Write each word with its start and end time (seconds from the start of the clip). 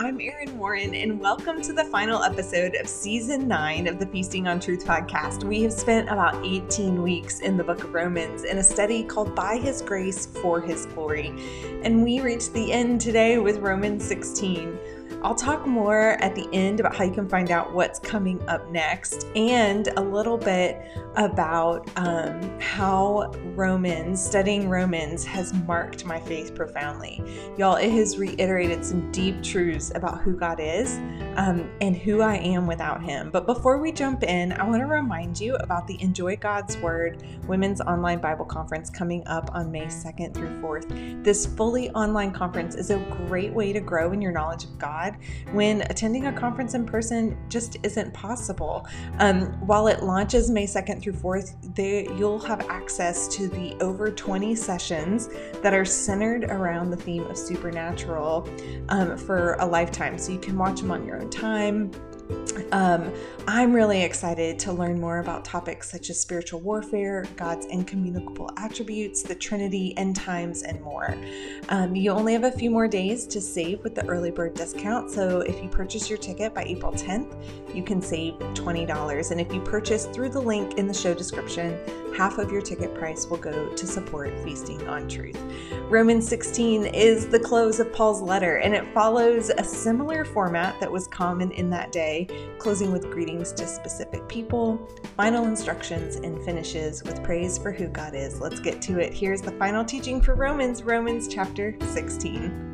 I'm 0.00 0.20
Erin 0.20 0.56
Warren, 0.56 0.94
and 0.94 1.18
welcome 1.18 1.60
to 1.60 1.72
the 1.72 1.82
final 1.82 2.22
episode 2.22 2.76
of 2.76 2.86
season 2.86 3.48
nine 3.48 3.88
of 3.88 3.98
the 3.98 4.06
Feasting 4.06 4.46
on 4.46 4.60
Truth 4.60 4.86
podcast. 4.86 5.42
We 5.42 5.60
have 5.62 5.72
spent 5.72 6.08
about 6.08 6.36
18 6.46 7.02
weeks 7.02 7.40
in 7.40 7.56
the 7.56 7.64
book 7.64 7.82
of 7.82 7.92
Romans 7.92 8.44
in 8.44 8.58
a 8.58 8.62
study 8.62 9.02
called 9.02 9.34
By 9.34 9.56
His 9.56 9.82
Grace 9.82 10.24
for 10.24 10.60
His 10.60 10.86
Glory. 10.86 11.34
And 11.82 12.04
we 12.04 12.20
reached 12.20 12.52
the 12.52 12.70
end 12.70 13.00
today 13.00 13.38
with 13.38 13.56
Romans 13.56 14.04
16. 14.04 14.78
I'll 15.20 15.34
talk 15.34 15.66
more 15.66 16.10
at 16.22 16.36
the 16.36 16.48
end 16.52 16.78
about 16.78 16.94
how 16.94 17.02
you 17.02 17.10
can 17.10 17.28
find 17.28 17.50
out 17.50 17.72
what's 17.74 17.98
coming 17.98 18.40
up 18.48 18.70
next 18.70 19.26
and 19.34 19.88
a 19.96 20.00
little 20.00 20.38
bit 20.38 20.80
about 21.16 21.90
um, 21.96 22.40
how 22.60 23.32
Romans, 23.56 24.24
studying 24.24 24.68
Romans, 24.68 25.24
has 25.24 25.52
marked 25.52 26.04
my 26.04 26.20
faith 26.20 26.54
profoundly. 26.54 27.20
Y'all, 27.56 27.74
it 27.74 27.90
has 27.90 28.16
reiterated 28.16 28.84
some 28.84 29.10
deep 29.10 29.42
truths 29.42 29.90
about 29.96 30.20
who 30.20 30.36
God 30.36 30.60
is 30.60 30.98
um, 31.36 31.68
and 31.80 31.96
who 31.96 32.20
I 32.20 32.36
am 32.36 32.68
without 32.68 33.02
Him. 33.02 33.30
But 33.32 33.44
before 33.44 33.78
we 33.78 33.90
jump 33.90 34.22
in, 34.22 34.52
I 34.52 34.62
want 34.62 34.82
to 34.82 34.86
remind 34.86 35.40
you 35.40 35.56
about 35.56 35.88
the 35.88 36.00
Enjoy 36.00 36.36
God's 36.36 36.76
Word 36.76 37.24
Women's 37.48 37.80
Online 37.80 38.20
Bible 38.20 38.44
Conference 38.44 38.88
coming 38.88 39.26
up 39.26 39.50
on 39.52 39.72
May 39.72 39.86
2nd 39.86 40.32
through 40.32 40.60
4th. 40.60 41.24
This 41.24 41.44
fully 41.44 41.90
online 41.90 42.30
conference 42.30 42.76
is 42.76 42.90
a 42.90 42.98
great 43.26 43.52
way 43.52 43.72
to 43.72 43.80
grow 43.80 44.12
in 44.12 44.22
your 44.22 44.32
knowledge 44.32 44.62
of 44.62 44.78
God 44.78 45.07
God 45.10 45.18
when 45.52 45.82
attending 45.82 46.26
a 46.26 46.32
conference 46.32 46.74
in 46.74 46.84
person 46.84 47.36
just 47.48 47.76
isn't 47.82 48.12
possible. 48.12 48.86
Um, 49.18 49.46
while 49.66 49.86
it 49.86 50.02
launches 50.02 50.50
May 50.50 50.66
2nd 50.66 51.02
through 51.02 51.14
4th, 51.14 51.74
they, 51.74 52.04
you'll 52.16 52.38
have 52.40 52.68
access 52.68 53.28
to 53.36 53.48
the 53.48 53.74
over 53.82 54.10
20 54.10 54.54
sessions 54.54 55.28
that 55.62 55.74
are 55.74 55.84
centered 55.84 56.44
around 56.44 56.90
the 56.90 56.96
theme 56.96 57.24
of 57.24 57.36
supernatural 57.36 58.48
um, 58.88 59.16
for 59.16 59.54
a 59.54 59.66
lifetime. 59.66 60.18
So 60.18 60.32
you 60.32 60.38
can 60.38 60.56
watch 60.56 60.80
them 60.80 60.90
on 60.90 61.04
your 61.04 61.20
own 61.20 61.30
time 61.30 61.90
um, 62.72 63.12
I'm 63.46 63.72
really 63.72 64.02
excited 64.02 64.58
to 64.60 64.72
learn 64.72 65.00
more 65.00 65.20
about 65.20 65.44
topics 65.44 65.90
such 65.90 66.10
as 66.10 66.20
spiritual 66.20 66.60
warfare, 66.60 67.24
God's 67.36 67.66
incommunicable 67.66 68.50
attributes, 68.56 69.22
the 69.22 69.34
Trinity, 69.34 69.96
end 69.96 70.16
times, 70.16 70.62
and 70.62 70.80
more. 70.82 71.16
Um, 71.70 71.96
you 71.96 72.10
only 72.10 72.34
have 72.34 72.44
a 72.44 72.52
few 72.52 72.70
more 72.70 72.88
days 72.88 73.26
to 73.28 73.40
save 73.40 73.82
with 73.82 73.94
the 73.94 74.06
early 74.06 74.30
bird 74.30 74.54
discount. 74.54 75.10
So 75.10 75.40
if 75.40 75.62
you 75.62 75.68
purchase 75.68 76.10
your 76.10 76.18
ticket 76.18 76.54
by 76.54 76.64
April 76.64 76.92
10th, 76.92 77.34
you 77.74 77.82
can 77.82 78.02
save 78.02 78.34
$20. 78.34 79.30
And 79.30 79.40
if 79.40 79.52
you 79.52 79.60
purchase 79.60 80.06
through 80.06 80.30
the 80.30 80.40
link 80.40 80.78
in 80.78 80.86
the 80.86 80.94
show 80.94 81.14
description, 81.14 81.78
half 82.16 82.38
of 82.38 82.50
your 82.50 82.60
ticket 82.60 82.94
price 82.94 83.26
will 83.28 83.36
go 83.36 83.72
to 83.74 83.86
support 83.86 84.36
Feasting 84.40 84.86
on 84.88 85.08
Truth. 85.08 85.40
Romans 85.88 86.28
16 86.28 86.86
is 86.86 87.28
the 87.28 87.38
close 87.38 87.78
of 87.78 87.92
Paul's 87.92 88.20
letter, 88.20 88.56
and 88.56 88.74
it 88.74 88.92
follows 88.92 89.50
a 89.50 89.62
similar 89.62 90.24
format 90.24 90.78
that 90.80 90.90
was 90.90 91.06
common 91.06 91.52
in 91.52 91.70
that 91.70 91.92
day 91.92 92.17
closing 92.58 92.90
with 92.90 93.10
greetings 93.10 93.52
to 93.52 93.66
specific 93.66 94.28
people, 94.28 94.88
final 95.16 95.44
instructions, 95.44 96.16
and 96.16 96.42
finishes 96.44 97.04
with 97.04 97.22
praise 97.22 97.58
for 97.58 97.70
who 97.70 97.88
God 97.88 98.14
is. 98.14 98.40
Let's 98.40 98.60
get 98.60 98.80
to 98.82 98.98
it. 98.98 99.12
Here's 99.12 99.42
the 99.42 99.52
final 99.52 99.84
teaching 99.84 100.20
for 100.20 100.34
Romans, 100.34 100.82
Romans 100.82 101.28
chapter 101.28 101.76
16. 101.80 102.68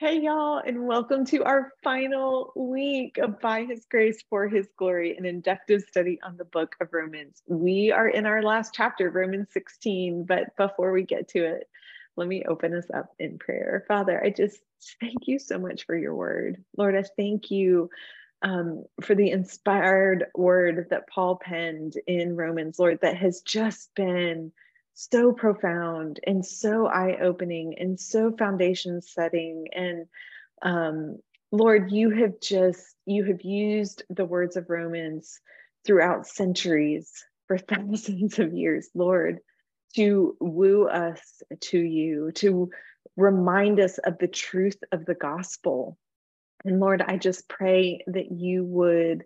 Hey, 0.00 0.20
y'all, 0.20 0.62
and 0.64 0.86
welcome 0.86 1.26
to 1.26 1.44
our 1.44 1.72
final 1.84 2.52
week 2.56 3.18
of 3.18 3.40
By 3.40 3.64
His 3.64 3.84
Grace 3.90 4.24
for 4.30 4.48
His 4.48 4.66
Glory, 4.78 5.14
an 5.16 5.26
inductive 5.26 5.82
study 5.82 6.18
on 6.22 6.38
the 6.38 6.46
book 6.46 6.76
of 6.80 6.88
Romans. 6.92 7.42
We 7.46 7.92
are 7.92 8.08
in 8.08 8.24
our 8.24 8.42
last 8.42 8.72
chapter, 8.72 9.10
Romans 9.10 9.48
16, 9.52 10.24
but 10.24 10.56
before 10.56 10.92
we 10.92 11.02
get 11.02 11.28
to 11.28 11.44
it, 11.44 11.68
let 12.18 12.28
me 12.28 12.42
open 12.46 12.74
us 12.74 12.90
up 12.92 13.14
in 13.18 13.38
prayer. 13.38 13.84
Father, 13.86 14.22
I 14.22 14.30
just 14.30 14.58
thank 15.00 15.28
you 15.28 15.38
so 15.38 15.58
much 15.58 15.86
for 15.86 15.96
your 15.96 16.14
word. 16.14 16.62
Lord, 16.76 16.96
I 16.96 17.04
thank 17.16 17.50
you 17.50 17.88
um, 18.42 18.84
for 19.00 19.14
the 19.14 19.30
inspired 19.30 20.26
word 20.34 20.88
that 20.90 21.08
Paul 21.08 21.36
penned 21.40 21.94
in 22.06 22.36
Romans, 22.36 22.78
Lord, 22.78 22.98
that 23.02 23.16
has 23.16 23.40
just 23.42 23.94
been 23.94 24.52
so 24.94 25.32
profound 25.32 26.18
and 26.26 26.44
so 26.44 26.88
eye 26.88 27.18
opening 27.22 27.78
and 27.78 27.98
so 27.98 28.32
foundation 28.36 29.00
setting. 29.00 29.66
And 29.72 30.06
um, 30.62 31.18
Lord, 31.52 31.92
you 31.92 32.10
have 32.10 32.40
just, 32.40 32.84
you 33.06 33.24
have 33.24 33.42
used 33.42 34.02
the 34.10 34.24
words 34.24 34.56
of 34.56 34.70
Romans 34.70 35.40
throughout 35.86 36.26
centuries 36.26 37.12
for 37.46 37.58
thousands 37.58 38.40
of 38.40 38.52
years, 38.52 38.88
Lord 38.92 39.38
to 39.98 40.36
woo 40.38 40.86
us 40.86 41.42
to 41.58 41.76
you, 41.76 42.30
to 42.30 42.70
remind 43.16 43.80
us 43.80 43.98
of 43.98 44.16
the 44.18 44.28
truth 44.28 44.78
of 44.92 45.04
the 45.04 45.14
gospel. 45.16 45.98
And 46.64 46.78
Lord, 46.78 47.02
I 47.02 47.16
just 47.16 47.48
pray 47.48 48.04
that 48.06 48.30
you 48.30 48.62
would 48.62 49.24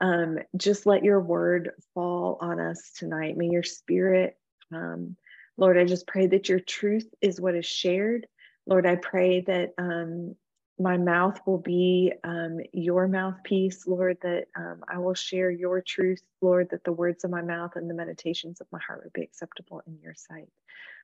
um, 0.00 0.38
just 0.56 0.86
let 0.86 1.02
your 1.02 1.18
word 1.18 1.72
fall 1.92 2.38
on 2.40 2.60
us 2.60 2.92
tonight. 2.96 3.36
May 3.36 3.48
your 3.48 3.64
spirit, 3.64 4.36
um, 4.72 5.16
Lord, 5.56 5.76
I 5.76 5.84
just 5.86 6.06
pray 6.06 6.28
that 6.28 6.48
your 6.48 6.60
truth 6.60 7.08
is 7.20 7.40
what 7.40 7.56
is 7.56 7.66
shared. 7.66 8.28
Lord, 8.64 8.86
I 8.86 8.94
pray 8.94 9.40
that 9.40 9.70
um, 9.76 10.36
my 10.82 10.98
mouth 10.98 11.40
will 11.46 11.58
be 11.58 12.12
um, 12.24 12.60
your 12.72 13.08
mouthpiece, 13.08 13.86
Lord, 13.86 14.18
that 14.22 14.46
um, 14.56 14.84
I 14.88 14.98
will 14.98 15.14
share 15.14 15.50
your 15.50 15.80
truth, 15.82 16.22
Lord, 16.40 16.70
that 16.70 16.84
the 16.84 16.92
words 16.92 17.24
of 17.24 17.30
my 17.30 17.42
mouth 17.42 17.76
and 17.76 17.88
the 17.88 17.94
meditations 17.94 18.60
of 18.60 18.66
my 18.72 18.80
heart 18.86 19.02
would 19.04 19.12
be 19.12 19.22
acceptable 19.22 19.82
in 19.86 19.98
your 20.02 20.14
sight. 20.14 20.48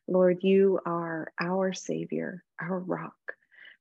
Lord, 0.09 0.39
you 0.43 0.81
are 0.87 1.33
our 1.41 1.73
Savior, 1.73 2.45
our 2.61 2.79
rock, 2.79 3.15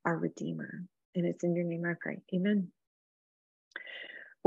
our 0.06 0.18
Redeemer. 0.18 0.84
And 1.16 1.26
it's 1.26 1.44
in 1.44 1.56
your 1.56 1.66
name 1.66 1.86
I 1.86 1.94
pray. 2.00 2.20
Amen. 2.34 2.70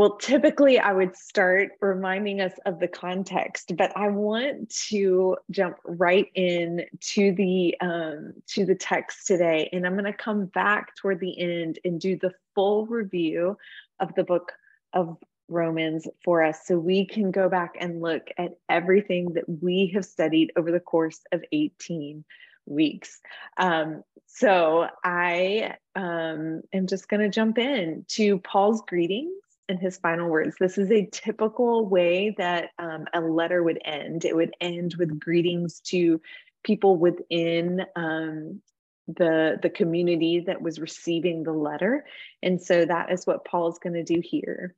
Well, 0.00 0.16
typically 0.16 0.78
I 0.78 0.94
would 0.94 1.14
start 1.14 1.72
reminding 1.82 2.40
us 2.40 2.54
of 2.64 2.80
the 2.80 2.88
context, 2.88 3.76
but 3.76 3.94
I 3.94 4.08
want 4.08 4.70
to 4.88 5.36
jump 5.50 5.76
right 5.84 6.26
in 6.34 6.86
to 7.00 7.32
the 7.32 7.76
um, 7.82 8.32
to 8.46 8.64
the 8.64 8.74
text 8.74 9.26
today, 9.26 9.68
and 9.74 9.86
I'm 9.86 9.92
going 9.92 10.10
to 10.10 10.14
come 10.14 10.46
back 10.46 10.96
toward 10.96 11.20
the 11.20 11.38
end 11.38 11.80
and 11.84 12.00
do 12.00 12.16
the 12.16 12.32
full 12.54 12.86
review 12.86 13.58
of 14.00 14.14
the 14.14 14.24
book 14.24 14.52
of 14.94 15.18
Romans 15.48 16.08
for 16.24 16.42
us, 16.42 16.60
so 16.64 16.78
we 16.78 17.04
can 17.04 17.30
go 17.30 17.50
back 17.50 17.74
and 17.78 18.00
look 18.00 18.30
at 18.38 18.52
everything 18.70 19.34
that 19.34 19.44
we 19.46 19.92
have 19.92 20.06
studied 20.06 20.50
over 20.56 20.72
the 20.72 20.80
course 20.80 21.20
of 21.30 21.44
18 21.52 22.24
weeks. 22.64 23.20
Um, 23.58 24.02
so 24.24 24.88
I 25.04 25.74
um, 25.94 26.62
am 26.72 26.86
just 26.86 27.06
going 27.06 27.20
to 27.20 27.28
jump 27.28 27.58
in 27.58 28.06
to 28.08 28.38
Paul's 28.38 28.80
greetings 28.88 29.34
in 29.70 29.78
his 29.78 29.96
final 29.98 30.28
words. 30.28 30.56
This 30.58 30.76
is 30.76 30.90
a 30.90 31.06
typical 31.06 31.88
way 31.88 32.34
that 32.36 32.70
um, 32.78 33.06
a 33.14 33.20
letter 33.20 33.62
would 33.62 33.80
end. 33.84 34.24
It 34.24 34.34
would 34.34 34.52
end 34.60 34.96
with 34.98 35.18
greetings 35.18 35.80
to 35.86 36.20
people 36.64 36.96
within 36.96 37.86
um, 37.94 38.60
the 39.06 39.58
the 39.62 39.70
community 39.70 40.40
that 40.40 40.60
was 40.60 40.80
receiving 40.80 41.42
the 41.42 41.52
letter, 41.52 42.04
and 42.42 42.60
so 42.60 42.84
that 42.84 43.10
is 43.10 43.26
what 43.26 43.44
Paul 43.44 43.68
is 43.68 43.78
going 43.78 43.94
to 43.94 44.02
do 44.02 44.20
here. 44.20 44.74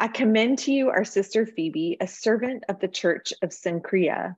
I 0.00 0.08
commend 0.08 0.58
to 0.60 0.72
you 0.72 0.88
our 0.88 1.04
sister 1.04 1.46
Phoebe, 1.46 1.98
a 2.00 2.06
servant 2.06 2.64
of 2.68 2.80
the 2.80 2.88
church 2.88 3.32
of 3.42 3.50
Cenchrea, 3.50 4.36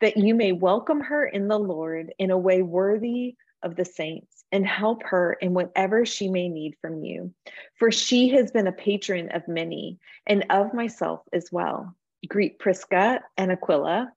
that 0.00 0.16
you 0.16 0.34
may 0.34 0.52
welcome 0.52 1.00
her 1.00 1.24
in 1.26 1.46
the 1.46 1.58
Lord 1.58 2.12
in 2.18 2.30
a 2.30 2.38
way 2.38 2.62
worthy 2.62 3.36
of 3.62 3.76
the 3.76 3.84
saints 3.84 4.35
and 4.52 4.66
help 4.66 5.02
her 5.04 5.32
in 5.34 5.54
whatever 5.54 6.06
she 6.06 6.28
may 6.28 6.48
need 6.48 6.76
from 6.80 7.02
you. 7.02 7.32
For 7.78 7.90
she 7.90 8.28
has 8.30 8.50
been 8.50 8.66
a 8.66 8.72
patron 8.72 9.30
of 9.30 9.48
many 9.48 9.98
and 10.26 10.44
of 10.50 10.72
myself 10.72 11.22
as 11.32 11.50
well. 11.50 11.94
Greet 12.28 12.58
Prisca 12.58 13.20
and 13.36 13.52
Aquila. 13.52 14.12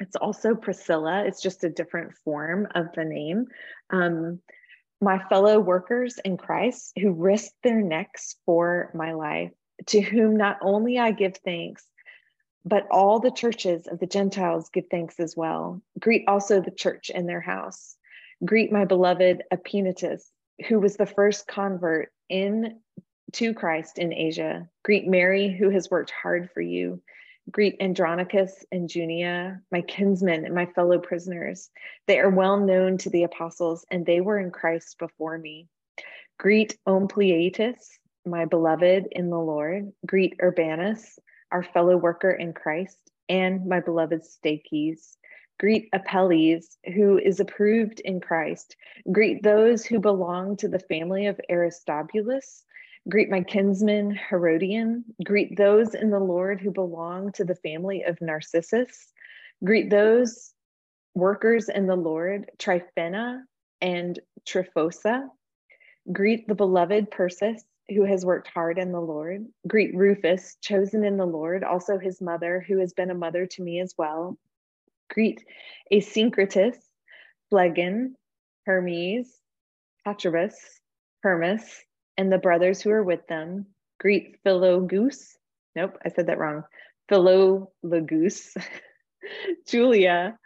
It's 0.00 0.16
also 0.16 0.54
Priscilla, 0.54 1.24
it's 1.26 1.42
just 1.42 1.62
a 1.64 1.68
different 1.68 2.14
form 2.24 2.66
of 2.74 2.86
the 2.94 3.04
name. 3.04 3.46
Um, 3.90 4.40
my 5.00 5.18
fellow 5.28 5.60
workers 5.60 6.18
in 6.24 6.36
Christ 6.36 6.92
who 6.98 7.12
risked 7.12 7.56
their 7.62 7.80
necks 7.80 8.36
for 8.44 8.90
my 8.94 9.12
life, 9.12 9.52
to 9.86 10.00
whom 10.00 10.36
not 10.36 10.58
only 10.62 10.98
I 10.98 11.10
give 11.12 11.36
thanks, 11.38 11.84
but 12.64 12.86
all 12.90 13.20
the 13.20 13.30
churches 13.30 13.86
of 13.86 13.98
the 13.98 14.06
Gentiles 14.06 14.68
give 14.70 14.86
thanks 14.90 15.18
as 15.18 15.36
well. 15.36 15.80
Greet 15.98 16.24
also 16.28 16.60
the 16.60 16.70
church 16.70 17.10
in 17.10 17.26
their 17.26 17.40
house. 17.40 17.96
Greet 18.44 18.72
my 18.72 18.84
beloved 18.84 19.42
Epaenetus, 19.52 20.30
who 20.68 20.80
was 20.80 20.96
the 20.96 21.06
first 21.06 21.46
convert 21.46 22.10
in 22.28 22.80
to 23.32 23.54
Christ 23.54 23.98
in 23.98 24.12
Asia. 24.12 24.68
Greet 24.82 25.06
Mary, 25.06 25.48
who 25.48 25.70
has 25.70 25.90
worked 25.90 26.10
hard 26.10 26.50
for 26.52 26.60
you. 26.60 27.02
Greet 27.50 27.76
Andronicus 27.80 28.64
and 28.70 28.88
Junia, 28.88 29.60
my 29.72 29.82
kinsmen 29.82 30.44
and 30.44 30.54
my 30.54 30.66
fellow 30.66 30.98
prisoners. 30.98 31.70
They 32.06 32.18
are 32.18 32.30
well 32.30 32.58
known 32.58 32.98
to 32.98 33.10
the 33.10 33.24
apostles, 33.24 33.84
and 33.90 34.06
they 34.06 34.20
were 34.20 34.38
in 34.38 34.50
Christ 34.50 34.98
before 34.98 35.36
me. 35.36 35.68
Greet 36.38 36.78
Ampliatus, 36.86 37.98
my 38.24 38.44
beloved 38.44 39.08
in 39.12 39.30
the 39.30 39.38
Lord. 39.38 39.92
Greet 40.06 40.36
Urbanus, 40.42 41.18
our 41.50 41.62
fellow 41.62 41.96
worker 41.96 42.30
in 42.30 42.52
Christ, 42.52 42.98
and 43.28 43.66
my 43.66 43.80
beloved 43.80 44.22
Stachys. 44.22 45.16
Greet 45.60 45.90
Apelles, 45.92 46.78
who 46.94 47.18
is 47.18 47.38
approved 47.38 48.00
in 48.00 48.18
Christ. 48.18 48.76
Greet 49.12 49.42
those 49.42 49.84
who 49.84 50.00
belong 50.00 50.56
to 50.56 50.68
the 50.68 50.78
family 50.78 51.26
of 51.26 51.38
Aristobulus. 51.50 52.64
Greet 53.10 53.28
my 53.28 53.42
kinsman 53.42 54.10
Herodion. 54.10 55.04
Greet 55.22 55.58
those 55.58 55.94
in 55.94 56.08
the 56.08 56.18
Lord 56.18 56.62
who 56.62 56.70
belong 56.70 57.32
to 57.32 57.44
the 57.44 57.56
family 57.56 58.04
of 58.04 58.18
Narcissus. 58.22 59.12
Greet 59.62 59.90
those 59.90 60.54
workers 61.14 61.68
in 61.68 61.86
the 61.86 61.94
Lord, 61.94 62.50
Tryphena 62.58 63.44
and 63.82 64.18
Tryphosa. 64.46 65.28
Greet 66.10 66.48
the 66.48 66.54
beloved 66.54 67.10
Persis, 67.10 67.62
who 67.90 68.04
has 68.04 68.24
worked 68.24 68.48
hard 68.48 68.78
in 68.78 68.92
the 68.92 69.00
Lord. 69.00 69.44
Greet 69.68 69.94
Rufus, 69.94 70.56
chosen 70.62 71.04
in 71.04 71.18
the 71.18 71.26
Lord, 71.26 71.64
also 71.64 71.98
his 71.98 72.22
mother, 72.22 72.64
who 72.66 72.78
has 72.78 72.94
been 72.94 73.10
a 73.10 73.14
mother 73.14 73.44
to 73.44 73.62
me 73.62 73.80
as 73.80 73.94
well. 73.98 74.38
Greet 75.10 75.44
Asyncritus, 75.92 76.76
Phlegon, 77.50 78.14
Hermes, 78.66 79.28
Patrobas, 80.06 80.54
Hermas, 81.22 81.84
and 82.16 82.32
the 82.32 82.38
brothers 82.38 82.80
who 82.80 82.90
are 82.90 83.04
with 83.04 83.26
them. 83.26 83.66
Greet 83.98 84.38
Philogus, 84.44 85.36
Nope, 85.76 85.98
I 86.04 86.08
said 86.08 86.26
that 86.26 86.38
wrong. 86.38 86.64
Philologus, 87.10 88.56
Julia, 89.68 90.38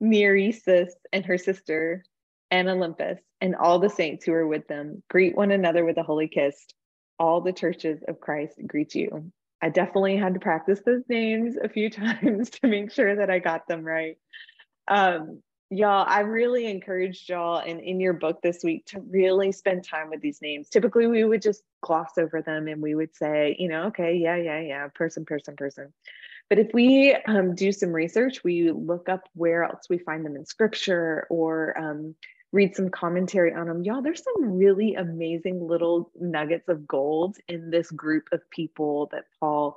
Nereus, 0.00 0.94
and 1.12 1.24
her 1.24 1.38
sister, 1.38 2.04
and 2.50 2.68
Olympas, 2.68 3.18
and 3.40 3.54
all 3.54 3.78
the 3.78 3.90
saints 3.90 4.24
who 4.24 4.32
are 4.32 4.46
with 4.46 4.66
them. 4.68 5.02
Greet 5.08 5.36
one 5.36 5.50
another 5.50 5.84
with 5.84 5.98
a 5.98 6.02
holy 6.02 6.28
kiss. 6.28 6.66
All 7.18 7.40
the 7.40 7.52
churches 7.52 8.02
of 8.08 8.20
Christ 8.20 8.54
greet 8.66 8.94
you. 8.94 9.30
I 9.62 9.68
definitely 9.68 10.16
had 10.16 10.34
to 10.34 10.40
practice 10.40 10.80
those 10.84 11.02
names 11.08 11.56
a 11.62 11.68
few 11.68 11.90
times 11.90 12.50
to 12.50 12.66
make 12.66 12.92
sure 12.92 13.16
that 13.16 13.30
I 13.30 13.38
got 13.38 13.68
them 13.68 13.84
right. 13.84 14.16
Um, 14.88 15.42
y'all, 15.70 16.04
I 16.06 16.20
really 16.20 16.66
encouraged 16.66 17.28
y'all 17.28 17.58
and 17.58 17.80
in 17.80 18.00
your 18.00 18.12
book 18.12 18.40
this 18.42 18.62
week 18.64 18.86
to 18.86 19.00
really 19.00 19.52
spend 19.52 19.84
time 19.84 20.10
with 20.10 20.20
these 20.20 20.42
names. 20.42 20.68
Typically, 20.68 21.06
we 21.06 21.24
would 21.24 21.42
just 21.42 21.62
gloss 21.82 22.18
over 22.18 22.42
them 22.42 22.66
and 22.66 22.82
we 22.82 22.94
would 22.94 23.14
say, 23.14 23.56
you 23.58 23.68
know, 23.68 23.84
okay, 23.84 24.16
yeah, 24.16 24.36
yeah, 24.36 24.60
yeah, 24.60 24.88
person, 24.94 25.24
person, 25.24 25.56
person. 25.56 25.92
But 26.48 26.58
if 26.58 26.70
we 26.74 27.14
um, 27.28 27.54
do 27.54 27.70
some 27.70 27.92
research, 27.92 28.42
we 28.42 28.72
look 28.72 29.08
up 29.08 29.22
where 29.34 29.62
else 29.62 29.86
we 29.88 29.98
find 29.98 30.26
them 30.26 30.34
in 30.34 30.44
scripture 30.44 31.26
or 31.30 31.78
um, 31.78 32.16
read 32.52 32.74
some 32.74 32.90
commentary 32.90 33.54
on 33.54 33.66
them. 33.66 33.84
Y'all, 33.84 34.02
there's 34.02 34.24
some 34.24 34.56
really 34.56 34.94
amazing 34.94 35.66
little 35.66 36.10
nuggets 36.18 36.68
of 36.68 36.86
gold 36.86 37.36
in 37.48 37.70
this 37.70 37.90
group 37.90 38.24
of 38.32 38.48
people 38.50 39.08
that 39.12 39.24
Paul 39.38 39.76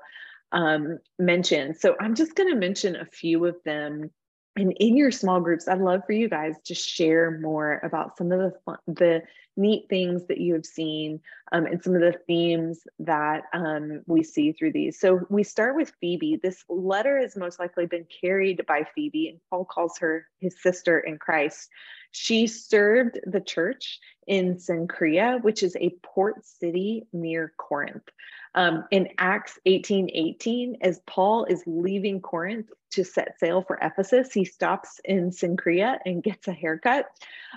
um, 0.52 1.00
mentioned. 1.20 1.78
So 1.78 1.96
I'm 2.00 2.16
just 2.16 2.36
going 2.36 2.50
to 2.50 2.56
mention 2.56 2.96
a 2.96 3.06
few 3.06 3.46
of 3.46 3.58
them. 3.66 4.10
And 4.56 4.72
in 4.74 4.96
your 4.96 5.12
small 5.12 5.40
groups, 5.40 5.68
I'd 5.68 5.80
love 5.80 6.02
for 6.06 6.14
you 6.14 6.30
guys 6.30 6.56
to 6.66 6.76
share 6.76 7.40
more 7.40 7.80
about 7.84 8.18
some 8.18 8.32
of 8.32 8.40
the 8.40 8.54
fun, 8.66 8.78
the 8.86 9.24
neat 9.56 9.88
things 9.90 10.26
that 10.28 10.40
you 10.40 10.54
have 10.54 10.66
seen 10.66 11.20
um, 11.52 11.66
and 11.66 11.82
some 11.84 11.96
of 11.96 12.02
the 12.02 12.16
themes 12.28 12.82
that 13.00 13.44
um, 13.54 14.02
we 14.08 14.24
see 14.24 14.52
through 14.52 14.72
these. 14.72 15.00
So 15.00 15.22
we 15.30 15.44
start 15.44 15.76
with 15.76 15.94
Phoebe. 16.00 16.40
This 16.42 16.64
letter 16.70 17.20
has 17.20 17.36
most 17.36 17.60
likely 17.60 17.86
been 17.86 18.06
carried 18.22 18.66
by 18.68 18.86
Phoebe, 18.96 19.30
and 19.30 19.40
Paul 19.50 19.66
calls 19.66 19.98
her 20.00 20.28
his 20.40 20.62
sister 20.62 21.00
in 21.00 21.18
Christ. 21.18 21.70
She 22.14 22.46
served 22.46 23.20
the 23.26 23.42
church 23.42 24.00
in 24.28 24.56
Cenchrea, 24.56 25.44
which 25.44 25.64
is 25.64 25.76
a 25.76 25.96
port 26.04 26.46
city 26.46 27.08
near 27.12 27.54
Corinth. 27.58 28.08
Um, 28.56 28.86
in 28.92 29.10
Acts 29.18 29.60
18 29.66 30.12
18, 30.14 30.78
as 30.82 31.02
Paul 31.08 31.46
is 31.46 31.64
leaving 31.66 32.22
Corinth 32.22 32.70
to 32.92 33.04
set 33.04 33.40
sail 33.40 33.64
for 33.64 33.80
Ephesus, 33.82 34.32
he 34.32 34.46
stops 34.46 35.02
in 35.04 35.32
Cenchrea 35.32 35.98
and 36.06 36.24
gets 36.24 36.48
a 36.48 36.54
haircut. 36.54 37.08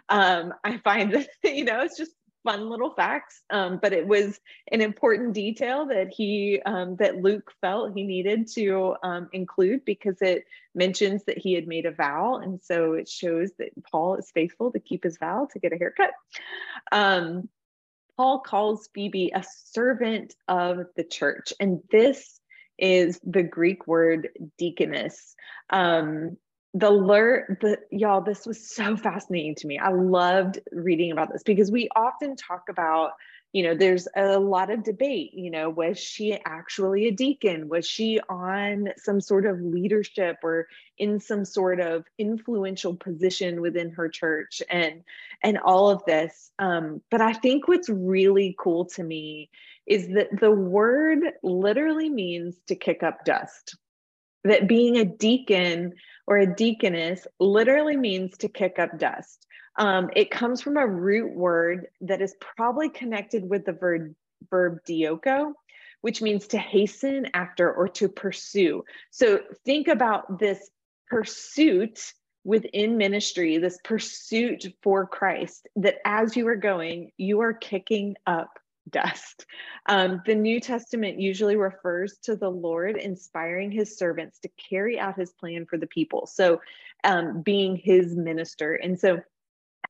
Um, 0.09 0.55
I 0.65 0.79
find 0.79 1.13
that, 1.13 1.29
you 1.45 1.65
know, 1.65 1.83
it's 1.83 1.99
just 1.99 2.13
fun 2.47 2.71
little 2.71 2.91
facts, 2.91 3.43
um, 3.51 3.79
but 3.83 3.93
it 3.93 4.07
was 4.07 4.41
an 4.71 4.81
important 4.81 5.35
detail 5.35 5.87
that 5.87 6.09
he 6.09 6.63
um, 6.65 6.95
that 6.97 7.21
Luke 7.21 7.53
felt 7.61 7.93
he 7.93 8.05
needed 8.05 8.47
to 8.53 8.95
um, 9.03 9.29
include 9.33 9.85
because 9.85 10.23
it 10.23 10.45
mentions 10.75 11.25
that 11.25 11.37
he 11.37 11.55
had 11.55 11.67
made 11.67 11.87
a 11.87 11.91
vow, 11.91 12.37
and 12.37 12.63
so 12.63 12.93
it 12.93 13.09
shows 13.09 13.51
that 13.59 13.71
Paul 13.91 14.15
is 14.15 14.31
faithful 14.31 14.71
to 14.73 14.79
keep 14.79 15.03
his 15.03 15.19
vow 15.19 15.49
to 15.53 15.59
get 15.59 15.73
a 15.73 15.77
haircut. 15.77 16.13
Um, 16.93 17.49
Paul 18.17 18.39
calls 18.41 18.89
Phoebe 18.95 19.33
a 19.35 19.45
servant 19.75 20.35
of 20.47 20.87
the 20.97 21.05
church, 21.05 21.53
and 21.59 21.81
this 21.91 22.41
is 22.79 23.21
the 23.25 23.43
Greek 23.43 23.87
word 23.89 24.29
deaconess. 24.57 25.35
Um, 25.71 26.37
the 26.77 26.91
lure 26.91 27.57
the 27.63 27.79
y'all 27.91 28.21
this 28.21 28.45
was 28.45 28.69
so 28.69 28.97
fascinating 29.09 29.55
to 29.57 29.67
me. 29.67 29.79
I 29.79 29.91
loved 29.91 30.61
reading 30.73 31.11
about 31.11 31.33
this 31.33 31.43
because 31.43 31.71
we 31.71 31.89
often 31.97 32.37
talk 32.37 32.65
about 32.69 33.13
you 33.53 33.63
know 33.63 33.75
there's 33.75 34.07
a 34.15 34.39
lot 34.39 34.71
of 34.71 34.83
debate 34.83 35.33
you 35.33 35.51
know 35.51 35.71
was 35.71 35.99
she 35.99 36.39
actually 36.45 37.07
a 37.07 37.13
deacon? 37.13 37.69
Was 37.69 37.89
she 37.89 38.21
on 38.29 38.89
some 38.99 39.23
sort 39.23 39.47
of 39.47 39.59
leadership 39.61 40.37
or 40.43 40.67
in 40.99 41.19
some 41.19 41.47
sort 41.47 41.81
of 41.81 42.05
influential 42.19 42.95
position 42.95 43.63
within 43.63 43.91
her 43.91 44.11
church 44.11 44.63
and 44.69 45.03
and 45.43 45.59
all 45.59 45.89
of 45.89 46.05
this? 46.05 46.51
Um, 46.59 47.01
but 47.11 47.23
i 47.23 47.33
think 47.33 47.69
what's 47.69 47.89
really 47.89 48.55
cool 48.59 48.85
to 48.87 49.03
me 49.03 49.49
is 49.87 50.09
that 50.09 50.29
the 50.41 50.51
word 50.51 51.21
literally 51.43 52.11
means 52.11 52.57
to 52.67 52.75
kick 52.75 53.03
up 53.03 53.25
dust 53.25 53.77
that 54.47 54.69
being 54.69 54.97
a 54.97 55.05
deacon 55.05 55.95
or 56.27 56.39
a 56.39 56.55
deaconess 56.55 57.27
literally 57.39 57.97
means 57.97 58.37
to 58.39 58.49
kick 58.49 58.79
up 58.79 58.99
dust. 58.99 59.47
Um, 59.79 60.11
it 60.17 60.31
comes 60.31 60.63
from 60.63 60.77
a 60.77 60.87
root 60.87 61.35
word 61.35 61.89
that 62.01 62.23
is 62.23 62.35
probably 62.41 62.89
connected 62.89 63.49
with 63.49 63.65
the 63.65 63.73
verb, 63.73 64.15
verb 64.51 64.79
dioko, 64.89 65.53
which 66.01 66.23
means 66.23 66.47
to 66.49 66.59
hasten 66.59 67.29
after 67.35 67.73
or 67.73 67.89
to 67.89 68.09
pursue. 68.09 68.85
So 69.11 69.41
think 69.65 69.89
about 69.89 70.39
this 70.39 70.71
pursuit 71.09 72.13
within 72.45 72.97
ministry, 72.97 73.59
this 73.59 73.79
pursuit 73.85 74.67
for 74.83 75.07
Christ, 75.07 75.69
that 75.77 75.97
as 76.05 76.37
you 76.37 76.47
are 76.49 76.57
going, 76.57 77.11
you 77.17 77.41
are 77.41 77.53
kicking 77.53 78.15
up 78.27 78.59
dust. 78.89 79.47
Um, 79.87 80.23
the 80.27 80.35
New 80.35 80.61
Testament 80.61 81.21
usually 81.21 81.57
refers 81.57 82.19
to 82.25 82.37
the 82.37 82.51
Lord 82.51 82.97
inspiring 82.97 83.71
his 83.71 83.97
servants 83.97 84.39
to 84.41 84.49
carry 84.71 84.99
out 84.99 85.19
his 85.19 85.33
plan 85.33 85.67
for 85.67 85.77
the 85.79 85.87
people. 85.87 86.27
So, 86.27 86.61
um, 87.05 87.43
being 87.43 87.77
his 87.77 88.17
minister. 88.17 88.75
And 88.75 88.99
so, 88.99 89.21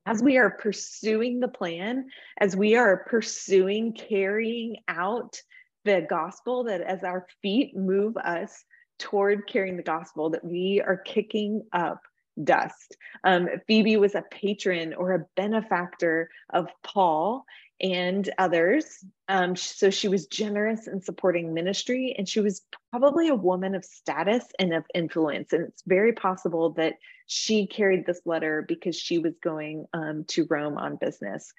as 0.05 0.23
we 0.23 0.37
are 0.37 0.51
pursuing 0.51 1.39
the 1.39 1.47
plan, 1.47 2.09
as 2.39 2.55
we 2.55 2.75
are 2.75 3.05
pursuing 3.09 3.93
carrying 3.93 4.77
out 4.87 5.41
the 5.83 6.05
gospel, 6.09 6.63
that 6.65 6.81
as 6.81 7.03
our 7.03 7.27
feet 7.41 7.75
move 7.75 8.15
us 8.17 8.63
toward 8.99 9.47
carrying 9.47 9.77
the 9.77 9.83
gospel, 9.83 10.29
that 10.31 10.45
we 10.45 10.81
are 10.85 10.97
kicking 10.97 11.63
up 11.73 12.01
dust. 12.43 12.97
Um, 13.23 13.47
Phoebe 13.67 13.97
was 13.97 14.15
a 14.15 14.23
patron 14.31 14.93
or 14.93 15.13
a 15.13 15.25
benefactor 15.35 16.29
of 16.51 16.67
Paul, 16.83 17.45
and 17.79 18.29
others. 18.37 18.85
Um, 19.27 19.55
so 19.55 19.89
she 19.89 20.07
was 20.07 20.27
generous 20.27 20.87
in 20.87 21.01
supporting 21.01 21.53
ministry, 21.53 22.15
and 22.17 22.27
she 22.27 22.39
was 22.39 22.61
probably 22.91 23.27
a 23.27 23.35
woman 23.35 23.75
of 23.75 23.85
status 23.85 24.45
and 24.57 24.73
of 24.73 24.85
influence. 24.95 25.53
And 25.53 25.67
it's 25.67 25.83
very 25.85 26.13
possible 26.13 26.71
that 26.71 26.95
she 27.27 27.67
carried 27.67 28.05
this 28.05 28.21
letter 28.25 28.65
because 28.67 28.95
she 28.95 29.19
was 29.19 29.33
going 29.43 29.85
um, 29.93 30.23
to 30.29 30.47
Rome 30.49 30.77
on 30.77 30.95
business. 30.95 31.53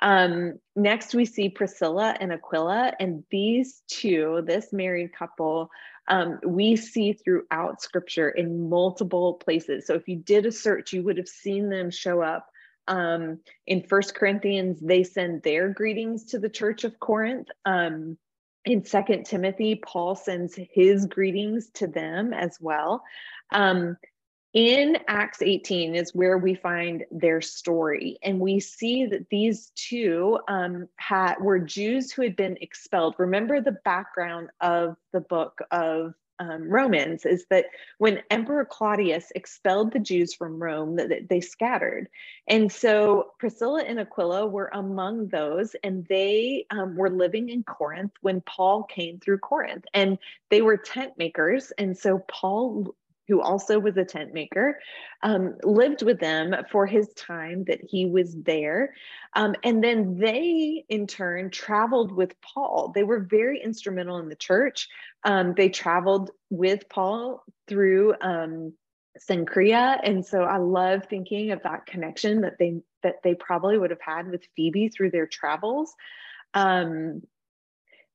Um, 0.00 0.58
next, 0.76 1.14
we 1.14 1.24
see 1.24 1.48
Priscilla 1.48 2.14
and 2.20 2.32
Aquila, 2.32 2.92
and 3.00 3.24
these 3.30 3.82
two, 3.88 4.42
this 4.46 4.72
married 4.72 5.12
couple, 5.12 5.70
um, 6.08 6.38
we 6.44 6.76
see 6.76 7.14
throughout 7.14 7.80
scripture 7.80 8.28
in 8.28 8.68
multiple 8.68 9.34
places. 9.34 9.86
So 9.86 9.94
if 9.94 10.06
you 10.08 10.16
did 10.16 10.46
a 10.46 10.52
search, 10.52 10.92
you 10.92 11.02
would 11.02 11.16
have 11.16 11.28
seen 11.28 11.70
them 11.70 11.90
show 11.90 12.20
up 12.20 12.48
um, 12.88 13.40
in 13.66 13.82
First 13.82 14.14
Corinthians, 14.14 14.80
they 14.80 15.02
send 15.02 15.42
their 15.42 15.68
greetings 15.68 16.24
to 16.26 16.38
the 16.38 16.48
church 16.48 16.84
of 16.84 16.98
Corinth. 17.00 17.48
Um, 17.64 18.18
in 18.64 18.84
Second 18.84 19.24
Timothy, 19.24 19.76
Paul 19.76 20.14
sends 20.14 20.54
his 20.54 21.06
greetings 21.06 21.70
to 21.74 21.86
them 21.86 22.32
as 22.32 22.58
well. 22.60 23.02
Um, 23.52 23.96
in 24.54 24.98
Acts 25.08 25.42
18 25.42 25.96
is 25.96 26.14
where 26.14 26.38
we 26.38 26.54
find 26.54 27.04
their 27.10 27.40
story, 27.40 28.18
and 28.22 28.38
we 28.38 28.60
see 28.60 29.04
that 29.06 29.28
these 29.28 29.72
two 29.74 30.38
um, 30.46 30.88
had 30.96 31.34
were 31.40 31.58
Jews 31.58 32.12
who 32.12 32.22
had 32.22 32.36
been 32.36 32.56
expelled. 32.60 33.16
Remember 33.18 33.60
the 33.60 33.78
background 33.84 34.50
of 34.60 34.96
the 35.12 35.20
book 35.20 35.58
of 35.72 36.14
um, 36.38 36.68
Romans 36.68 37.24
is 37.24 37.46
that 37.50 37.66
when 37.98 38.22
Emperor 38.30 38.64
Claudius 38.64 39.30
expelled 39.34 39.92
the 39.92 39.98
Jews 39.98 40.34
from 40.34 40.62
Rome, 40.62 40.96
that 40.96 41.28
they 41.28 41.40
scattered. 41.40 42.08
And 42.48 42.70
so 42.70 43.30
Priscilla 43.38 43.82
and 43.82 44.00
Aquila 44.00 44.46
were 44.46 44.70
among 44.72 45.28
those, 45.28 45.76
and 45.84 46.06
they 46.06 46.66
um, 46.70 46.96
were 46.96 47.10
living 47.10 47.48
in 47.48 47.62
Corinth 47.62 48.12
when 48.20 48.40
Paul 48.40 48.82
came 48.84 49.18
through 49.20 49.38
Corinth, 49.38 49.84
and 49.94 50.18
they 50.50 50.62
were 50.62 50.76
tent 50.76 51.12
makers. 51.16 51.72
And 51.78 51.96
so 51.96 52.24
Paul 52.28 52.94
who 53.28 53.40
also 53.40 53.78
was 53.78 53.96
a 53.96 54.04
tent 54.04 54.32
maker, 54.34 54.78
um, 55.22 55.56
lived 55.62 56.02
with 56.02 56.20
them 56.20 56.54
for 56.70 56.86
his 56.86 57.08
time 57.14 57.64
that 57.64 57.80
he 57.82 58.06
was 58.06 58.34
there. 58.42 58.94
Um, 59.34 59.54
and 59.64 59.82
then 59.82 60.18
they, 60.18 60.84
in 60.88 61.06
turn, 61.06 61.50
traveled 61.50 62.12
with 62.12 62.40
Paul. 62.40 62.92
They 62.94 63.02
were 63.02 63.20
very 63.20 63.62
instrumental 63.62 64.18
in 64.18 64.28
the 64.28 64.36
church. 64.36 64.88
Um, 65.24 65.54
they 65.54 65.68
traveled 65.68 66.30
with 66.50 66.88
Paul 66.88 67.44
through 67.66 68.14
um, 68.20 68.74
Cenchrea. 69.18 69.98
And 70.02 70.24
so 70.24 70.42
I 70.42 70.58
love 70.58 71.06
thinking 71.08 71.52
of 71.52 71.62
that 71.62 71.86
connection 71.86 72.42
that 72.42 72.58
they 72.58 72.80
that 73.02 73.16
they 73.22 73.34
probably 73.34 73.76
would 73.76 73.90
have 73.90 74.00
had 74.00 74.30
with 74.30 74.46
Phoebe 74.56 74.88
through 74.88 75.10
their 75.10 75.26
travels. 75.26 75.94
Um, 76.54 77.22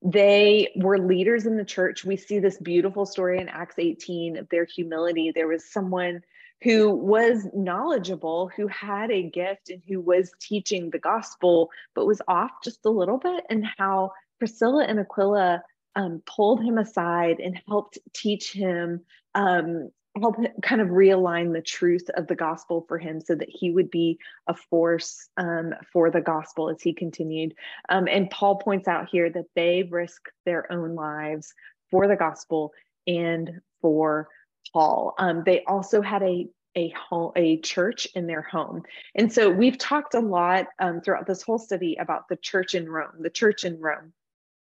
they 0.01 0.72
were 0.75 0.98
leaders 0.98 1.46
in 1.46 1.58
the 1.58 1.65
church. 1.65 2.06
We 2.06 2.15
see 2.15 2.39
this 2.39 2.58
beautiful 2.58 3.06
story 3.06 3.39
in 3.39 3.50
Acts 3.50 3.75
18 3.77 4.38
of 4.38 4.50
their 4.50 4.65
humility. 4.65 5.32
There 5.34 5.48
was 5.48 5.72
someone 5.72 6.22
who 6.62 6.94
was 6.94 7.48
knowledgeable, 7.53 8.50
who 8.56 8.68
had 8.68 9.12
a 9.12 9.29
gift, 9.29 9.70
and 9.70 9.82
who 9.88 10.01
was 10.01 10.32
teaching 10.39 10.89
the 10.89 11.00
gospel, 11.00 11.70
but 11.96 12.06
was 12.06 12.22
off 12.27 12.51
just 12.63 12.86
a 12.86 12.89
little 12.89 13.18
bit, 13.18 13.46
and 13.50 13.65
how 13.77 14.12
Priscilla 14.39 14.86
and 14.86 15.00
Aquila 15.00 15.63
um, 15.96 16.22
pulled 16.25 16.63
him 16.63 16.77
aside 16.77 17.39
and 17.39 17.62
helped 17.68 17.98
teach 18.13 18.51
him 18.51 19.01
um, 19.36 19.89
help 20.19 20.35
kind 20.61 20.81
of 20.81 20.89
realign 20.89 21.53
the 21.53 21.61
truth 21.61 22.09
of 22.15 22.27
the 22.27 22.35
gospel 22.35 22.85
for 22.88 22.97
him 22.97 23.21
so 23.21 23.35
that 23.35 23.49
he 23.49 23.71
would 23.71 23.89
be 23.89 24.19
a 24.47 24.53
force 24.53 25.29
um, 25.38 25.73
for 25.91 26.11
the 26.11 26.21
gospel 26.21 26.69
as 26.69 26.81
he 26.81 26.93
continued. 26.93 27.55
Um, 27.89 28.07
and 28.07 28.29
Paul 28.29 28.57
points 28.57 28.88
out 28.88 29.09
here 29.09 29.29
that 29.29 29.47
they 29.55 29.83
risk 29.89 30.29
their 30.45 30.71
own 30.71 30.95
lives 30.95 31.53
for 31.89 32.07
the 32.07 32.15
gospel 32.15 32.73
and 33.07 33.61
for 33.81 34.27
Paul. 34.73 35.15
Um, 35.17 35.43
they 35.45 35.63
also 35.65 36.01
had 36.01 36.23
a 36.23 36.47
a 36.75 36.89
home, 36.89 37.31
a 37.35 37.59
church 37.61 38.07
in 38.13 38.27
their 38.27 38.43
home. 38.43 38.83
And 39.15 39.33
so 39.33 39.49
we've 39.49 39.77
talked 39.77 40.13
a 40.13 40.19
lot 40.19 40.67
um, 40.77 41.01
throughout 41.01 41.25
this 41.25 41.41
whole 41.41 41.57
study 41.57 41.97
about 41.99 42.27
the 42.29 42.38
church 42.38 42.75
in 42.75 42.88
Rome, 42.88 43.21
the 43.21 43.29
church 43.29 43.63
in 43.63 43.79
Rome. 43.79 44.13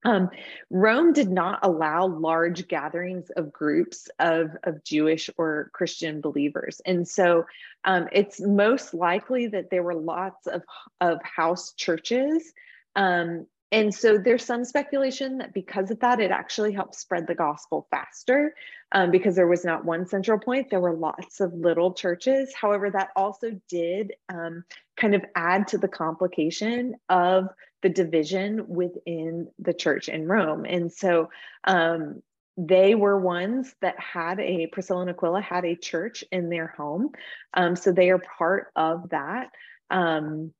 Um, 0.06 0.30
Rome 0.70 1.14
did 1.14 1.30
not 1.30 1.60
allow 1.64 2.06
large 2.06 2.68
gatherings 2.68 3.32
of 3.36 3.52
groups 3.52 4.08
of, 4.20 4.52
of 4.64 4.84
Jewish 4.84 5.32
or 5.36 5.72
Christian 5.74 6.22
believers. 6.22 6.80
And 6.86 7.08
so 7.08 7.46
um, 7.84 8.08
it's 8.12 8.40
most 8.40 8.94
likely 8.94 9.48
that 9.48 9.72
there 9.72 9.84
were 9.84 9.96
lots 9.96 10.46
of, 10.46 10.62
of 11.02 11.20
house 11.24 11.74
churches. 11.74 12.54
Um, 12.96 13.48
and 13.72 13.94
so 13.94 14.20
there's 14.20 14.46
some 14.46 14.64
speculation 14.64 15.40
that 15.40 15.54
because 15.54 15.90
of 15.90 16.00
that, 16.02 16.20
it 16.20 16.30
actually 16.30 16.72
helped 16.72 16.96
spread 16.96 17.26
the 17.26 17.36
gospel 17.36 17.88
faster 17.90 18.54
um, 18.92 19.10
because 19.10 19.36
there 19.36 19.48
was 19.48 19.66
not 19.66 19.84
one 19.84 20.06
central 20.06 20.40
point. 20.40 20.70
There 20.70 20.80
were 20.80 20.96
lots 20.96 21.42
of 21.42 21.52
little 21.54 21.94
churches. 21.94 22.54
However, 22.54 22.92
that 22.92 23.10
also 23.16 23.60
did 23.68 24.14
um, 24.30 24.64
kind 24.96 25.16
of 25.16 25.26
add 25.36 25.68
to 25.70 25.80
the 25.80 25.88
complication 25.88 26.96
of 27.10 27.50
the 27.86 27.90
division 27.90 28.68
within 28.68 29.48
the 29.60 29.72
church 29.72 30.10
in 30.10 30.28
Rome. 30.28 30.66
And 30.66 30.92
so 30.92 31.30
um, 31.66 32.24
they 32.58 32.96
were 32.96 33.20
ones 33.20 33.76
that 33.82 34.00
had 34.00 34.40
a, 34.40 34.66
Priscilla 34.66 35.02
and 35.02 35.12
Aquila 35.12 35.40
had 35.40 35.66
a 35.66 35.76
church 35.76 36.24
in 36.32 36.50
their 36.50 36.66
home. 36.66 37.12
Um, 37.54 37.76
so 37.76 37.92
they 37.92 38.10
are 38.10 38.18
part 38.18 38.72
of 38.76 39.10
that. 39.10 39.52
Um, 39.92 40.52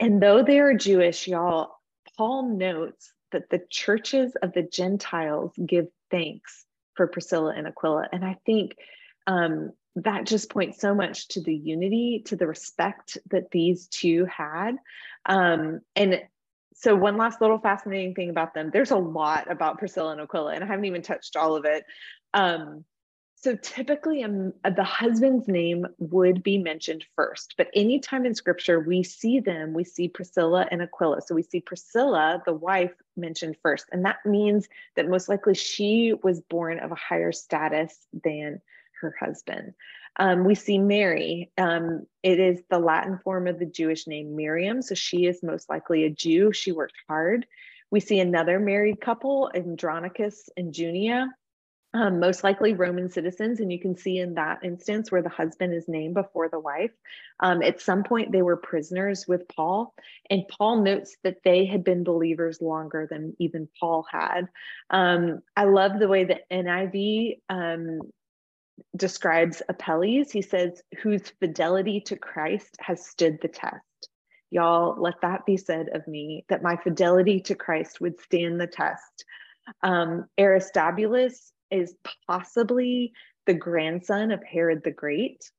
and 0.00 0.22
though 0.22 0.42
they 0.42 0.58
are 0.58 0.72
Jewish, 0.72 1.28
y'all, 1.28 1.74
Paul 2.16 2.56
notes 2.56 3.12
that 3.32 3.50
the 3.50 3.60
churches 3.68 4.34
of 4.42 4.54
the 4.54 4.62
Gentiles 4.62 5.52
give 5.66 5.88
thanks 6.10 6.64
for 6.94 7.06
Priscilla 7.08 7.52
and 7.54 7.66
Aquila. 7.66 8.08
And 8.10 8.24
I 8.24 8.38
think 8.46 8.74
um, 9.26 9.72
that 9.96 10.24
just 10.24 10.48
points 10.48 10.80
so 10.80 10.94
much 10.94 11.28
to 11.28 11.42
the 11.42 11.54
unity, 11.54 12.22
to 12.24 12.36
the 12.36 12.46
respect 12.46 13.18
that 13.30 13.50
these 13.50 13.86
two 13.88 14.24
had. 14.24 14.76
Um, 15.26 15.80
and 15.94 16.22
so 16.74 16.94
one 16.94 17.16
last 17.16 17.40
little 17.40 17.58
fascinating 17.58 18.14
thing 18.14 18.30
about 18.30 18.52
them 18.52 18.70
there's 18.72 18.90
a 18.90 18.96
lot 18.96 19.50
about 19.50 19.78
priscilla 19.78 20.12
and 20.12 20.20
aquila 20.20 20.54
and 20.54 20.62
i 20.62 20.66
haven't 20.66 20.84
even 20.84 21.02
touched 21.02 21.36
all 21.36 21.56
of 21.56 21.64
it. 21.64 21.84
Um, 22.34 22.84
so 23.36 23.54
typically 23.56 24.24
um, 24.24 24.54
the 24.64 24.82
husband's 24.84 25.46
name 25.48 25.86
would 25.98 26.42
be 26.42 26.58
mentioned 26.58 27.04
first 27.14 27.54
but 27.56 27.68
anytime 27.74 28.26
in 28.26 28.34
scripture 28.34 28.80
we 28.80 29.02
see 29.02 29.38
them 29.38 29.72
we 29.72 29.84
see 29.84 30.08
priscilla 30.08 30.66
and 30.70 30.82
aquila. 30.82 31.20
So 31.22 31.34
we 31.34 31.42
see 31.42 31.60
priscilla 31.60 32.42
the 32.44 32.54
wife 32.54 32.92
mentioned 33.16 33.56
first 33.62 33.86
and 33.92 34.04
that 34.04 34.24
means 34.24 34.68
that 34.96 35.08
most 35.08 35.28
likely 35.28 35.54
she 35.54 36.14
was 36.22 36.40
born 36.40 36.78
of 36.78 36.90
a 36.90 36.96
higher 36.96 37.32
status 37.32 38.06
than 38.24 38.60
her 39.00 39.14
husband 39.20 39.74
um, 40.16 40.44
we 40.44 40.54
see 40.54 40.78
Mary. 40.78 41.50
Um, 41.58 42.06
it 42.22 42.38
is 42.38 42.62
the 42.70 42.78
Latin 42.78 43.18
form 43.18 43.46
of 43.46 43.58
the 43.58 43.66
Jewish 43.66 44.06
name 44.06 44.36
Miriam. 44.36 44.82
So 44.82 44.94
she 44.94 45.26
is 45.26 45.42
most 45.42 45.68
likely 45.68 46.04
a 46.04 46.10
Jew. 46.10 46.52
She 46.52 46.72
worked 46.72 46.96
hard. 47.08 47.46
We 47.90 48.00
see 48.00 48.20
another 48.20 48.58
married 48.58 49.00
couple, 49.00 49.50
Andronicus 49.54 50.48
and 50.56 50.74
Junia, 50.76 51.28
um, 51.92 52.18
most 52.18 52.42
likely 52.42 52.74
Roman 52.74 53.08
citizens. 53.08 53.60
And 53.60 53.72
you 53.72 53.78
can 53.78 53.96
see 53.96 54.18
in 54.18 54.34
that 54.34 54.64
instance 54.64 55.12
where 55.12 55.22
the 55.22 55.28
husband 55.28 55.74
is 55.74 55.86
named 55.86 56.14
before 56.14 56.48
the 56.48 56.58
wife. 56.58 56.90
Um, 57.40 57.62
at 57.62 57.80
some 57.80 58.02
point, 58.02 58.32
they 58.32 58.42
were 58.42 58.56
prisoners 58.56 59.26
with 59.28 59.46
Paul. 59.48 59.94
And 60.30 60.48
Paul 60.48 60.82
notes 60.82 61.16
that 61.22 61.38
they 61.44 61.66
had 61.66 61.84
been 61.84 62.04
believers 62.04 62.60
longer 62.60 63.06
than 63.08 63.36
even 63.38 63.68
Paul 63.78 64.06
had. 64.10 64.48
Um, 64.90 65.42
I 65.56 65.64
love 65.64 65.98
the 65.98 66.08
way 66.08 66.24
that 66.24 66.50
NIV 66.50 67.38
um, 67.48 68.00
describes 68.96 69.62
Apelles. 69.68 70.30
He 70.30 70.42
says, 70.42 70.82
whose 71.02 71.32
fidelity 71.40 72.00
to 72.06 72.16
Christ 72.16 72.76
has 72.80 73.06
stood 73.06 73.38
the 73.40 73.48
test. 73.48 74.08
Y'all, 74.50 75.00
let 75.00 75.14
that 75.22 75.46
be 75.46 75.56
said 75.56 75.88
of 75.94 76.06
me, 76.06 76.44
that 76.48 76.62
my 76.62 76.76
fidelity 76.76 77.40
to 77.40 77.54
Christ 77.54 78.00
would 78.00 78.20
stand 78.20 78.60
the 78.60 78.66
test. 78.66 79.24
Um, 79.82 80.26
Aristobulus 80.38 81.52
is 81.70 81.94
possibly 82.28 83.12
the 83.46 83.54
grandson 83.54 84.30
of 84.30 84.42
Herod 84.44 84.82
the 84.84 84.90
Great. 84.90 85.50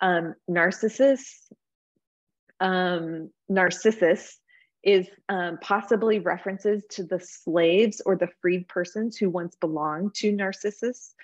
Um, 0.00 0.34
Narcissus, 0.46 1.48
um, 2.60 3.30
Narcissus 3.48 4.38
is 4.82 5.08
um, 5.28 5.58
possibly 5.60 6.18
references 6.20 6.84
to 6.90 7.04
the 7.04 7.20
slaves 7.20 8.02
or 8.04 8.16
the 8.16 8.28
freed 8.40 8.68
persons 8.68 9.16
who 9.16 9.30
once 9.30 9.56
belonged 9.56 10.14
to 10.14 10.30
Narcissus. 10.30 11.14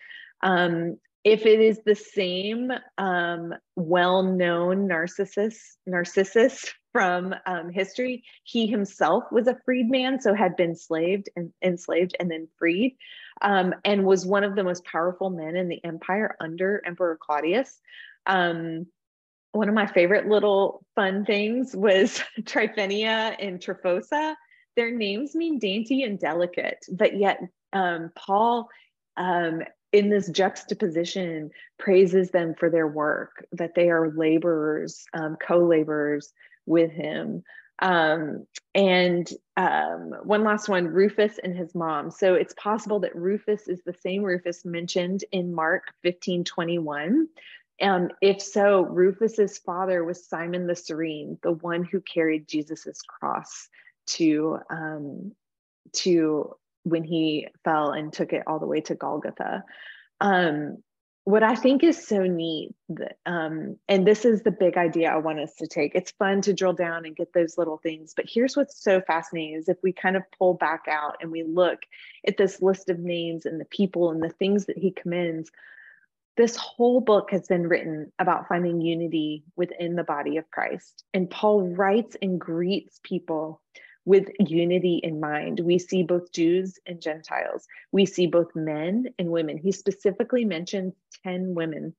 Um, 0.42 0.96
if 1.24 1.46
it 1.46 1.60
is 1.60 1.80
the 1.84 1.94
same 1.94 2.72
um, 2.98 3.54
well-known 3.76 4.86
narcissus 4.86 5.76
narcissus 5.86 6.72
from 6.92 7.34
um, 7.46 7.70
history 7.70 8.22
he 8.44 8.66
himself 8.66 9.24
was 9.32 9.46
a 9.46 9.58
freedman 9.64 10.20
so 10.20 10.34
had 10.34 10.56
been 10.56 10.74
slaved 10.74 11.28
and 11.36 11.52
enslaved 11.62 12.16
and 12.20 12.30
then 12.30 12.46
freed 12.58 12.96
um, 13.42 13.74
and 13.84 14.04
was 14.04 14.26
one 14.26 14.44
of 14.44 14.54
the 14.56 14.64
most 14.64 14.84
powerful 14.84 15.30
men 15.30 15.56
in 15.56 15.68
the 15.68 15.82
empire 15.84 16.36
under 16.40 16.82
emperor 16.86 17.18
claudius. 17.20 17.80
Um, 18.26 18.86
one 19.52 19.68
of 19.68 19.74
my 19.74 19.86
favorite 19.86 20.28
little 20.28 20.84
fun 20.94 21.24
things 21.24 21.74
was 21.74 22.22
tryphenia 22.42 23.36
and 23.38 23.60
tryphosa 23.60 24.34
their 24.76 24.90
names 24.90 25.34
mean 25.34 25.58
dainty 25.58 26.02
and 26.04 26.18
delicate 26.18 26.78
but 26.90 27.18
yet 27.18 27.38
um, 27.74 28.10
paul 28.16 28.68
um, 29.18 29.60
in 29.92 30.08
this 30.08 30.28
juxtaposition 30.28 31.50
praises 31.78 32.30
them 32.30 32.54
for 32.58 32.70
their 32.70 32.88
work 32.88 33.44
that 33.52 33.74
they 33.74 33.90
are 33.90 34.12
laborers 34.12 35.04
um, 35.12 35.36
co-laborers 35.36 36.32
with 36.66 36.90
him. 36.90 37.42
Um, 37.80 38.46
and 38.74 39.28
um, 39.56 40.14
one 40.22 40.44
last 40.44 40.68
one 40.68 40.86
rufus 40.86 41.38
and 41.42 41.56
his 41.56 41.74
mom. 41.74 42.10
So 42.10 42.34
it's 42.34 42.54
possible 42.54 43.00
that 43.00 43.14
rufus 43.16 43.68
is 43.68 43.80
the 43.84 43.92
same 43.92 44.22
rufus 44.22 44.64
mentioned 44.64 45.24
in 45.32 45.52
mark 45.52 45.92
15 46.02 46.44
21 46.44 47.28
um, 47.80 48.10
if 48.20 48.40
so 48.40 48.82
rufus's 48.82 49.58
father 49.58 50.04
was 50.04 50.28
simon 50.28 50.66
the 50.66 50.76
Cyrene 50.76 51.38
the 51.42 51.52
one 51.52 51.82
who 51.82 52.00
carried 52.00 52.46
jesus's 52.46 53.02
cross 53.02 53.68
to 54.06 54.58
um, 54.70 55.32
to 55.92 56.54
when 56.84 57.04
he 57.04 57.48
fell 57.64 57.90
and 57.90 58.12
took 58.12 58.32
it 58.32 58.42
all 58.46 58.58
the 58.58 58.66
way 58.66 58.80
to 58.82 58.94
Golgotha. 58.94 59.64
Um, 60.20 60.78
what 61.24 61.44
I 61.44 61.54
think 61.54 61.84
is 61.84 62.04
so 62.04 62.24
neat, 62.24 62.74
um, 63.26 63.76
and 63.88 64.04
this 64.04 64.24
is 64.24 64.42
the 64.42 64.50
big 64.50 64.76
idea 64.76 65.12
I 65.12 65.18
want 65.18 65.38
us 65.38 65.54
to 65.56 65.68
take. 65.68 65.94
It's 65.94 66.10
fun 66.12 66.42
to 66.42 66.52
drill 66.52 66.72
down 66.72 67.06
and 67.06 67.14
get 67.14 67.32
those 67.32 67.56
little 67.56 67.78
things, 67.78 68.12
but 68.14 68.24
here's 68.28 68.56
what's 68.56 68.82
so 68.82 69.00
fascinating 69.00 69.54
is 69.54 69.68
if 69.68 69.76
we 69.84 69.92
kind 69.92 70.16
of 70.16 70.24
pull 70.36 70.54
back 70.54 70.86
out 70.88 71.18
and 71.20 71.30
we 71.30 71.44
look 71.44 71.78
at 72.26 72.36
this 72.36 72.60
list 72.60 72.90
of 72.90 72.98
names 72.98 73.46
and 73.46 73.60
the 73.60 73.66
people 73.66 74.10
and 74.10 74.20
the 74.20 74.30
things 74.30 74.66
that 74.66 74.78
he 74.78 74.90
commends, 74.90 75.52
this 76.36 76.56
whole 76.56 77.00
book 77.00 77.30
has 77.30 77.46
been 77.46 77.68
written 77.68 78.10
about 78.18 78.48
finding 78.48 78.80
unity 78.80 79.44
within 79.54 79.94
the 79.94 80.02
body 80.02 80.38
of 80.38 80.50
Christ. 80.50 81.04
And 81.14 81.30
Paul 81.30 81.68
writes 81.68 82.16
and 82.20 82.40
greets 82.40 82.98
people 83.04 83.60
with 84.04 84.28
unity 84.38 85.00
in 85.02 85.20
mind. 85.20 85.60
We 85.60 85.78
see 85.78 86.02
both 86.02 86.32
Jews 86.32 86.78
and 86.86 87.00
Gentiles. 87.00 87.66
We 87.92 88.06
see 88.06 88.26
both 88.26 88.54
men 88.54 89.06
and 89.18 89.30
women. 89.30 89.58
He 89.58 89.72
specifically 89.72 90.44
mentions 90.44 90.94
10 91.24 91.54
women 91.54 91.94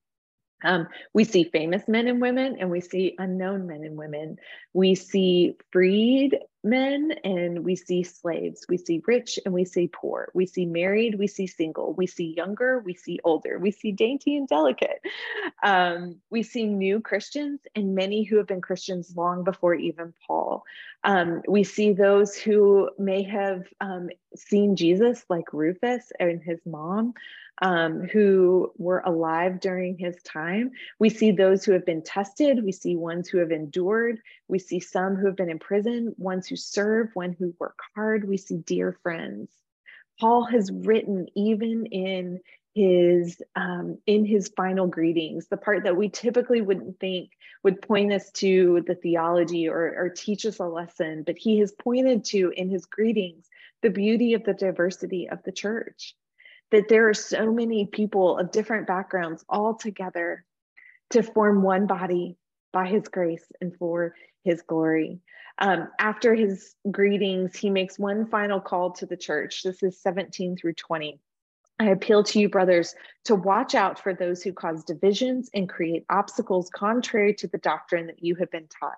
um, 0.63 0.87
we 1.13 1.23
see 1.25 1.43
famous 1.43 1.87
men 1.87 2.07
and 2.07 2.21
women, 2.21 2.57
and 2.59 2.71
we 2.71 2.81
see 2.81 3.15
unknown 3.17 3.67
men 3.67 3.83
and 3.83 3.97
women. 3.97 4.37
We 4.73 4.95
see 4.95 5.55
freed 5.71 6.37
men 6.63 7.11
and 7.23 7.63
we 7.63 7.75
see 7.75 8.03
slaves. 8.03 8.65
We 8.69 8.77
see 8.77 9.01
rich 9.05 9.39
and 9.45 9.53
we 9.53 9.65
see 9.65 9.89
poor. 9.91 10.29
We 10.33 10.45
see 10.45 10.65
married, 10.65 11.19
we 11.19 11.27
see 11.27 11.47
single. 11.47 11.93
We 11.93 12.07
see 12.07 12.33
younger, 12.35 12.79
we 12.79 12.93
see 12.93 13.19
older. 13.23 13.59
We 13.59 13.71
see 13.71 13.91
dainty 13.91 14.37
and 14.37 14.47
delicate. 14.47 15.01
Um, 15.61 16.17
we 16.29 16.43
see 16.43 16.65
new 16.65 17.01
Christians 17.01 17.61
and 17.75 17.95
many 17.95 18.23
who 18.23 18.37
have 18.37 18.47
been 18.47 18.61
Christians 18.61 19.13
long 19.15 19.43
before 19.43 19.73
even 19.75 20.13
Paul. 20.25 20.63
Um, 21.03 21.41
we 21.47 21.63
see 21.63 21.91
those 21.91 22.35
who 22.35 22.89
may 22.97 23.23
have 23.23 23.65
um, 23.81 24.09
seen 24.35 24.75
Jesus, 24.75 25.25
like 25.29 25.53
Rufus 25.53 26.11
and 26.19 26.41
his 26.41 26.59
mom 26.65 27.13
um, 27.61 28.01
who 28.01 28.71
were 28.77 28.99
alive 29.05 29.59
during 29.59 29.97
his 29.97 30.15
time. 30.23 30.71
We 30.99 31.09
see 31.09 31.31
those 31.31 31.63
who 31.63 31.73
have 31.73 31.85
been 31.85 32.03
tested. 32.03 32.63
We 32.63 32.71
see 32.71 32.95
ones 32.95 33.29
who 33.29 33.37
have 33.37 33.51
endured. 33.51 34.19
We 34.47 34.59
see 34.59 34.79
some 34.79 35.15
who 35.15 35.27
have 35.27 35.35
been 35.35 35.49
in 35.49 35.59
prison, 35.59 36.15
ones 36.17 36.47
who 36.47 36.55
serve, 36.55 37.09
one 37.13 37.35
who 37.37 37.53
work 37.59 37.79
hard. 37.95 38.27
We 38.27 38.37
see 38.37 38.57
dear 38.57 38.97
friends. 39.03 39.51
Paul 40.19 40.45
has 40.45 40.71
written 40.71 41.27
even 41.35 41.85
in 41.87 42.39
his 42.75 43.39
um, 43.55 43.99
in 44.07 44.25
his 44.25 44.51
final 44.57 44.87
greetings, 44.87 45.47
the 45.47 45.57
part 45.57 45.83
that 45.83 45.95
we 45.95 46.09
typically 46.09 46.61
wouldn't 46.61 46.99
think 46.99 47.29
would 47.63 47.81
point 47.81 48.11
us 48.11 48.31
to 48.31 48.83
the 48.87 48.95
theology 48.95 49.69
or, 49.69 49.95
or 49.95 50.09
teach 50.09 50.45
us 50.45 50.59
a 50.59 50.65
lesson, 50.65 51.23
but 51.23 51.37
he 51.37 51.59
has 51.59 51.71
pointed 51.71 52.25
to 52.25 52.51
in 52.55 52.69
his 52.69 52.85
greetings 52.85 53.47
the 53.83 53.91
beauty 53.91 54.33
of 54.33 54.43
the 54.43 54.53
diversity 54.53 55.29
of 55.29 55.43
the 55.43 55.51
church 55.51 56.15
that 56.73 56.89
there 56.89 57.07
are 57.07 57.13
so 57.13 57.53
many 57.53 57.85
people 57.85 58.39
of 58.39 58.51
different 58.51 58.87
backgrounds 58.87 59.45
all 59.47 59.75
together 59.75 60.43
to 61.11 61.21
form 61.21 61.61
one 61.61 61.85
body 61.85 62.35
by 62.71 62.87
his 62.87 63.07
grace 63.07 63.45
and 63.61 63.77
for 63.77 64.15
his 64.43 64.63
glory. 64.63 65.19
Um, 65.59 65.89
after 65.99 66.33
his 66.33 66.73
greetings, 66.89 67.55
he 67.55 67.69
makes 67.69 67.99
one 67.99 68.25
final 68.25 68.59
call 68.59 68.91
to 68.93 69.05
the 69.05 69.15
church. 69.15 69.61
This 69.61 69.83
is 69.83 70.01
17 70.01 70.57
through 70.57 70.73
20. 70.73 71.19
I 71.79 71.89
appeal 71.89 72.23
to 72.23 72.39
you, 72.39 72.49
brothers, 72.49 72.95
to 73.25 73.35
watch 73.35 73.75
out 73.75 73.99
for 73.99 74.15
those 74.15 74.41
who 74.41 74.51
cause 74.51 74.83
divisions 74.83 75.51
and 75.53 75.69
create 75.69 76.05
obstacles 76.09 76.71
contrary 76.71 77.35
to 77.35 77.47
the 77.47 77.59
doctrine 77.59 78.07
that 78.07 78.23
you 78.23 78.33
have 78.35 78.49
been 78.49 78.67
taught. 78.79 78.97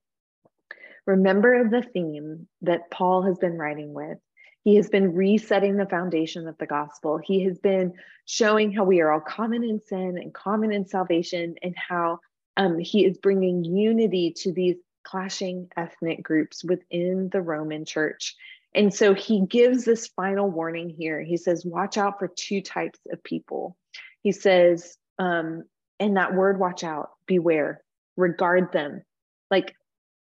Remember 1.07 1.67
the 1.67 1.81
theme 1.81 2.47
that 2.61 2.91
Paul 2.91 3.23
has 3.23 3.37
been 3.37 3.57
writing 3.57 3.93
with 3.93 4.17
he 4.63 4.75
has 4.75 4.89
been 4.89 5.15
resetting 5.15 5.77
the 5.77 5.87
foundation 5.87 6.47
of 6.47 6.57
the 6.57 6.67
gospel. 6.67 7.17
He 7.17 7.43
has 7.45 7.57
been 7.57 7.93
showing 8.25 8.71
how 8.71 8.83
we 8.83 9.01
are 9.01 9.11
all 9.11 9.19
common 9.19 9.63
in 9.63 9.81
sin 9.83 10.17
and 10.21 10.33
common 10.33 10.71
in 10.71 10.85
salvation, 10.85 11.55
and 11.63 11.75
how 11.75 12.19
um, 12.57 12.77
he 12.77 13.05
is 13.05 13.17
bringing 13.17 13.63
unity 13.63 14.31
to 14.37 14.51
these 14.51 14.77
clashing 15.03 15.67
ethnic 15.77 16.21
groups 16.21 16.63
within 16.63 17.29
the 17.29 17.41
Roman 17.41 17.85
church. 17.85 18.35
And 18.75 18.93
so 18.93 19.13
he 19.15 19.41
gives 19.47 19.83
this 19.83 20.07
final 20.07 20.49
warning 20.49 20.89
here. 20.89 21.21
He 21.21 21.37
says, 21.37 21.65
Watch 21.65 21.97
out 21.97 22.19
for 22.19 22.27
two 22.27 22.61
types 22.61 22.99
of 23.11 23.23
people. 23.23 23.75
He 24.21 24.31
says, 24.31 24.95
um, 25.17 25.63
and 25.99 26.17
that 26.17 26.35
word, 26.35 26.59
watch 26.59 26.83
out, 26.83 27.09
beware, 27.25 27.83
regard 28.15 28.71
them. 28.71 29.01
Like 29.49 29.75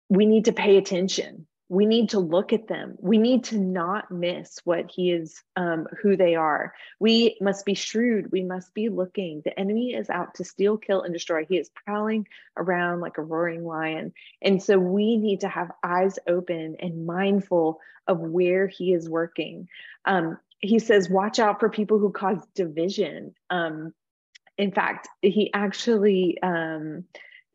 we 0.08 0.26
need 0.26 0.46
to 0.46 0.52
pay 0.52 0.76
attention 0.76 1.46
we 1.70 1.84
need 1.84 2.10
to 2.10 2.18
look 2.18 2.52
at 2.52 2.66
them. 2.66 2.96
We 2.98 3.18
need 3.18 3.44
to 3.44 3.58
not 3.58 4.10
miss 4.10 4.58
what 4.64 4.90
he 4.90 5.10
is, 5.10 5.42
um, 5.56 5.86
who 6.00 6.16
they 6.16 6.34
are. 6.34 6.72
We 6.98 7.36
must 7.42 7.66
be 7.66 7.74
shrewd. 7.74 8.32
We 8.32 8.42
must 8.42 8.72
be 8.72 8.88
looking. 8.88 9.42
The 9.44 9.58
enemy 9.58 9.92
is 9.92 10.08
out 10.08 10.34
to 10.36 10.44
steal, 10.44 10.78
kill, 10.78 11.02
and 11.02 11.12
destroy. 11.12 11.44
He 11.44 11.58
is 11.58 11.70
prowling 11.84 12.26
around 12.56 13.00
like 13.00 13.18
a 13.18 13.22
roaring 13.22 13.66
lion. 13.66 14.14
And 14.40 14.62
so 14.62 14.78
we 14.78 15.18
need 15.18 15.40
to 15.40 15.48
have 15.48 15.70
eyes 15.82 16.18
open 16.26 16.76
and 16.80 17.06
mindful 17.06 17.80
of 18.06 18.18
where 18.18 18.66
he 18.66 18.94
is 18.94 19.08
working. 19.08 19.68
Um, 20.06 20.38
he 20.60 20.78
says, 20.78 21.10
watch 21.10 21.38
out 21.38 21.60
for 21.60 21.68
people 21.68 21.98
who 21.98 22.10
cause 22.10 22.42
division. 22.54 23.34
Um, 23.50 23.92
in 24.56 24.72
fact, 24.72 25.08
he 25.20 25.52
actually, 25.52 26.38
um, 26.42 27.04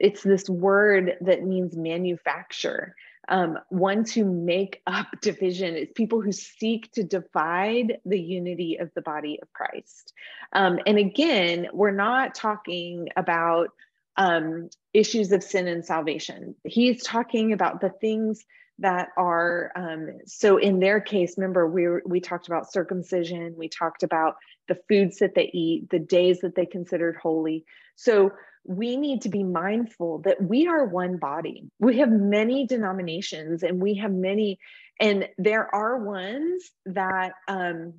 it's 0.03 0.21
this 0.21 0.49
word 0.49 1.13
that 1.21 1.43
means 1.43 1.75
manufacture 1.75 2.95
um, 3.29 3.57
one 3.69 4.03
to 4.03 4.25
make 4.25 4.81
up 4.85 5.07
division. 5.21 5.75
It's 5.75 5.93
people 5.93 6.21
who 6.21 6.31
seek 6.31 6.91
to 6.93 7.03
divide 7.03 7.99
the 8.05 8.19
unity 8.19 8.77
of 8.79 8.91
the 8.95 9.01
body 9.01 9.39
of 9.41 9.51
Christ. 9.53 10.13
Um, 10.51 10.79
and 10.85 10.97
again, 10.97 11.67
we're 11.73 11.91
not 11.91 12.35
talking 12.35 13.07
about 13.15 13.69
um, 14.17 14.69
issues 14.93 15.31
of 15.31 15.41
sin 15.41 15.67
and 15.67 15.85
salvation. 15.85 16.55
He's 16.65 17.01
talking 17.01 17.53
about 17.53 17.81
the 17.81 17.89
things 17.89 18.45
that 18.79 19.09
are 19.17 19.71
um, 19.75 20.09
so 20.25 20.57
in 20.57 20.79
their 20.79 20.99
case 20.99 21.35
remember 21.37 21.67
we 21.67 21.87
we 22.07 22.19
talked 22.19 22.47
about 22.47 22.71
circumcision 22.71 23.53
we 23.55 23.69
talked 23.69 24.01
about 24.01 24.35
the 24.67 24.77
foods 24.89 25.19
that 25.19 25.35
they 25.35 25.49
eat 25.53 25.87
the 25.91 25.99
days 25.99 26.39
that 26.39 26.55
they 26.55 26.65
considered 26.65 27.15
holy 27.15 27.63
so 27.95 28.31
we 28.65 28.97
need 28.97 29.21
to 29.23 29.29
be 29.29 29.43
mindful 29.43 30.19
that 30.19 30.41
we 30.41 30.67
are 30.67 30.85
one 30.85 31.17
body. 31.17 31.69
We 31.79 31.99
have 31.99 32.11
many 32.11 32.65
denominations 32.65 33.63
and 33.63 33.81
we 33.81 33.95
have 33.95 34.11
many, 34.11 34.59
and 34.99 35.27
there 35.37 35.73
are 35.73 35.97
ones 35.97 36.71
that 36.85 37.33
um, 37.47 37.93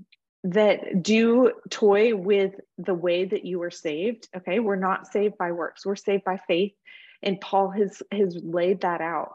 that 0.44 1.02
do 1.02 1.52
toy 1.70 2.14
with 2.14 2.52
the 2.78 2.94
way 2.94 3.24
that 3.24 3.44
you 3.44 3.62
are 3.62 3.70
saved. 3.70 4.28
Okay, 4.36 4.58
we're 4.58 4.76
not 4.76 5.06
saved 5.06 5.36
by 5.38 5.52
works; 5.52 5.84
we're 5.84 5.96
saved 5.96 6.24
by 6.24 6.40
faith, 6.46 6.72
and 7.22 7.40
Paul 7.40 7.70
has 7.70 8.02
has 8.10 8.36
laid 8.42 8.80
that 8.82 9.00
out 9.00 9.34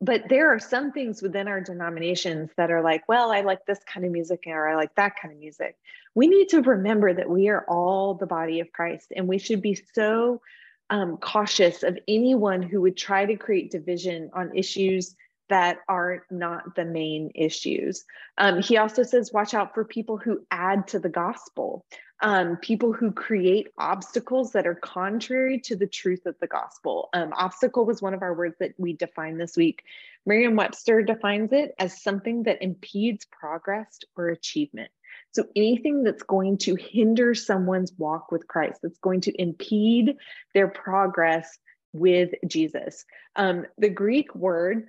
but 0.00 0.28
there 0.28 0.50
are 0.50 0.58
some 0.58 0.92
things 0.92 1.20
within 1.20 1.46
our 1.46 1.60
denominations 1.60 2.50
that 2.56 2.70
are 2.70 2.82
like, 2.82 3.06
well, 3.08 3.30
I 3.30 3.42
like 3.42 3.66
this 3.66 3.80
kind 3.84 4.06
of 4.06 4.12
music 4.12 4.44
or 4.46 4.68
I 4.68 4.74
like 4.74 4.94
that 4.94 5.16
kind 5.20 5.32
of 5.32 5.38
music. 5.38 5.76
We 6.14 6.26
need 6.26 6.48
to 6.50 6.62
remember 6.62 7.12
that 7.12 7.28
we 7.28 7.48
are 7.48 7.64
all 7.68 8.14
the 8.14 8.26
body 8.26 8.60
of 8.60 8.72
Christ 8.72 9.12
and 9.14 9.28
we 9.28 9.38
should 9.38 9.60
be 9.60 9.78
so 9.94 10.40
um, 10.88 11.18
cautious 11.18 11.82
of 11.82 11.98
anyone 12.08 12.62
who 12.62 12.80
would 12.80 12.96
try 12.96 13.26
to 13.26 13.36
create 13.36 13.70
division 13.70 14.30
on 14.32 14.56
issues 14.56 15.14
that 15.50 15.78
are 15.88 16.24
not 16.30 16.74
the 16.74 16.84
main 16.84 17.30
issues. 17.34 18.04
Um, 18.38 18.62
he 18.62 18.78
also 18.78 19.02
says, 19.02 19.32
watch 19.32 19.54
out 19.54 19.74
for 19.74 19.84
people 19.84 20.16
who 20.16 20.46
add 20.50 20.88
to 20.88 20.98
the 20.98 21.08
gospel 21.08 21.84
um, 22.22 22.56
people 22.56 22.92
who 22.92 23.12
create 23.12 23.68
obstacles 23.78 24.52
that 24.52 24.66
are 24.66 24.74
contrary 24.74 25.58
to 25.60 25.76
the 25.76 25.86
truth 25.86 26.26
of 26.26 26.36
the 26.40 26.46
gospel. 26.46 27.08
Um, 27.12 27.32
obstacle 27.32 27.86
was 27.86 28.02
one 28.02 28.14
of 28.14 28.22
our 28.22 28.34
words 28.34 28.56
that 28.60 28.74
we 28.78 28.92
defined 28.92 29.40
this 29.40 29.56
week. 29.56 29.84
Merriam 30.26 30.54
Webster 30.54 31.02
defines 31.02 31.52
it 31.52 31.74
as 31.78 32.02
something 32.02 32.42
that 32.42 32.62
impedes 32.62 33.24
progress 33.24 34.00
or 34.16 34.28
achievement. 34.28 34.90
So 35.32 35.44
anything 35.56 36.02
that's 36.02 36.22
going 36.22 36.58
to 36.58 36.74
hinder 36.74 37.34
someone's 37.34 37.92
walk 37.96 38.30
with 38.30 38.46
Christ, 38.46 38.80
that's 38.82 38.98
going 38.98 39.22
to 39.22 39.40
impede 39.40 40.16
their 40.54 40.68
progress 40.68 41.58
with 41.92 42.30
Jesus. 42.46 43.04
Um, 43.34 43.64
the 43.78 43.88
Greek 43.88 44.34
word 44.34 44.88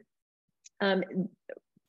um, 0.81 1.03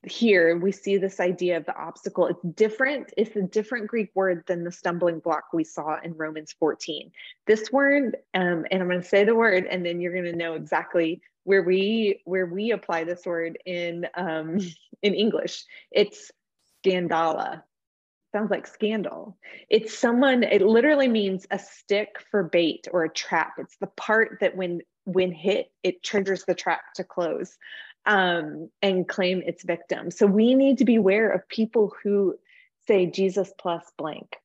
here 0.05 0.57
we 0.57 0.73
see 0.73 0.97
this 0.97 1.21
idea 1.21 1.57
of 1.57 1.65
the 1.65 1.77
obstacle. 1.77 2.27
It's 2.27 2.43
different. 2.57 3.13
It's 3.17 3.37
a 3.37 3.43
different 3.43 3.87
Greek 3.87 4.11
word 4.15 4.43
than 4.47 4.65
the 4.65 4.73
stumbling 4.73 5.21
block 5.21 5.45
we 5.53 5.65
saw 5.65 5.99
in 6.03 6.15
Romans 6.15 6.55
14. 6.59 7.13
This 7.47 7.71
word, 7.71 8.17
um, 8.35 8.67
and 8.71 8.83
I'm 8.83 8.89
going 8.89 9.01
to 9.01 9.07
say 9.07 9.25
the 9.25 9.35
word, 9.35 9.67
and 9.71 9.85
then 9.87 10.01
you're 10.01 10.13
going 10.13 10.25
to 10.25 10.37
know 10.37 10.55
exactly 10.55 11.23
where 11.45 11.63
we 11.63 12.21
where 12.25 12.47
we 12.47 12.73
apply 12.73 13.05
this 13.05 13.25
word 13.25 13.59
in 13.65 14.07
um, 14.15 14.59
in 15.03 15.15
English. 15.15 15.65
It's 15.91 16.31
scandala. 16.79 17.65
Sounds 18.33 18.51
like 18.51 18.67
scandal. 18.67 19.37
It's 19.69 19.97
someone. 19.97 20.43
It 20.43 20.63
literally 20.63 21.09
means 21.09 21.47
a 21.51 21.59
stick 21.59 22.17
for 22.31 22.43
bait 22.43 22.89
or 22.91 23.05
a 23.05 23.13
trap. 23.13 23.53
It's 23.59 23.77
the 23.77 23.89
part 23.89 24.39
that 24.41 24.57
when 24.57 24.81
when 25.05 25.33
hit, 25.33 25.71
it 25.83 26.03
triggers 26.03 26.45
the 26.45 26.55
trap 26.55 26.81
to 26.97 27.05
close. 27.05 27.57
Um, 28.07 28.71
and 28.81 29.09
claim 29.09 29.43
its 29.45 29.63
victim. 29.65 30.11
So 30.11 30.27
we 30.27 30.55
need 30.55 30.79
to 30.79 30.85
be 30.85 30.97
aware 30.97 31.31
of 31.31 31.49
people 31.49 31.93
who 32.03 32.37
say 32.87 33.07
Jesus 33.07 33.53
plus 33.59 33.85
blank, 33.97 34.37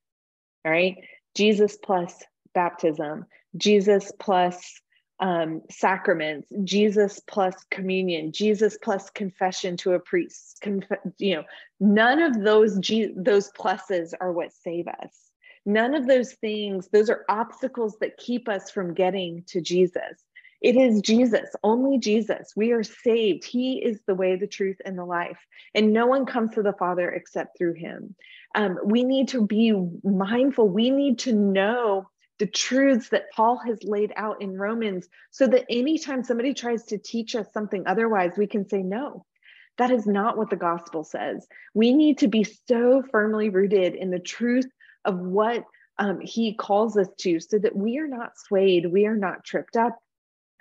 all 0.65 0.71
right? 0.71 0.97
Jesus 1.35 1.77
plus 1.77 2.23
baptism, 2.53 3.25
Jesus 3.55 4.11
plus 4.19 4.81
um, 5.19 5.61
sacraments, 5.69 6.51
Jesus 6.63 7.19
plus 7.27 7.55
communion, 7.71 8.31
Jesus 8.31 8.77
plus 8.81 9.09
confession 9.09 9.77
to 9.77 9.93
a 9.93 9.99
priest. 9.99 10.59
Conf- 10.61 10.85
you 11.17 11.35
know, 11.35 11.43
none 11.79 12.21
of 12.21 12.43
those 12.43 12.77
G- 12.79 13.13
those 13.15 13.51
pluses 13.51 14.13
are 14.19 14.31
what 14.31 14.53
save 14.53 14.87
us. 14.87 15.31
None 15.65 15.95
of 15.95 16.07
those 16.07 16.33
things; 16.33 16.87
those 16.93 17.09
are 17.09 17.25
obstacles 17.29 17.97
that 17.99 18.17
keep 18.17 18.47
us 18.47 18.69
from 18.69 18.93
getting 18.93 19.43
to 19.47 19.59
Jesus. 19.59 20.23
It 20.61 20.75
is 20.75 21.01
Jesus, 21.01 21.49
only 21.63 21.99
Jesus. 21.99 22.53
We 22.55 22.71
are 22.71 22.83
saved. 22.83 23.45
He 23.45 23.77
is 23.83 23.99
the 24.07 24.15
way, 24.15 24.35
the 24.35 24.47
truth, 24.47 24.77
and 24.85 24.97
the 24.97 25.05
life. 25.05 25.39
And 25.75 25.93
no 25.93 26.07
one 26.07 26.25
comes 26.25 26.51
to 26.55 26.63
the 26.63 26.73
Father 26.73 27.09
except 27.09 27.57
through 27.57 27.75
him. 27.75 28.15
Um, 28.55 28.79
we 28.83 29.03
need 29.03 29.27
to 29.29 29.45
be 29.45 29.73
mindful. 30.03 30.67
We 30.67 30.89
need 30.89 31.19
to 31.19 31.33
know 31.33 32.09
the 32.39 32.47
truths 32.47 33.09
that 33.09 33.31
Paul 33.35 33.59
has 33.65 33.83
laid 33.83 34.13
out 34.15 34.41
in 34.41 34.57
Romans 34.57 35.07
so 35.31 35.47
that 35.47 35.65
anytime 35.69 36.23
somebody 36.23 36.53
tries 36.53 36.85
to 36.85 36.97
teach 36.97 37.35
us 37.35 37.47
something 37.53 37.83
otherwise, 37.85 38.31
we 38.37 38.47
can 38.47 38.67
say, 38.67 38.81
no, 38.81 39.25
that 39.77 39.91
is 39.91 40.07
not 40.07 40.37
what 40.37 40.49
the 40.49 40.55
gospel 40.55 41.03
says. 41.03 41.47
We 41.73 41.93
need 41.93 42.19
to 42.19 42.27
be 42.27 42.43
so 42.43 43.03
firmly 43.11 43.49
rooted 43.49 43.95
in 43.95 44.09
the 44.09 44.19
truth 44.19 44.67
of 45.05 45.19
what 45.19 45.63
um, 45.99 46.19
he 46.19 46.55
calls 46.55 46.97
us 46.97 47.07
to 47.19 47.39
so 47.39 47.57
that 47.59 47.75
we 47.75 47.97
are 47.97 48.07
not 48.07 48.37
swayed, 48.37 48.91
we 48.91 49.05
are 49.05 49.15
not 49.15 49.43
tripped 49.43 49.75
up, 49.75 49.97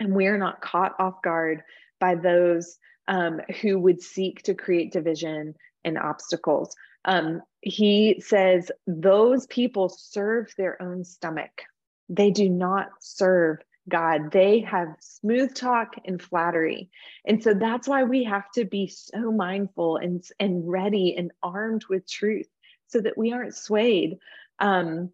and 0.00 0.14
we 0.14 0.26
are 0.26 0.38
not 0.38 0.60
caught 0.60 0.94
off 0.98 1.22
guard 1.22 1.62
by 2.00 2.14
those 2.14 2.78
um, 3.08 3.40
who 3.60 3.78
would 3.78 4.02
seek 4.02 4.42
to 4.42 4.54
create 4.54 4.92
division 4.92 5.54
and 5.84 5.98
obstacles. 5.98 6.74
Um, 7.04 7.42
he 7.60 8.20
says 8.20 8.70
those 8.86 9.46
people 9.46 9.88
serve 9.88 10.52
their 10.56 10.80
own 10.82 11.04
stomach. 11.04 11.62
They 12.08 12.30
do 12.30 12.48
not 12.48 12.88
serve 13.00 13.58
God. 13.88 14.32
They 14.32 14.60
have 14.60 14.88
smooth 15.00 15.54
talk 15.54 15.94
and 16.04 16.20
flattery. 16.20 16.90
And 17.24 17.42
so 17.42 17.54
that's 17.54 17.86
why 17.86 18.02
we 18.02 18.24
have 18.24 18.50
to 18.52 18.64
be 18.64 18.88
so 18.88 19.30
mindful 19.30 19.96
and, 19.96 20.24
and 20.40 20.68
ready 20.68 21.14
and 21.16 21.30
armed 21.42 21.84
with 21.88 22.08
truth 22.08 22.48
so 22.88 23.00
that 23.00 23.16
we 23.16 23.32
aren't 23.32 23.54
swayed. 23.54 24.18
Um, 24.58 25.10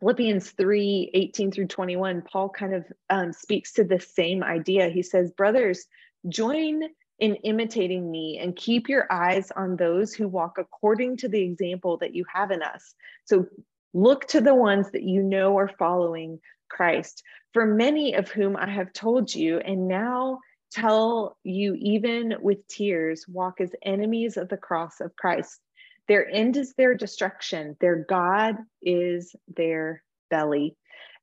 Philippians 0.00 0.50
3 0.50 1.10
18 1.14 1.52
through 1.52 1.66
21, 1.66 2.22
Paul 2.22 2.48
kind 2.48 2.74
of 2.74 2.84
um, 3.08 3.32
speaks 3.32 3.72
to 3.74 3.84
the 3.84 4.00
same 4.00 4.42
idea. 4.42 4.88
He 4.88 5.02
says, 5.02 5.30
Brothers, 5.30 5.86
join 6.28 6.82
in 7.18 7.36
imitating 7.36 8.10
me 8.10 8.38
and 8.38 8.56
keep 8.56 8.88
your 8.88 9.10
eyes 9.10 9.50
on 9.56 9.76
those 9.76 10.12
who 10.12 10.28
walk 10.28 10.58
according 10.58 11.16
to 11.18 11.28
the 11.28 11.42
example 11.42 11.96
that 11.98 12.14
you 12.14 12.24
have 12.32 12.50
in 12.50 12.62
us. 12.62 12.94
So 13.24 13.46
look 13.94 14.26
to 14.28 14.40
the 14.40 14.54
ones 14.54 14.90
that 14.90 15.02
you 15.02 15.22
know 15.22 15.56
are 15.56 15.70
following 15.78 16.40
Christ, 16.68 17.22
for 17.52 17.64
many 17.64 18.14
of 18.14 18.28
whom 18.28 18.56
I 18.56 18.68
have 18.68 18.92
told 18.92 19.34
you, 19.34 19.58
and 19.60 19.88
now 19.88 20.40
tell 20.72 21.38
you, 21.42 21.74
even 21.78 22.34
with 22.40 22.66
tears, 22.68 23.24
walk 23.28 23.60
as 23.60 23.70
enemies 23.82 24.36
of 24.36 24.48
the 24.48 24.56
cross 24.56 25.00
of 25.00 25.16
Christ. 25.16 25.60
Their 26.08 26.28
end 26.28 26.56
is 26.56 26.74
their 26.74 26.94
destruction, 26.94 27.76
their 27.80 28.04
God 28.08 28.56
is 28.82 29.34
their 29.48 30.02
belly, 30.30 30.76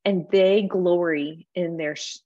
and 0.04 0.26
they 0.30 0.62
glory 0.62 1.46
in 1.54 1.76
their 1.76 1.96
sh- 1.96 2.18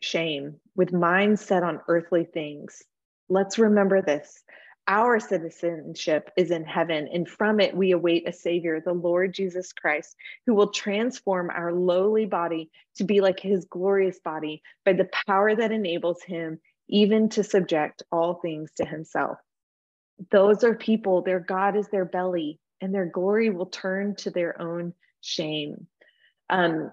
shame 0.00 0.56
with 0.74 0.92
minds 0.92 1.44
set 1.44 1.62
on 1.62 1.80
earthly 1.88 2.24
things. 2.24 2.82
Let's 3.28 3.58
remember 3.58 4.02
this. 4.02 4.42
Our 4.88 5.18
citizenship 5.18 6.30
is 6.36 6.52
in 6.52 6.64
heaven, 6.64 7.08
and 7.12 7.28
from 7.28 7.58
it 7.58 7.76
we 7.76 7.90
await 7.90 8.28
a 8.28 8.32
Savior, 8.32 8.80
the 8.80 8.92
Lord 8.92 9.34
Jesus 9.34 9.72
Christ, 9.72 10.14
who 10.46 10.54
will 10.54 10.70
transform 10.70 11.50
our 11.50 11.72
lowly 11.72 12.24
body 12.24 12.70
to 12.96 13.04
be 13.04 13.20
like 13.20 13.40
his 13.40 13.64
glorious 13.64 14.20
body 14.20 14.62
by 14.84 14.92
the 14.92 15.08
power 15.26 15.56
that 15.56 15.72
enables 15.72 16.22
him 16.22 16.60
even 16.88 17.28
to 17.30 17.42
subject 17.42 18.04
all 18.12 18.34
things 18.34 18.70
to 18.76 18.84
himself. 18.86 19.38
Those 20.30 20.64
are 20.64 20.74
people, 20.74 21.22
their 21.22 21.40
God 21.40 21.76
is 21.76 21.88
their 21.88 22.04
belly, 22.04 22.58
and 22.80 22.94
their 22.94 23.06
glory 23.06 23.50
will 23.50 23.66
turn 23.66 24.14
to 24.16 24.30
their 24.30 24.60
own 24.60 24.94
shame. 25.20 25.86
Um, 26.50 26.92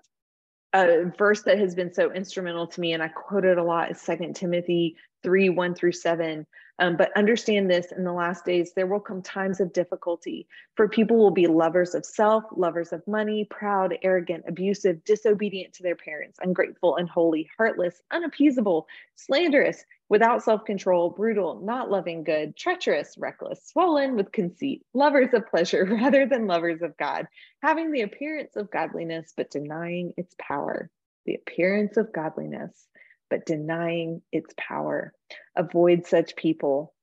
a 0.73 1.11
verse 1.17 1.43
that 1.43 1.59
has 1.59 1.75
been 1.75 1.93
so 1.93 2.11
instrumental 2.11 2.67
to 2.67 2.81
me, 2.81 2.93
and 2.93 3.03
I 3.03 3.07
quote 3.07 3.45
it 3.45 3.57
a 3.57 3.63
lot, 3.63 3.91
is 3.91 4.01
Second 4.01 4.35
Timothy 4.35 4.95
3 5.21 5.49
1 5.49 5.75
through 5.75 5.91
7. 5.91 6.45
Um, 6.79 6.97
but 6.97 7.15
understand 7.15 7.69
this 7.69 7.91
in 7.91 8.03
the 8.03 8.11
last 8.11 8.45
days, 8.45 8.73
there 8.73 8.87
will 8.87 8.99
come 8.99 9.21
times 9.21 9.61
of 9.61 9.71
difficulty, 9.73 10.47
for 10.75 10.89
people 10.89 11.17
will 11.17 11.31
be 11.31 11.45
lovers 11.45 11.93
of 11.93 12.03
self, 12.03 12.43
lovers 12.55 12.91
of 12.91 13.07
money, 13.07 13.45
proud, 13.45 13.95
arrogant, 14.01 14.43
abusive, 14.47 15.03
disobedient 15.03 15.73
to 15.75 15.83
their 15.83 15.95
parents, 15.95 16.39
ungrateful, 16.41 16.95
unholy, 16.95 17.47
heartless, 17.55 18.01
unappeasable, 18.11 18.87
slanderous, 19.15 19.85
without 20.13 20.43
self 20.43 20.63
control, 20.63 21.09
brutal, 21.09 21.59
not 21.63 21.89
loving 21.89 22.23
good, 22.23 22.55
treacherous, 22.55 23.17
reckless, 23.17 23.65
swollen 23.65 24.15
with 24.15 24.31
conceit, 24.31 24.85
lovers 24.93 25.33
of 25.33 25.47
pleasure 25.47 25.85
rather 25.91 26.27
than 26.27 26.45
lovers 26.45 26.83
of 26.83 26.95
God, 26.97 27.25
having 27.63 27.91
the 27.91 28.01
appearance 28.01 28.55
of 28.55 28.69
godliness, 28.69 29.33
but 29.35 29.49
denying 29.49 30.13
its 30.15 30.35
power. 30.39 30.91
The 31.25 31.33
appearance 31.33 31.97
of 31.97 32.13
godliness 32.13 32.87
but 33.31 33.47
denying 33.47 34.21
its 34.31 34.53
power. 34.59 35.11
Avoid 35.55 36.05
such 36.05 36.35
people, 36.35 36.93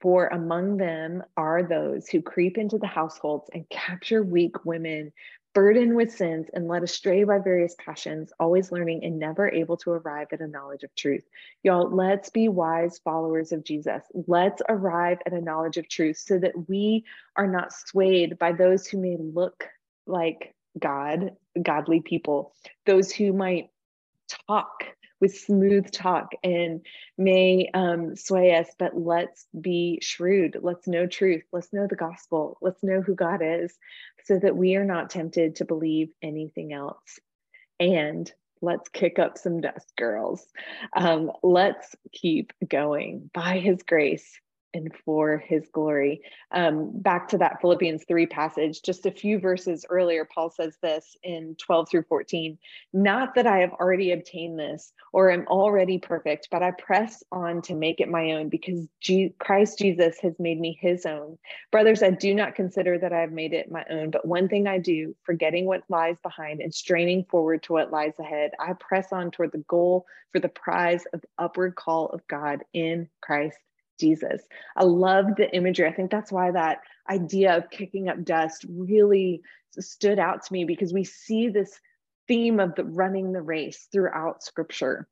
for 0.00 0.28
among 0.28 0.78
them 0.78 1.22
are 1.36 1.62
those 1.62 2.08
who 2.08 2.22
creep 2.22 2.56
into 2.56 2.78
the 2.78 2.86
households 2.86 3.50
and 3.52 3.68
capture 3.68 4.22
weak 4.22 4.64
women, 4.64 5.12
burdened 5.52 5.96
with 5.96 6.12
sins 6.12 6.46
and 6.54 6.68
led 6.68 6.82
astray 6.82 7.24
by 7.24 7.38
various 7.38 7.74
passions, 7.84 8.32
always 8.38 8.70
learning 8.70 9.04
and 9.04 9.18
never 9.18 9.50
able 9.50 9.76
to 9.78 9.90
arrive 9.90 10.28
at 10.32 10.40
a 10.40 10.46
knowledge 10.46 10.84
of 10.84 10.94
truth. 10.94 11.24
Y'all, 11.62 11.90
let's 11.90 12.30
be 12.30 12.48
wise 12.48 13.00
followers 13.04 13.52
of 13.52 13.64
Jesus. 13.64 14.02
Let's 14.26 14.62
arrive 14.68 15.18
at 15.26 15.32
a 15.32 15.40
knowledge 15.40 15.76
of 15.76 15.88
truth 15.88 16.18
so 16.18 16.38
that 16.38 16.68
we 16.68 17.04
are 17.36 17.48
not 17.48 17.72
swayed 17.72 18.38
by 18.38 18.52
those 18.52 18.86
who 18.86 18.98
may 18.98 19.16
look 19.18 19.64
like 20.06 20.54
God, 20.78 21.32
godly 21.60 22.00
people, 22.00 22.54
those 22.86 23.10
who 23.10 23.32
might 23.32 23.70
talk 24.46 24.84
with 25.20 25.36
smooth 25.36 25.90
talk 25.90 26.32
and 26.42 26.80
may 27.18 27.68
um, 27.74 28.16
sway 28.16 28.54
us, 28.54 28.68
but 28.78 28.96
let's 28.96 29.46
be 29.60 29.98
shrewd. 30.00 30.56
Let's 30.62 30.88
know 30.88 31.06
truth. 31.06 31.42
Let's 31.52 31.72
know 31.72 31.86
the 31.86 31.96
gospel. 31.96 32.56
Let's 32.62 32.82
know 32.82 33.02
who 33.02 33.14
God 33.14 33.40
is 33.42 33.76
so 34.24 34.38
that 34.38 34.56
we 34.56 34.76
are 34.76 34.84
not 34.84 35.10
tempted 35.10 35.56
to 35.56 35.64
believe 35.64 36.10
anything 36.22 36.72
else. 36.72 37.18
And 37.78 38.30
let's 38.60 38.88
kick 38.90 39.18
up 39.18 39.38
some 39.38 39.60
dust, 39.60 39.92
girls. 39.96 40.46
Um, 40.94 41.32
let's 41.42 41.94
keep 42.12 42.52
going 42.68 43.30
by 43.32 43.58
his 43.58 43.82
grace 43.82 44.40
and 44.74 44.94
for 45.04 45.38
his 45.38 45.68
glory. 45.72 46.22
Um, 46.52 46.90
back 46.92 47.28
to 47.28 47.38
that 47.38 47.60
Philippians 47.60 48.04
3 48.06 48.26
passage, 48.26 48.82
just 48.82 49.06
a 49.06 49.10
few 49.10 49.38
verses 49.38 49.84
earlier, 49.88 50.24
Paul 50.24 50.50
says 50.50 50.76
this 50.82 51.16
in 51.22 51.56
12 51.56 51.88
through 51.90 52.04
14 52.08 52.58
Not 52.92 53.34
that 53.34 53.46
I 53.46 53.58
have 53.58 53.72
already 53.72 54.12
obtained 54.12 54.58
this 54.58 54.92
or 55.12 55.30
am 55.30 55.46
already 55.48 55.98
perfect, 55.98 56.48
but 56.50 56.62
I 56.62 56.70
press 56.72 57.22
on 57.32 57.62
to 57.62 57.74
make 57.74 58.00
it 58.00 58.08
my 58.08 58.32
own 58.32 58.48
because 58.48 58.86
G- 59.00 59.34
Christ 59.38 59.78
Jesus 59.78 60.18
has 60.20 60.38
made 60.38 60.60
me 60.60 60.78
his 60.80 61.06
own. 61.06 61.38
Brothers, 61.72 62.02
I 62.02 62.10
do 62.10 62.34
not 62.34 62.54
consider 62.54 62.98
that 62.98 63.12
I 63.12 63.20
have 63.20 63.32
made 63.32 63.52
it 63.52 63.70
my 63.70 63.84
own, 63.90 64.10
but 64.10 64.26
one 64.26 64.48
thing 64.48 64.66
I 64.66 64.78
do, 64.78 65.16
forgetting 65.24 65.66
what 65.66 65.82
lies 65.88 66.16
behind 66.22 66.60
and 66.60 66.72
straining 66.72 67.24
forward 67.24 67.62
to 67.64 67.72
what 67.72 67.90
lies 67.90 68.18
ahead, 68.18 68.52
I 68.58 68.74
press 68.74 69.12
on 69.12 69.30
toward 69.30 69.52
the 69.52 69.64
goal 69.68 70.06
for 70.32 70.38
the 70.38 70.48
prize 70.48 71.04
of 71.12 71.24
upward 71.38 71.74
call 71.74 72.06
of 72.06 72.26
God 72.28 72.62
in 72.72 73.08
Christ 73.20 73.58
Jesus. 74.00 74.42
I 74.76 74.84
love 74.84 75.36
the 75.36 75.54
imagery. 75.54 75.86
I 75.86 75.92
think 75.92 76.10
that's 76.10 76.32
why 76.32 76.50
that 76.50 76.78
idea 77.08 77.56
of 77.56 77.70
kicking 77.70 78.08
up 78.08 78.24
dust 78.24 78.64
really 78.68 79.42
stood 79.78 80.18
out 80.18 80.44
to 80.44 80.52
me 80.52 80.64
because 80.64 80.92
we 80.92 81.04
see 81.04 81.48
this 81.48 81.78
theme 82.26 82.60
of 82.60 82.74
the 82.74 82.84
running 82.84 83.32
the 83.32 83.42
race 83.42 83.88
throughout 83.92 84.42
scripture, 84.42 85.06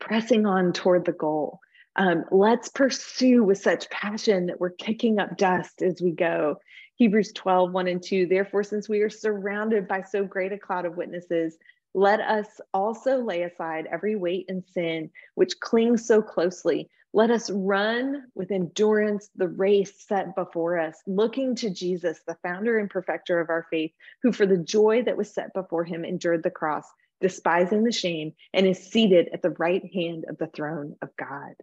pressing 0.00 0.46
on 0.46 0.72
toward 0.72 1.04
the 1.04 1.12
goal. 1.12 1.60
Um, 1.96 2.24
let's 2.30 2.68
pursue 2.68 3.42
with 3.42 3.58
such 3.58 3.90
passion 3.90 4.46
that 4.46 4.60
we're 4.60 4.70
kicking 4.70 5.18
up 5.18 5.36
dust 5.36 5.82
as 5.82 6.00
we 6.00 6.12
go. 6.12 6.56
Hebrews 6.94 7.32
12, 7.32 7.72
1 7.72 7.88
and 7.88 8.02
2. 8.02 8.26
Therefore, 8.26 8.62
since 8.62 8.88
we 8.88 9.00
are 9.00 9.10
surrounded 9.10 9.88
by 9.88 10.02
so 10.02 10.24
great 10.24 10.52
a 10.52 10.58
cloud 10.58 10.84
of 10.84 10.96
witnesses, 10.96 11.58
let 11.94 12.20
us 12.20 12.46
also 12.72 13.18
lay 13.18 13.42
aside 13.42 13.88
every 13.90 14.14
weight 14.14 14.46
and 14.48 14.64
sin 14.72 15.10
which 15.34 15.58
clings 15.60 16.06
so 16.06 16.22
closely 16.22 16.88
let 17.12 17.30
us 17.30 17.50
run 17.50 18.24
with 18.34 18.50
endurance 18.50 19.30
the 19.34 19.48
race 19.48 19.92
set 20.06 20.34
before 20.34 20.78
us, 20.78 20.96
looking 21.06 21.54
to 21.56 21.70
Jesus, 21.70 22.20
the 22.26 22.36
founder 22.42 22.78
and 22.78 22.90
perfecter 22.90 23.40
of 23.40 23.48
our 23.48 23.66
faith, 23.70 23.92
who 24.22 24.32
for 24.32 24.46
the 24.46 24.58
joy 24.58 25.02
that 25.04 25.16
was 25.16 25.32
set 25.32 25.54
before 25.54 25.84
him 25.84 26.04
endured 26.04 26.42
the 26.42 26.50
cross, 26.50 26.84
despising 27.20 27.82
the 27.82 27.92
shame, 27.92 28.32
and 28.52 28.66
is 28.66 28.78
seated 28.78 29.28
at 29.32 29.42
the 29.42 29.54
right 29.58 29.84
hand 29.92 30.26
of 30.28 30.36
the 30.38 30.48
throne 30.48 30.96
of 31.00 31.08
God. 31.16 31.54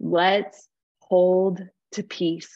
Let's 0.00 0.68
hold 1.00 1.60
to 1.92 2.02
peace. 2.02 2.54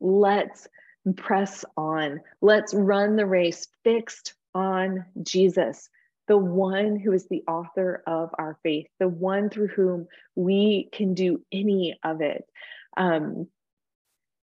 Let's 0.00 0.68
press 1.16 1.64
on. 1.76 2.20
Let's 2.40 2.72
run 2.72 3.16
the 3.16 3.26
race 3.26 3.66
fixed 3.82 4.34
on 4.54 5.04
Jesus, 5.22 5.88
the 6.28 6.38
one 6.38 6.96
who 6.96 7.12
is 7.12 7.26
the 7.28 7.42
author 7.48 8.02
of 8.06 8.30
our 8.38 8.58
faith, 8.62 8.86
the 9.00 9.08
one 9.08 9.50
through 9.50 9.68
whom 9.68 10.06
we 10.36 10.88
can 10.92 11.14
do 11.14 11.42
any 11.50 11.98
of 12.04 12.20
it. 12.20 12.44
Um, 12.96 13.48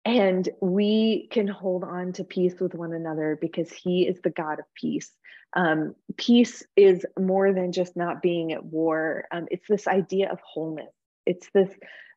and 0.03 0.49
we 0.61 1.27
can 1.31 1.47
hold 1.47 1.83
on 1.83 2.13
to 2.13 2.23
peace 2.23 2.59
with 2.59 2.73
one 2.73 2.93
another 2.93 3.37
because 3.39 3.71
he 3.71 4.07
is 4.07 4.19
the 4.21 4.31
God 4.31 4.59
of 4.59 4.65
peace. 4.75 5.11
Um, 5.53 5.95
peace 6.17 6.63
is 6.75 7.05
more 7.19 7.53
than 7.53 7.71
just 7.71 7.95
not 7.95 8.21
being 8.21 8.51
at 8.51 8.65
war, 8.65 9.25
um, 9.31 9.47
it's 9.51 9.67
this 9.67 9.87
idea 9.87 10.31
of 10.31 10.39
wholeness. 10.41 10.93
It's 11.25 11.49
this 11.53 11.69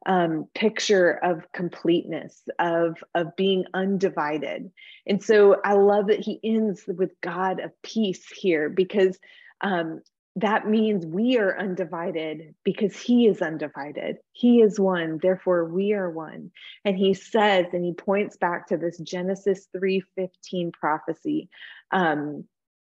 um, 0.07 0.49
picture 0.55 1.13
of 1.23 1.51
completeness, 1.53 2.43
of, 2.59 3.03
of 3.15 3.35
being 3.37 3.65
undivided. 3.75 4.71
And 5.07 5.23
so 5.23 5.61
I 5.65 5.75
love 5.75 6.09
that 6.09 6.21
he 6.21 6.41
ends 6.45 6.85
with 6.87 7.11
God 7.21 7.61
of 7.61 7.71
peace 7.83 8.27
here 8.31 8.69
because 8.69 9.19
um, 9.65 10.03
that 10.37 10.69
means 10.69 11.07
we 11.07 11.39
are 11.39 11.59
undivided 11.59 12.55
because 12.65 12.97
he 13.01 13.27
is 13.27 13.41
undivided. 13.41 14.17
He 14.33 14.61
is 14.61 14.79
one, 14.79 15.19
therefore 15.23 15.65
we 15.65 15.93
are 15.93 16.11
one. 16.11 16.51
And 16.85 16.97
he 16.97 17.15
says, 17.15 17.67
and 17.73 17.85
he 17.85 17.93
points 17.93 18.37
back 18.37 18.67
to 18.69 18.77
this 18.77 18.99
Genesis 18.99 19.69
3:15 19.77 20.73
prophecy 20.73 21.49
um, 21.93 22.45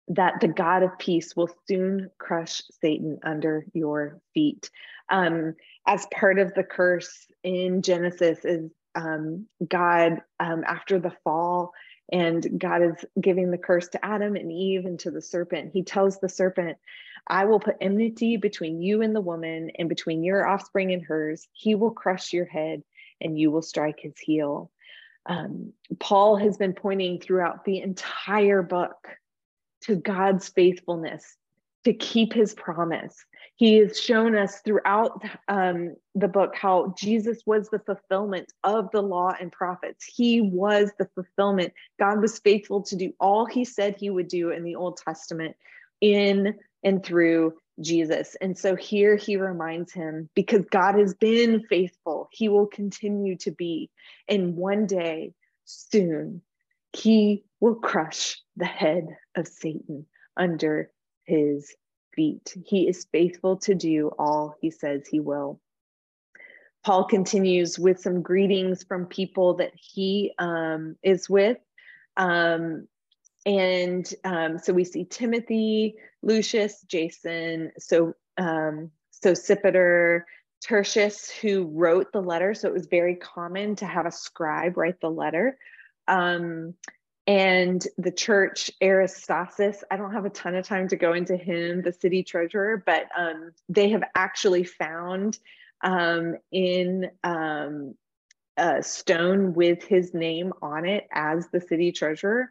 that 0.08 0.40
the 0.40 0.48
God 0.48 0.82
of 0.82 0.98
peace 0.98 1.37
will 1.37 1.50
soon 1.68 2.11
crush 2.18 2.62
Satan 2.80 3.18
under 3.22 3.66
your 3.74 4.20
feet. 4.35 4.70
Um, 5.11 5.54
as 5.87 6.06
part 6.14 6.38
of 6.38 6.54
the 6.54 6.64
curse 6.64 7.26
in 7.42 7.82
Genesis 7.82 8.44
is 8.44 8.70
um, 8.94 9.46
God 9.66 10.22
um, 10.38 10.64
after 10.64 10.98
the 10.98 11.12
fall 11.24 11.72
and 12.10 12.58
God 12.58 12.82
is 12.82 13.04
giving 13.20 13.50
the 13.50 13.58
curse 13.58 13.88
to 13.88 14.04
Adam 14.04 14.36
and 14.36 14.50
Eve 14.50 14.84
and 14.84 14.98
to 15.00 15.10
the 15.10 15.22
serpent. 15.22 15.70
He 15.72 15.82
tells 15.82 16.18
the 16.18 16.28
serpent, 16.28 16.78
I 17.26 17.44
will 17.44 17.60
put 17.60 17.76
enmity 17.80 18.36
between 18.36 18.82
you 18.82 19.02
and 19.02 19.14
the 19.14 19.20
woman, 19.20 19.70
and 19.78 19.88
between 19.88 20.24
your 20.24 20.46
offspring 20.46 20.92
and 20.92 21.04
hers. 21.04 21.46
He 21.52 21.74
will 21.74 21.92
crush 21.92 22.32
your 22.32 22.46
head, 22.46 22.82
and 23.20 23.38
you 23.38 23.50
will 23.50 23.62
strike 23.62 24.00
his 24.00 24.18
heel. 24.18 24.70
Um, 25.26 25.72
Paul 26.00 26.36
has 26.36 26.56
been 26.56 26.72
pointing 26.72 27.20
throughout 27.20 27.64
the 27.64 27.80
entire 27.80 28.62
book 28.62 29.08
to 29.82 29.96
God's 29.96 30.48
faithfulness 30.48 31.36
to 31.84 31.92
keep 31.92 32.32
his 32.32 32.54
promise. 32.54 33.24
He 33.56 33.76
has 33.78 34.00
shown 34.00 34.36
us 34.36 34.60
throughout 34.64 35.22
um, 35.48 35.94
the 36.14 36.28
book 36.28 36.54
how 36.56 36.94
Jesus 36.98 37.42
was 37.46 37.68
the 37.68 37.78
fulfillment 37.80 38.52
of 38.64 38.90
the 38.92 39.02
law 39.02 39.32
and 39.38 39.52
prophets. 39.52 40.04
He 40.04 40.40
was 40.40 40.90
the 40.98 41.08
fulfillment. 41.14 41.72
God 41.98 42.20
was 42.20 42.38
faithful 42.38 42.82
to 42.82 42.96
do 42.96 43.12
all 43.20 43.46
he 43.46 43.64
said 43.64 43.96
he 43.96 44.10
would 44.10 44.28
do 44.28 44.50
in 44.50 44.64
the 44.64 44.74
Old 44.74 44.96
Testament 44.96 45.54
in 46.00 46.54
and 46.82 47.04
through 47.04 47.54
Jesus. 47.80 48.36
And 48.40 48.56
so 48.56 48.74
here 48.74 49.16
he 49.16 49.36
reminds 49.36 49.92
him 49.92 50.28
because 50.34 50.64
God 50.66 50.96
has 50.96 51.14
been 51.14 51.62
faithful, 51.68 52.28
he 52.32 52.48
will 52.48 52.66
continue 52.66 53.36
to 53.38 53.50
be. 53.50 53.90
And 54.28 54.56
one 54.56 54.86
day, 54.86 55.34
soon, 55.64 56.42
he 56.92 57.44
will 57.60 57.76
crush 57.76 58.40
the 58.56 58.66
head 58.66 59.06
of 59.36 59.48
Satan 59.48 60.06
under 60.36 60.90
his 61.24 61.74
feet. 62.14 62.55
He 62.66 62.88
is 62.88 63.07
faithful 63.12 63.57
to 63.59 63.75
do 63.75 64.11
all 64.18 64.55
he 64.61 64.70
says 64.70 65.07
he 65.07 65.20
will. 65.20 65.61
Paul 66.85 67.05
continues 67.05 67.79
with 67.79 68.01
some 68.01 68.22
greetings 68.22 68.83
from 68.83 69.07
people 69.07 69.55
that 69.55 69.72
he 69.75 70.33
um, 70.38 70.96
is 71.03 71.31
with. 71.31 71.59
Um, 72.16 72.88
and 73.46 74.12
um, 74.25 74.59
so 74.59 74.72
we 74.72 74.85
see 74.85 75.05
Timothy, 75.05 75.94
Lucius, 76.22 76.83
Jason, 76.83 77.72
so 77.79 78.14
um, 78.37 78.90
Sosipater, 79.25 80.22
Tertius, 80.62 81.31
who 81.31 81.64
wrote 81.72 82.12
the 82.12 82.22
letter. 82.22 82.55
So 82.55 82.68
it 82.68 82.75
was 82.75 82.87
very 82.87 83.16
common 83.16 83.77
to 83.77 83.87
have 83.87 84.07
a 84.07 84.12
scribe 84.12 84.77
write 84.77 85.01
the 85.01 85.11
letter. 85.11 85.59
Um, 86.09 86.75
and 87.26 87.87
the 87.98 88.11
church 88.11 88.70
Aristarchus. 88.82 89.85
I 89.90 89.96
don't 89.96 90.12
have 90.12 90.24
a 90.24 90.30
ton 90.30 90.54
of 90.54 90.66
time 90.66 90.88
to 90.88 90.96
go 90.96 91.12
into 91.12 91.37
him, 91.37 91.82
the 91.82 91.92
city 91.92 92.22
treasurer, 92.22 92.82
but 92.85 93.06
um, 93.16 93.52
they 93.68 93.90
have 93.90 94.02
actually 94.14 94.64
found 94.64 95.38
um, 95.82 96.37
in 96.50 97.11
um, 97.22 97.94
a 98.56 98.82
stone 98.82 99.54
with 99.54 99.85
his 99.85 100.14
name 100.14 100.52
on 100.62 100.85
it 100.85 101.06
as 101.12 101.48
the 101.48 101.61
city 101.61 101.92
treasurer. 101.92 102.50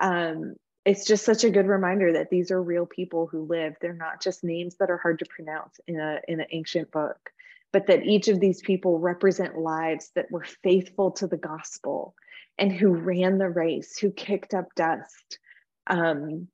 Um, 0.00 0.54
it's 0.84 1.06
just 1.06 1.24
such 1.24 1.44
a 1.44 1.50
good 1.50 1.66
reminder 1.66 2.12
that 2.14 2.30
these 2.30 2.50
are 2.50 2.60
real 2.62 2.86
people 2.86 3.26
who 3.26 3.42
live. 3.42 3.74
They're 3.80 3.92
not 3.92 4.20
just 4.20 4.42
names 4.42 4.76
that 4.76 4.90
are 4.90 4.98
hard 4.98 5.20
to 5.20 5.26
pronounce 5.26 5.78
in 5.86 6.00
a 6.00 6.20
in 6.26 6.40
an 6.40 6.46
ancient 6.50 6.90
book, 6.90 7.30
but 7.72 7.86
that 7.86 8.04
each 8.04 8.26
of 8.28 8.40
these 8.40 8.60
people 8.60 8.98
represent 8.98 9.58
lives 9.58 10.10
that 10.16 10.30
were 10.30 10.44
faithful 10.62 11.12
to 11.12 11.28
the 11.28 11.36
gospel 11.36 12.14
and 12.58 12.72
who 12.72 12.90
ran 12.90 13.38
the 13.38 13.48
race, 13.48 13.98
who 13.98 14.10
kicked 14.10 14.54
up 14.54 14.74
dust. 14.74 15.38
Um, 15.86 16.48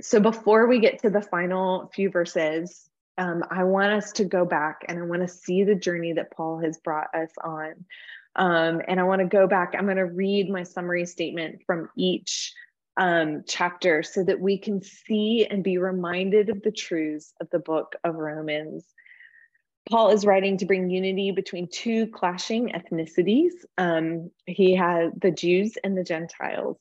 so 0.00 0.20
before 0.20 0.66
we 0.66 0.80
get 0.80 1.00
to 1.02 1.10
the 1.10 1.22
final 1.22 1.90
few 1.94 2.10
verses, 2.10 2.88
um, 3.16 3.42
I 3.50 3.64
want 3.64 3.92
us 3.92 4.12
to 4.12 4.24
go 4.24 4.44
back 4.44 4.84
and 4.88 4.98
I 4.98 5.02
want 5.02 5.22
to 5.22 5.28
see 5.28 5.64
the 5.64 5.74
journey 5.74 6.12
that 6.14 6.30
Paul 6.30 6.60
has 6.60 6.78
brought 6.78 7.12
us 7.14 7.32
on. 7.42 7.84
Um, 8.36 8.80
and 8.86 9.00
I 9.00 9.02
want 9.02 9.20
to 9.20 9.26
go 9.26 9.48
back. 9.48 9.74
I'm 9.76 9.86
going 9.86 9.96
to 9.96 10.06
read 10.06 10.48
my 10.48 10.62
summary 10.62 11.04
statement 11.06 11.62
from 11.66 11.88
each 11.96 12.54
um, 12.96 13.42
chapter 13.46 14.04
so 14.04 14.22
that 14.24 14.40
we 14.40 14.58
can 14.58 14.80
see 14.82 15.46
and 15.50 15.64
be 15.64 15.78
reminded 15.78 16.48
of 16.48 16.62
the 16.62 16.70
truths 16.70 17.32
of 17.40 17.48
the 17.50 17.58
book 17.58 17.96
of 18.04 18.14
Romans. 18.14 18.84
Paul 19.90 20.10
is 20.10 20.26
writing 20.26 20.58
to 20.58 20.66
bring 20.66 20.90
unity 20.90 21.30
between 21.30 21.68
two 21.68 22.08
clashing 22.08 22.70
ethnicities. 22.70 23.52
Um, 23.78 24.30
he 24.46 24.76
has 24.76 25.12
the 25.16 25.30
Jews 25.30 25.78
and 25.82 25.96
the 25.96 26.04
Gentiles. 26.04 26.76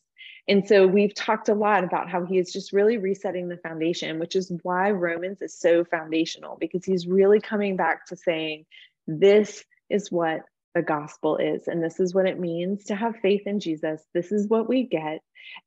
And 0.50 0.68
so 0.68 0.88
we've 0.88 1.14
talked 1.14 1.50
a 1.50 1.54
lot 1.54 1.84
about 1.84 2.10
how 2.10 2.26
he 2.26 2.38
is 2.38 2.52
just 2.52 2.74
really 2.74 2.98
resetting 2.98 3.48
the 3.48 3.58
foundation, 3.58 4.20
which 4.20 4.36
is 4.36 4.52
why 4.64 4.92
Romans 4.92 5.42
is 5.42 5.58
so 5.58 5.84
foundational, 5.84 6.58
because 6.60 6.86
he's 6.86 7.08
really 7.08 7.40
coming 7.40 7.76
back 7.76 8.06
to 8.08 8.16
saying, 8.16 8.66
this 9.08 9.64
is 9.90 10.12
what 10.12 10.42
the 10.76 10.82
gospel 10.82 11.38
is, 11.38 11.68
and 11.68 11.84
this 11.84 12.00
is 12.00 12.14
what 12.14 12.28
it 12.28 12.40
means 12.40 12.86
to 12.86 12.96
have 12.96 13.16
faith 13.22 13.44
in 13.46 13.60
Jesus. 13.60 14.02
This 14.14 14.32
is 14.32 14.48
what 14.48 14.70
we 14.70 14.84
get, 14.84 15.22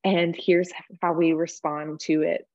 and 0.04 0.36
here's 0.38 0.70
how 1.02 1.14
we 1.14 1.32
respond 1.32 2.00
to 2.00 2.22
it 2.22 2.46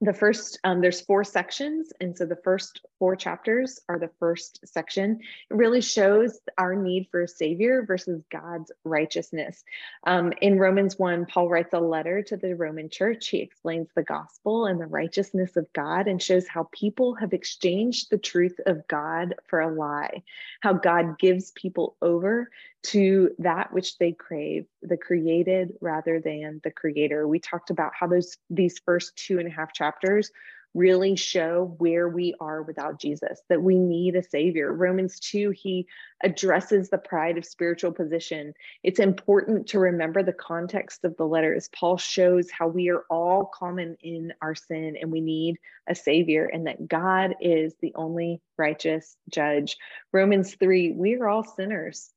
the 0.00 0.12
first 0.12 0.58
um, 0.64 0.80
there's 0.80 1.00
four 1.00 1.24
sections 1.24 1.92
and 2.00 2.16
so 2.16 2.26
the 2.26 2.38
first 2.44 2.80
four 2.98 3.14
chapters 3.16 3.80
are 3.88 3.98
the 3.98 4.10
first 4.18 4.60
section. 4.66 5.20
It 5.50 5.54
really 5.54 5.80
shows 5.80 6.38
our 6.58 6.74
need 6.74 7.08
for 7.10 7.22
a 7.22 7.28
savior 7.28 7.84
versus 7.86 8.22
god's 8.30 8.72
righteousness. 8.84 9.62
Um, 10.04 10.32
in 10.40 10.58
romans 10.58 10.98
1 10.98 11.26
paul 11.26 11.48
writes 11.48 11.72
a 11.72 11.80
letter 11.80 12.22
to 12.22 12.36
the 12.36 12.54
roman 12.54 12.90
church. 12.90 13.28
He 13.28 13.38
explains 13.38 13.88
the 13.94 14.02
gospel 14.02 14.66
and 14.66 14.80
the 14.80 14.86
righteousness 14.86 15.56
of 15.56 15.72
god 15.72 16.08
and 16.08 16.20
shows 16.20 16.48
how 16.48 16.68
people 16.72 17.14
have 17.14 17.32
exchanged 17.32 18.10
the 18.10 18.18
truth 18.18 18.60
of 18.66 18.86
god 18.88 19.36
for 19.46 19.60
a 19.60 19.72
lie 19.72 20.22
how 20.60 20.72
god 20.72 21.18
gives 21.18 21.52
people 21.52 21.96
over 22.02 22.50
to 22.84 23.30
that 23.38 23.72
which 23.72 23.98
they 23.98 24.12
crave, 24.12 24.66
the 24.82 24.96
created 24.96 25.72
rather 25.80 26.20
than 26.20 26.60
the 26.64 26.70
creator. 26.70 27.26
We 27.26 27.38
talked 27.38 27.70
about 27.70 27.92
how 27.98 28.06
those 28.06 28.36
these 28.50 28.78
first 28.84 29.16
two 29.16 29.38
and 29.38 29.48
a 29.48 29.50
half 29.50 29.72
chapters 29.72 30.30
really 30.74 31.14
show 31.14 31.76
where 31.78 32.08
we 32.08 32.34
are 32.40 32.62
without 32.62 33.00
Jesus, 33.00 33.40
that 33.48 33.62
we 33.62 33.78
need 33.78 34.16
a 34.16 34.22
savior. 34.22 34.72
Romans 34.72 35.20
2, 35.20 35.50
he 35.50 35.86
addresses 36.22 36.90
the 36.90 36.98
pride 36.98 37.38
of 37.38 37.44
spiritual 37.44 37.92
position. 37.92 38.52
It's 38.82 38.98
important 38.98 39.68
to 39.68 39.78
remember 39.78 40.22
the 40.22 40.32
context 40.32 41.04
of 41.04 41.16
the 41.16 41.26
letter 41.26 41.54
as 41.54 41.68
Paul 41.68 41.96
shows 41.96 42.50
how 42.50 42.66
we 42.66 42.90
are 42.90 43.04
all 43.08 43.44
common 43.54 43.96
in 44.02 44.32
our 44.42 44.56
sin 44.56 44.96
and 45.00 45.12
we 45.12 45.20
need 45.20 45.58
a 45.88 45.94
savior 45.94 46.50
and 46.52 46.66
that 46.66 46.88
God 46.88 47.36
is 47.40 47.74
the 47.80 47.92
only 47.94 48.42
righteous 48.58 49.16
judge. 49.30 49.76
Romans 50.12 50.54
3, 50.56 50.90
we 50.92 51.14
are 51.14 51.28
all 51.28 51.44
sinners 51.44 52.13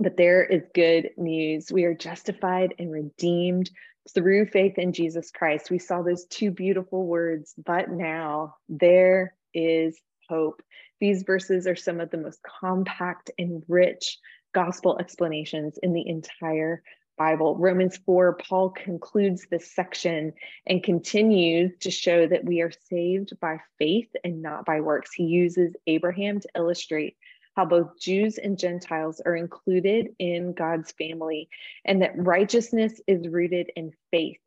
but 0.00 0.16
there 0.16 0.42
is 0.42 0.62
good 0.74 1.10
news. 1.18 1.70
We 1.70 1.84
are 1.84 1.94
justified 1.94 2.74
and 2.78 2.90
redeemed 2.90 3.70
through 4.14 4.46
faith 4.46 4.78
in 4.78 4.92
Jesus 4.92 5.30
Christ. 5.30 5.70
We 5.70 5.78
saw 5.78 6.02
those 6.02 6.24
two 6.24 6.50
beautiful 6.50 7.06
words, 7.06 7.54
but 7.64 7.90
now 7.90 8.56
there 8.68 9.36
is 9.52 10.00
hope. 10.28 10.62
These 11.00 11.22
verses 11.24 11.66
are 11.66 11.76
some 11.76 12.00
of 12.00 12.10
the 12.10 12.16
most 12.16 12.40
compact 12.60 13.30
and 13.38 13.62
rich 13.68 14.18
gospel 14.54 14.98
explanations 14.98 15.78
in 15.82 15.92
the 15.92 16.08
entire 16.08 16.82
Bible. 17.18 17.58
Romans 17.58 17.98
4, 18.06 18.38
Paul 18.48 18.70
concludes 18.70 19.46
this 19.50 19.74
section 19.74 20.32
and 20.66 20.82
continues 20.82 21.76
to 21.80 21.90
show 21.90 22.26
that 22.26 22.46
we 22.46 22.62
are 22.62 22.72
saved 22.88 23.38
by 23.40 23.58
faith 23.78 24.08
and 24.24 24.40
not 24.40 24.64
by 24.64 24.80
works. 24.80 25.12
He 25.12 25.24
uses 25.24 25.76
Abraham 25.86 26.40
to 26.40 26.48
illustrate 26.56 27.16
how 27.56 27.64
both 27.64 27.98
Jews 27.98 28.38
and 28.38 28.58
Gentiles 28.58 29.20
are 29.24 29.36
included 29.36 30.14
in 30.18 30.52
God's 30.52 30.92
family, 30.92 31.48
and 31.84 32.02
that 32.02 32.12
righteousness 32.16 33.00
is 33.06 33.28
rooted 33.28 33.70
in 33.76 33.92
faith, 34.10 34.40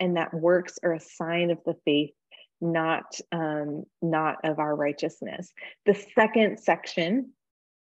and 0.00 0.16
that 0.16 0.34
works 0.34 0.78
are 0.82 0.94
a 0.94 1.00
sign 1.00 1.50
of 1.50 1.58
the 1.64 1.76
faith, 1.84 2.14
not 2.60 3.20
um, 3.32 3.84
not 4.02 4.36
of 4.44 4.58
our 4.58 4.74
righteousness. 4.74 5.52
The 5.86 5.94
second 6.14 6.58
section, 6.58 7.30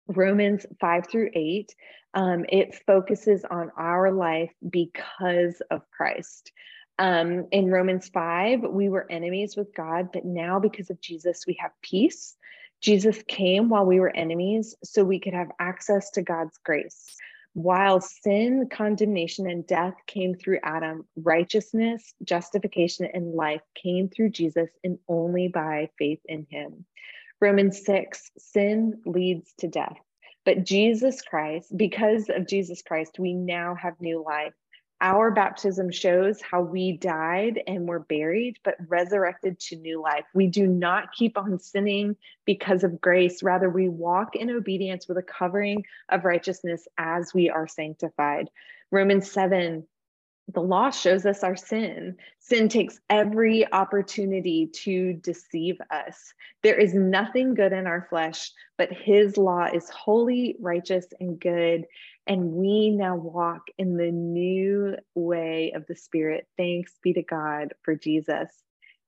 Romans 0.08 0.66
five 0.80 1.08
through 1.08 1.30
eight, 1.34 1.76
um, 2.14 2.46
it 2.50 2.76
focuses 2.86 3.44
on 3.50 3.72
our 3.78 4.12
life 4.12 4.52
because 4.70 5.62
of 5.72 5.82
Christ. 5.92 6.52
Um, 7.00 7.48
in 7.52 7.72
Romans 7.72 8.10
5, 8.10 8.62
we 8.70 8.88
were 8.88 9.10
enemies 9.10 9.56
with 9.58 9.74
God, 9.74 10.10
but 10.14 10.26
now 10.26 10.60
because 10.60 10.92
of 10.92 11.02
Jesus, 11.02 11.46
we 11.48 11.58
have 11.60 11.72
peace. 11.82 12.36
Jesus 12.84 13.24
came 13.30 13.70
while 13.70 13.86
we 13.86 14.02
were 14.02 14.14
enemies 14.14 14.76
so 14.84 15.06
we 15.06 15.20
could 15.20 15.34
have 15.34 15.52
access 15.58 16.12
to 16.12 16.22
God's 16.22 16.58
grace. 16.66 17.16
While 17.54 18.02
sin, 18.02 18.68
condemnation, 18.70 19.50
and 19.50 19.66
death 19.66 19.94
came 20.06 20.36
through 20.36 20.60
Adam, 20.64 21.06
righteousness, 21.16 22.14
justification, 22.24 23.08
and 23.14 23.36
life 23.36 23.62
came 23.74 24.10
through 24.10 24.32
Jesus 24.32 24.70
and 24.84 25.00
only 25.08 25.48
by 25.48 25.92
faith 25.98 26.20
in 26.26 26.46
him. 26.50 26.86
Romans 27.40 27.86
6 27.86 28.32
sin 28.38 29.02
leads 29.06 29.54
to 29.60 29.70
death. 29.70 29.98
But 30.44 30.66
Jesus 30.66 31.22
Christ, 31.22 31.72
because 31.78 32.30
of 32.30 32.48
Jesus 32.48 32.82
Christ, 32.82 33.18
we 33.18 33.34
now 33.34 33.76
have 33.76 34.02
new 34.02 34.22
life. 34.26 34.54
Our 35.04 35.32
baptism 35.32 35.92
shows 35.92 36.42
how 36.42 36.62
we 36.62 36.94
died 36.94 37.62
and 37.68 37.90
were 37.90 38.00
buried, 38.00 38.56
but 38.64 38.78
resurrected 38.88 39.60
to 39.60 39.76
new 39.76 40.02
life. 40.02 40.24
We 40.34 40.48
do 40.48 40.66
not 40.66 41.12
keep 41.12 41.38
on 41.38 41.60
sinning 41.60 42.16
because 42.46 42.86
of 42.86 43.02
grace. 43.02 43.44
Rather, 43.44 43.70
we 43.70 43.90
walk 43.90 44.38
in 44.38 44.50
obedience 44.50 45.10
with 45.10 45.18
a 45.18 45.22
covering 45.22 45.84
of 46.08 46.24
righteousness 46.24 46.88
as 46.98 47.34
we 47.34 47.50
are 47.50 47.68
sanctified. 47.68 48.50
Romans 48.92 49.30
7 49.30 49.86
the 50.52 50.62
law 50.62 50.90
shows 50.90 51.26
us 51.26 51.44
our 51.44 51.56
sin. 51.56 52.18
Sin 52.40 52.68
takes 52.68 53.00
every 53.10 53.72
opportunity 53.72 54.68
to 54.68 55.14
deceive 55.14 55.78
us. 55.90 56.34
There 56.64 56.78
is 56.78 56.94
nothing 56.94 57.54
good 57.54 57.72
in 57.72 57.88
our 57.88 58.08
flesh, 58.10 58.52
but 58.78 58.92
his 58.92 59.38
law 59.38 59.66
is 59.74 59.90
holy, 59.90 60.58
righteous, 60.60 61.06
and 61.20 61.40
good. 61.40 61.86
And 62.28 62.52
we 62.52 62.90
now 62.90 63.16
walk 63.16 63.68
in 63.78 63.96
the 63.96 64.12
new 64.12 64.96
way 65.16 65.72
of 65.76 65.86
the 65.88 65.96
Spirit. 65.96 66.48
Thanks 66.58 66.94
be 67.02 67.14
to 67.14 67.24
God 67.24 67.74
for 67.84 67.96
Jesus. 67.96 68.50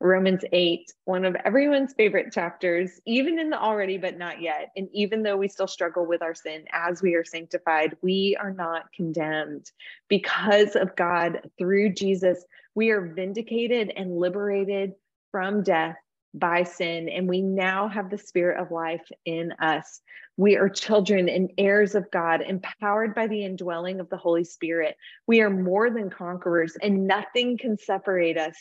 Romans 0.01 0.43
8, 0.51 0.91
one 1.05 1.25
of 1.25 1.35
everyone's 1.45 1.93
favorite 1.93 2.33
chapters, 2.33 2.99
even 3.05 3.39
in 3.39 3.49
the 3.49 3.59
already 3.59 3.97
but 3.97 4.17
not 4.17 4.41
yet. 4.41 4.71
And 4.75 4.89
even 4.93 5.23
though 5.23 5.37
we 5.37 5.47
still 5.47 5.67
struggle 5.67 6.05
with 6.05 6.21
our 6.21 6.35
sin 6.35 6.65
as 6.71 7.01
we 7.01 7.15
are 7.15 7.23
sanctified, 7.23 7.95
we 8.01 8.37
are 8.39 8.51
not 8.51 8.91
condemned. 8.93 9.71
Because 10.09 10.75
of 10.75 10.95
God, 10.95 11.49
through 11.57 11.93
Jesus, 11.93 12.43
we 12.75 12.89
are 12.89 13.01
vindicated 13.01 13.93
and 13.95 14.17
liberated 14.17 14.93
from 15.31 15.63
death 15.63 15.95
by 16.37 16.63
sin, 16.63 17.07
and 17.09 17.27
we 17.27 17.41
now 17.41 17.87
have 17.87 18.09
the 18.09 18.17
spirit 18.17 18.59
of 18.59 18.71
life 18.71 19.09
in 19.25 19.53
us. 19.53 20.01
We 20.37 20.57
are 20.57 20.67
children 20.67 21.29
and 21.29 21.51
heirs 21.57 21.95
of 21.95 22.11
God, 22.11 22.41
empowered 22.41 23.15
by 23.15 23.27
the 23.27 23.45
indwelling 23.45 23.99
of 23.99 24.09
the 24.09 24.17
Holy 24.17 24.43
Spirit. 24.43 24.97
We 25.27 25.41
are 25.41 25.49
more 25.49 25.89
than 25.89 26.09
conquerors, 26.09 26.75
and 26.81 27.07
nothing 27.07 27.57
can 27.57 27.77
separate 27.77 28.37
us 28.37 28.55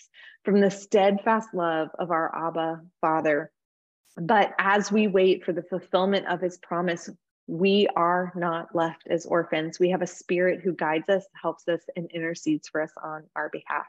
from 0.44 0.60
the 0.60 0.70
steadfast 0.70 1.48
love 1.52 1.88
of 1.98 2.10
our 2.10 2.48
Abba 2.48 2.82
Father. 3.00 3.50
But 4.16 4.54
as 4.58 4.92
we 4.92 5.08
wait 5.08 5.44
for 5.44 5.52
the 5.52 5.64
fulfillment 5.64 6.28
of 6.28 6.40
his 6.40 6.58
promise, 6.58 7.10
we 7.48 7.88
are 7.96 8.32
not 8.36 8.74
left 8.74 9.02
as 9.10 9.26
orphans. 9.26 9.80
We 9.80 9.90
have 9.90 10.02
a 10.02 10.06
spirit 10.06 10.60
who 10.62 10.72
guides 10.72 11.08
us, 11.08 11.26
helps 11.40 11.66
us, 11.68 11.80
and 11.96 12.08
intercedes 12.12 12.68
for 12.68 12.80
us 12.80 12.92
on 13.02 13.24
our 13.34 13.50
behalf. 13.50 13.86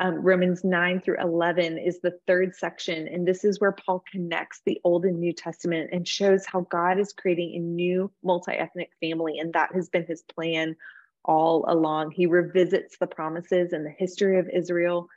Um, 0.00 0.22
Romans 0.22 0.62
9 0.62 1.00
through 1.00 1.18
11 1.20 1.78
is 1.78 2.00
the 2.00 2.18
third 2.26 2.54
section. 2.54 3.08
And 3.08 3.26
this 3.26 3.44
is 3.44 3.58
where 3.58 3.72
Paul 3.72 4.04
connects 4.10 4.60
the 4.64 4.80
Old 4.84 5.04
and 5.04 5.18
New 5.18 5.32
Testament 5.32 5.90
and 5.92 6.06
shows 6.06 6.46
how 6.46 6.60
God 6.70 7.00
is 7.00 7.12
creating 7.12 7.54
a 7.56 7.58
new 7.58 8.10
multi 8.22 8.52
ethnic 8.52 8.90
family. 9.00 9.38
And 9.38 9.52
that 9.54 9.74
has 9.74 9.88
been 9.88 10.06
his 10.06 10.22
plan 10.22 10.76
all 11.24 11.64
along. 11.68 12.12
He 12.12 12.26
revisits 12.26 12.96
the 12.98 13.08
promises 13.08 13.72
and 13.72 13.84
the 13.84 13.90
history 13.90 14.38
of 14.38 14.48
Israel 14.48 15.08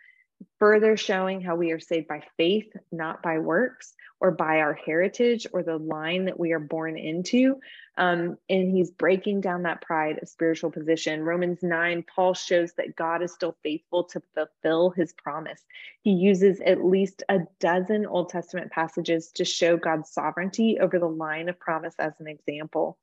further 0.59 0.95
showing 0.95 1.41
how 1.41 1.55
we 1.55 1.71
are 1.71 1.79
saved 1.79 2.07
by 2.07 2.23
faith, 2.37 2.71
not 2.91 3.21
by 3.21 3.39
works 3.39 3.93
or 4.19 4.31
by 4.31 4.59
our 4.59 4.73
heritage 4.73 5.47
or 5.51 5.63
the 5.63 5.77
line 5.77 6.25
that 6.25 6.39
we 6.39 6.51
are 6.51 6.59
born 6.59 6.97
into. 6.97 7.59
Um, 7.97 8.37
and 8.49 8.71
he's 8.71 8.91
breaking 8.91 9.41
down 9.41 9.63
that 9.63 9.81
pride 9.81 10.19
of 10.21 10.29
spiritual 10.29 10.71
position. 10.71 11.23
Romans 11.23 11.59
9, 11.61 12.05
Paul 12.15 12.33
shows 12.33 12.73
that 12.73 12.95
God 12.95 13.21
is 13.21 13.33
still 13.33 13.57
faithful 13.63 14.03
to 14.05 14.21
fulfill 14.33 14.91
his 14.91 15.13
promise. 15.13 15.63
He 16.01 16.11
uses 16.11 16.61
at 16.61 16.85
least 16.85 17.23
a 17.29 17.39
dozen 17.59 18.05
Old 18.05 18.29
Testament 18.29 18.71
passages 18.71 19.31
to 19.35 19.45
show 19.45 19.77
God's 19.77 20.11
sovereignty 20.11 20.79
over 20.79 20.99
the 20.99 21.09
line 21.09 21.49
of 21.49 21.59
promise 21.59 21.95
as 21.99 22.13
an 22.19 22.27
example. 22.27 22.97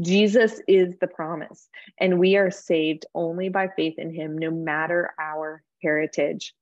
Jesus 0.00 0.60
is 0.66 0.96
the 1.00 1.06
promise, 1.06 1.68
and 2.00 2.18
we 2.18 2.36
are 2.36 2.50
saved 2.50 3.06
only 3.14 3.48
by 3.48 3.68
faith 3.68 3.94
in 3.98 4.12
him, 4.12 4.36
no 4.36 4.50
matter 4.50 5.12
our 5.20 5.62
heritage 5.80 6.52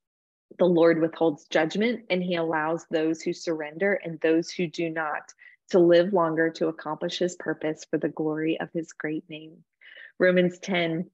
the 0.58 0.64
Lord 0.64 1.00
withholds 1.00 1.44
judgment 1.44 2.04
and 2.10 2.22
he 2.22 2.36
allows 2.36 2.86
those 2.90 3.22
who 3.22 3.32
surrender 3.32 3.94
and 4.04 4.20
those 4.20 4.50
who 4.50 4.66
do 4.66 4.90
not 4.90 5.32
to 5.70 5.78
live 5.78 6.12
longer 6.12 6.50
to 6.50 6.68
accomplish 6.68 7.18
his 7.18 7.36
purpose 7.36 7.86
for 7.88 7.98
the 7.98 8.08
glory 8.08 8.58
of 8.60 8.68
his 8.72 8.92
great 8.92 9.24
name. 9.28 9.64
Romans 10.18 10.58
10, 10.58 11.10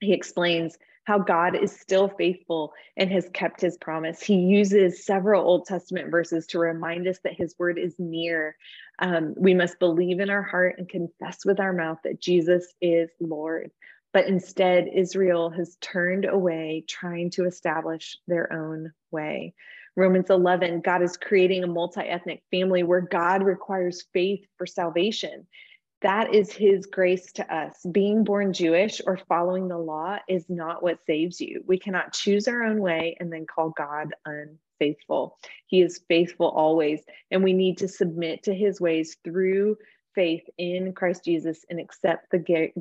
he 0.00 0.12
explains 0.12 0.78
how 1.04 1.18
God 1.18 1.56
is 1.56 1.72
still 1.72 2.08
faithful 2.08 2.74
and 2.96 3.10
has 3.10 3.30
kept 3.32 3.62
his 3.62 3.78
promise. 3.78 4.20
He 4.20 4.34
uses 4.34 5.06
several 5.06 5.42
Old 5.42 5.64
Testament 5.64 6.10
verses 6.10 6.46
to 6.48 6.58
remind 6.58 7.08
us 7.08 7.18
that 7.24 7.32
his 7.32 7.54
word 7.58 7.78
is 7.78 7.94
near. 7.98 8.56
Um, 8.98 9.34
we 9.38 9.54
must 9.54 9.78
believe 9.78 10.20
in 10.20 10.28
our 10.28 10.42
heart 10.42 10.74
and 10.76 10.86
confess 10.86 11.46
with 11.46 11.60
our 11.60 11.72
mouth 11.72 11.98
that 12.04 12.20
Jesus 12.20 12.74
is 12.82 13.08
Lord. 13.20 13.70
But 14.12 14.26
instead, 14.26 14.88
Israel 14.92 15.50
has 15.50 15.76
turned 15.80 16.24
away, 16.24 16.84
trying 16.88 17.30
to 17.32 17.44
establish 17.44 18.16
their 18.26 18.52
own 18.52 18.92
way. 19.10 19.54
Romans 19.96 20.30
11, 20.30 20.80
God 20.80 21.02
is 21.02 21.16
creating 21.16 21.64
a 21.64 21.66
multi 21.66 22.00
ethnic 22.00 22.42
family 22.50 22.82
where 22.84 23.00
God 23.00 23.42
requires 23.42 24.06
faith 24.12 24.44
for 24.56 24.66
salvation. 24.66 25.46
That 26.02 26.32
is 26.32 26.52
his 26.52 26.86
grace 26.86 27.32
to 27.32 27.54
us. 27.54 27.84
Being 27.90 28.22
born 28.22 28.52
Jewish 28.52 29.00
or 29.04 29.18
following 29.28 29.66
the 29.66 29.78
law 29.78 30.18
is 30.28 30.44
not 30.48 30.82
what 30.82 31.04
saves 31.04 31.40
you. 31.40 31.64
We 31.66 31.78
cannot 31.78 32.12
choose 32.12 32.46
our 32.46 32.62
own 32.62 32.80
way 32.80 33.16
and 33.18 33.32
then 33.32 33.46
call 33.46 33.70
God 33.70 34.14
unfaithful. 34.24 35.36
He 35.66 35.82
is 35.82 36.00
faithful 36.06 36.48
always, 36.48 37.02
and 37.32 37.42
we 37.42 37.52
need 37.52 37.78
to 37.78 37.88
submit 37.88 38.44
to 38.44 38.54
his 38.54 38.80
ways 38.80 39.16
through 39.24 39.76
faith 40.18 40.42
in 40.58 40.92
Christ 40.94 41.24
Jesus 41.24 41.64
and 41.70 41.78
accept 41.78 42.32
the 42.32 42.72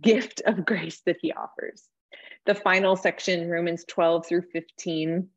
gift 0.00 0.42
of 0.46 0.64
grace 0.64 1.00
that 1.06 1.16
he 1.20 1.32
offers. 1.32 1.88
The 2.46 2.54
final 2.54 2.94
section, 2.94 3.50
Romans 3.50 3.84
12 3.88 4.24
through 4.28 4.42
15, 4.52 5.28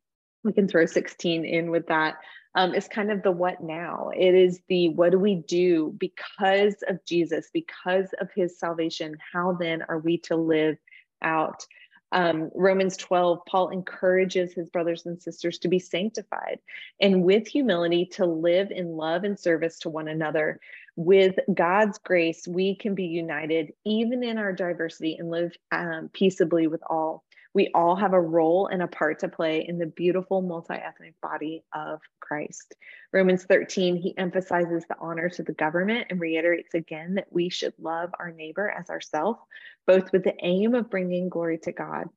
we 0.44 0.52
can 0.52 0.68
throw 0.68 0.86
16 0.86 1.44
in 1.44 1.72
with 1.72 1.88
that. 1.88 2.18
Um, 2.54 2.76
is 2.76 2.86
kind 2.86 3.10
of 3.10 3.24
the 3.24 3.32
what 3.32 3.60
now. 3.60 4.10
It 4.16 4.36
is 4.36 4.60
the 4.68 4.90
what 4.90 5.10
do 5.10 5.18
we 5.18 5.34
do 5.34 5.96
because 5.98 6.76
of 6.86 7.04
Jesus, 7.04 7.50
because 7.52 8.14
of 8.20 8.28
his 8.36 8.56
salvation? 8.56 9.16
How 9.32 9.56
then 9.58 9.82
are 9.88 9.98
we 9.98 10.18
to 10.18 10.36
live 10.36 10.76
out? 11.22 11.66
Um, 12.12 12.50
Romans 12.54 12.96
12, 12.96 13.40
Paul 13.46 13.70
encourages 13.70 14.52
his 14.52 14.70
brothers 14.70 15.04
and 15.06 15.20
sisters 15.20 15.58
to 15.58 15.68
be 15.68 15.78
sanctified 15.78 16.58
and 17.00 17.22
with 17.22 17.46
humility 17.46 18.06
to 18.12 18.24
live 18.26 18.70
in 18.70 18.96
love 18.96 19.24
and 19.24 19.38
service 19.38 19.78
to 19.80 19.90
one 19.90 20.08
another. 20.08 20.60
With 20.98 21.36
God's 21.54 21.96
grace, 21.98 22.48
we 22.48 22.74
can 22.74 22.96
be 22.96 23.04
united 23.04 23.72
even 23.84 24.24
in 24.24 24.36
our 24.36 24.52
diversity 24.52 25.14
and 25.16 25.30
live 25.30 25.52
um, 25.70 26.10
peaceably 26.12 26.66
with 26.66 26.80
all. 26.90 27.22
We 27.54 27.70
all 27.72 27.94
have 27.94 28.14
a 28.14 28.20
role 28.20 28.66
and 28.66 28.82
a 28.82 28.88
part 28.88 29.20
to 29.20 29.28
play 29.28 29.64
in 29.68 29.78
the 29.78 29.86
beautiful 29.86 30.42
multi 30.42 30.74
ethnic 30.74 31.14
body 31.22 31.62
of 31.72 32.00
Christ. 32.18 32.74
Romans 33.12 33.44
13, 33.44 33.94
he 33.94 34.18
emphasizes 34.18 34.86
the 34.88 34.96
honor 34.98 35.28
to 35.28 35.44
the 35.44 35.52
government 35.52 36.08
and 36.10 36.18
reiterates 36.18 36.74
again 36.74 37.14
that 37.14 37.28
we 37.30 37.48
should 37.48 37.74
love 37.78 38.10
our 38.18 38.32
neighbor 38.32 38.68
as 38.68 38.90
ourselves, 38.90 39.38
both 39.86 40.10
with 40.10 40.24
the 40.24 40.34
aim 40.42 40.74
of 40.74 40.90
bringing 40.90 41.28
glory 41.28 41.58
to 41.58 41.70
God. 41.70 42.08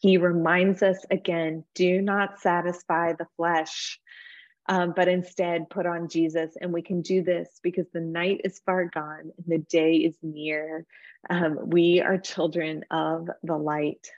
He 0.00 0.18
reminds 0.18 0.82
us 0.82 0.98
again 1.12 1.64
do 1.76 2.02
not 2.02 2.40
satisfy 2.40 3.12
the 3.12 3.28
flesh. 3.36 4.00
Um, 4.66 4.94
but 4.96 5.08
instead 5.08 5.68
put 5.68 5.84
on 5.84 6.08
Jesus. 6.08 6.56
And 6.60 6.72
we 6.72 6.80
can 6.80 7.02
do 7.02 7.22
this 7.22 7.60
because 7.62 7.86
the 7.92 8.00
night 8.00 8.40
is 8.44 8.62
far 8.64 8.86
gone 8.86 9.30
and 9.36 9.46
the 9.46 9.58
day 9.58 9.96
is 9.96 10.16
near. 10.22 10.86
Um, 11.28 11.58
we 11.68 12.00
are 12.00 12.16
children 12.16 12.84
of 12.90 13.28
the 13.42 13.56
light. 13.56 14.08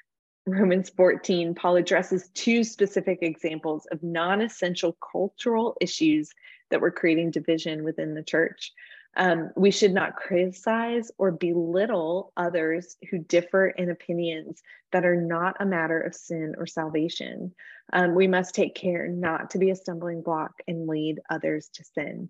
Romans 0.46 0.90
14, 0.90 1.56
Paul 1.56 1.76
addresses 1.76 2.30
two 2.32 2.62
specific 2.62 3.18
examples 3.22 3.86
of 3.90 4.02
non 4.04 4.40
essential 4.40 4.96
cultural 5.12 5.76
issues 5.80 6.30
that 6.70 6.80
were 6.80 6.92
creating 6.92 7.32
division 7.32 7.82
within 7.82 8.14
the 8.14 8.22
church. 8.22 8.72
Um, 9.16 9.50
we 9.56 9.70
should 9.70 9.94
not 9.94 10.16
criticize 10.16 11.10
or 11.16 11.30
belittle 11.30 12.32
others 12.36 12.96
who 13.10 13.18
differ 13.18 13.68
in 13.68 13.90
opinions 13.90 14.62
that 14.92 15.06
are 15.06 15.20
not 15.20 15.56
a 15.58 15.66
matter 15.66 15.98
of 15.98 16.14
sin 16.14 16.54
or 16.58 16.66
salvation. 16.66 17.54
Um, 17.92 18.14
we 18.14 18.28
must 18.28 18.54
take 18.54 18.74
care 18.74 19.08
not 19.08 19.50
to 19.50 19.58
be 19.58 19.70
a 19.70 19.76
stumbling 19.76 20.20
block 20.20 20.52
and 20.68 20.86
lead 20.86 21.20
others 21.30 21.70
to 21.74 21.84
sin. 21.84 22.28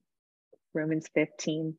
Romans 0.75 1.09
15. 1.13 1.77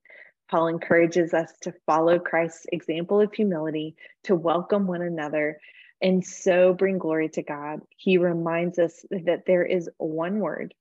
Paul 0.49 0.68
encourages 0.68 1.34
us 1.34 1.51
to 1.62 1.74
follow 1.86 2.20
Christ's 2.20 2.66
example 2.72 3.22
of 3.22 3.34
humility, 3.34 3.95
to 4.24 4.36
welcome 4.36 4.88
one 4.88 5.01
another, 5.01 5.60
and 6.01 6.26
so 6.26 6.74
bring 6.74 6.97
glory 6.97 7.30
to 7.30 7.43
God. 7.43 7.82
He 7.95 8.18
reminds 8.18 8.78
us 8.78 9.05
that 9.10 9.45
there 9.45 9.66
is 9.66 9.89
one 9.97 10.39
word, 10.39 10.74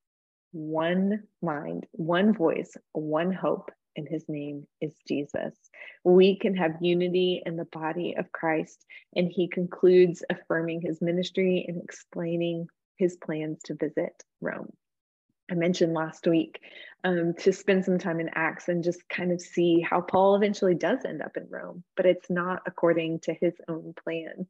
one 0.53 1.25
mind, 1.43 1.87
one 1.93 2.33
voice, 2.33 2.77
one 2.93 3.33
hope, 3.33 3.71
and 3.97 4.07
his 4.09 4.25
name 4.29 4.67
is 4.81 4.93
Jesus. 5.09 5.55
We 6.05 6.39
can 6.39 6.55
have 6.57 6.77
unity 6.81 7.43
in 7.45 7.57
the 7.57 7.65
body 7.65 8.15
of 8.19 8.33
Christ. 8.33 8.85
And 9.15 9.31
he 9.31 9.49
concludes 9.49 10.23
affirming 10.31 10.83
his 10.83 11.01
ministry 11.01 11.65
and 11.67 11.83
explaining 11.83 12.69
his 12.97 13.17
plans 13.17 13.63
to 13.65 13.75
visit 13.75 14.23
Rome. 14.41 14.73
I 15.51 15.55
mentioned 15.55 15.95
last 15.95 16.27
week 16.27 16.61
um, 17.05 17.35
to 17.41 17.53
spend 17.53 17.85
some 17.85 17.99
time 17.99 18.19
in 18.19 18.31
Acts 18.35 18.69
and 18.69 18.83
just 18.83 19.09
kind 19.09 19.31
of 19.31 19.41
see 19.41 19.81
how 19.81 20.01
Paul 20.01 20.35
eventually 20.35 20.75
does 20.75 21.05
end 21.05 21.23
up 21.23 21.37
in 21.37 21.47
Rome, 21.49 21.85
but 21.97 22.07
it's 22.07 22.29
not 22.29 22.63
according 22.67 23.21
to 23.21 23.35
his 23.35 23.55
own 23.69 23.95
plan. 24.03 24.47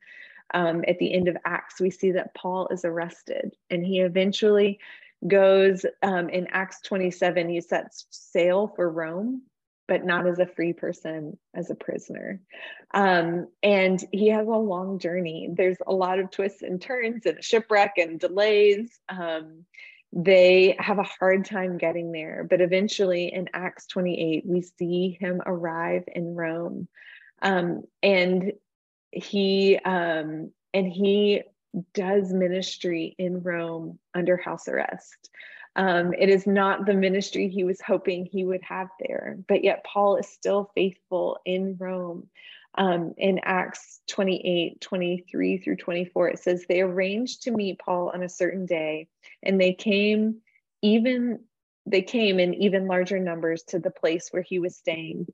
Um, 0.55 0.85
at 0.89 0.99
the 0.99 1.13
end 1.13 1.29
of 1.29 1.37
Acts, 1.45 1.81
we 1.81 1.91
see 1.91 2.13
that 2.13 2.35
Paul 2.35 2.69
is 2.69 2.85
arrested 2.85 3.55
and 3.69 3.85
he 3.85 4.01
eventually 4.01 4.79
goes 5.27 5.85
um, 6.03 6.29
in 6.29 6.47
Acts 6.51 6.81
27, 6.83 7.49
he 7.49 7.61
sets 7.61 8.07
sail 8.11 8.73
for 8.75 8.91
Rome, 8.91 9.43
but 9.89 10.05
not 10.05 10.27
as 10.27 10.39
a 10.39 10.47
free 10.47 10.73
person, 10.73 11.39
as 11.55 11.71
a 11.71 11.75
prisoner. 11.75 12.41
Um, 12.93 13.49
and 13.63 14.03
he 14.13 14.29
has 14.29 14.47
a 14.47 14.51
long 14.51 14.99
journey. 14.99 15.49
There's 15.53 15.79
a 15.87 15.93
lot 15.93 16.19
of 16.19 16.31
twists 16.31 16.63
and 16.63 16.81
turns 16.81 17.27
and 17.27 17.43
shipwreck 17.43 17.95
and 17.99 18.19
delays. 18.21 18.99
Um, 19.09 19.65
they 20.13 20.77
have 20.79 20.99
a 20.99 21.03
hard 21.03 21.45
time 21.45 21.79
getting 21.79 22.13
there, 22.13 22.47
but 22.49 22.61
eventually 22.61 23.33
in 23.33 23.49
Acts 23.53 23.87
28, 23.87 24.45
we 24.47 24.63
see 24.63 25.17
him 25.21 25.43
arrive 25.45 26.05
in 26.15 26.35
Rome. 26.35 26.89
Um, 27.43 27.83
and 28.03 28.53
he 29.13 29.79
um, 29.85 30.53
and 30.73 30.87
he 30.93 31.43
does 31.95 32.33
ministry 32.33 33.15
in 33.19 33.43
Rome 33.43 33.99
under 34.15 34.37
house 34.37 34.69
arrest. 34.69 35.31
Um, 35.75 36.15
it 36.15 36.31
is 36.31 36.47
not 36.47 36.87
the 36.87 36.95
ministry 36.95 37.49
he 37.49 37.65
was 37.65 37.81
hoping 37.81 38.25
he 38.25 38.45
would 38.45 38.63
have 38.63 38.89
there, 38.99 39.37
but 39.47 39.63
yet 39.63 39.85
Paul 39.85 40.17
is 40.17 40.27
still 40.27 40.71
faithful 40.75 41.39
in 41.45 41.77
Rome. 41.79 42.29
Um, 42.79 43.15
in 43.17 43.41
Acts 43.43 44.01
28 44.09 44.81
23 44.83 45.59
through 45.59 45.77
24, 45.77 46.29
it 46.29 46.39
says, 46.39 46.65
They 46.69 46.83
arranged 46.83 47.43
to 47.43 47.51
meet 47.51 47.79
Paul 47.79 48.11
on 48.13 48.23
a 48.23 48.29
certain 48.29 48.67
day, 48.67 49.09
and 49.43 49.59
they 49.61 49.73
came 49.73 50.43
even 50.83 51.41
they 51.87 52.03
came 52.03 52.41
in 52.41 52.55
even 52.55 52.89
larger 52.89 53.19
numbers 53.19 53.63
to 53.69 53.79
the 53.79 53.91
place 53.91 54.29
where 54.31 54.43
he 54.43 54.59
was 54.59 54.77
staying. 54.77 55.27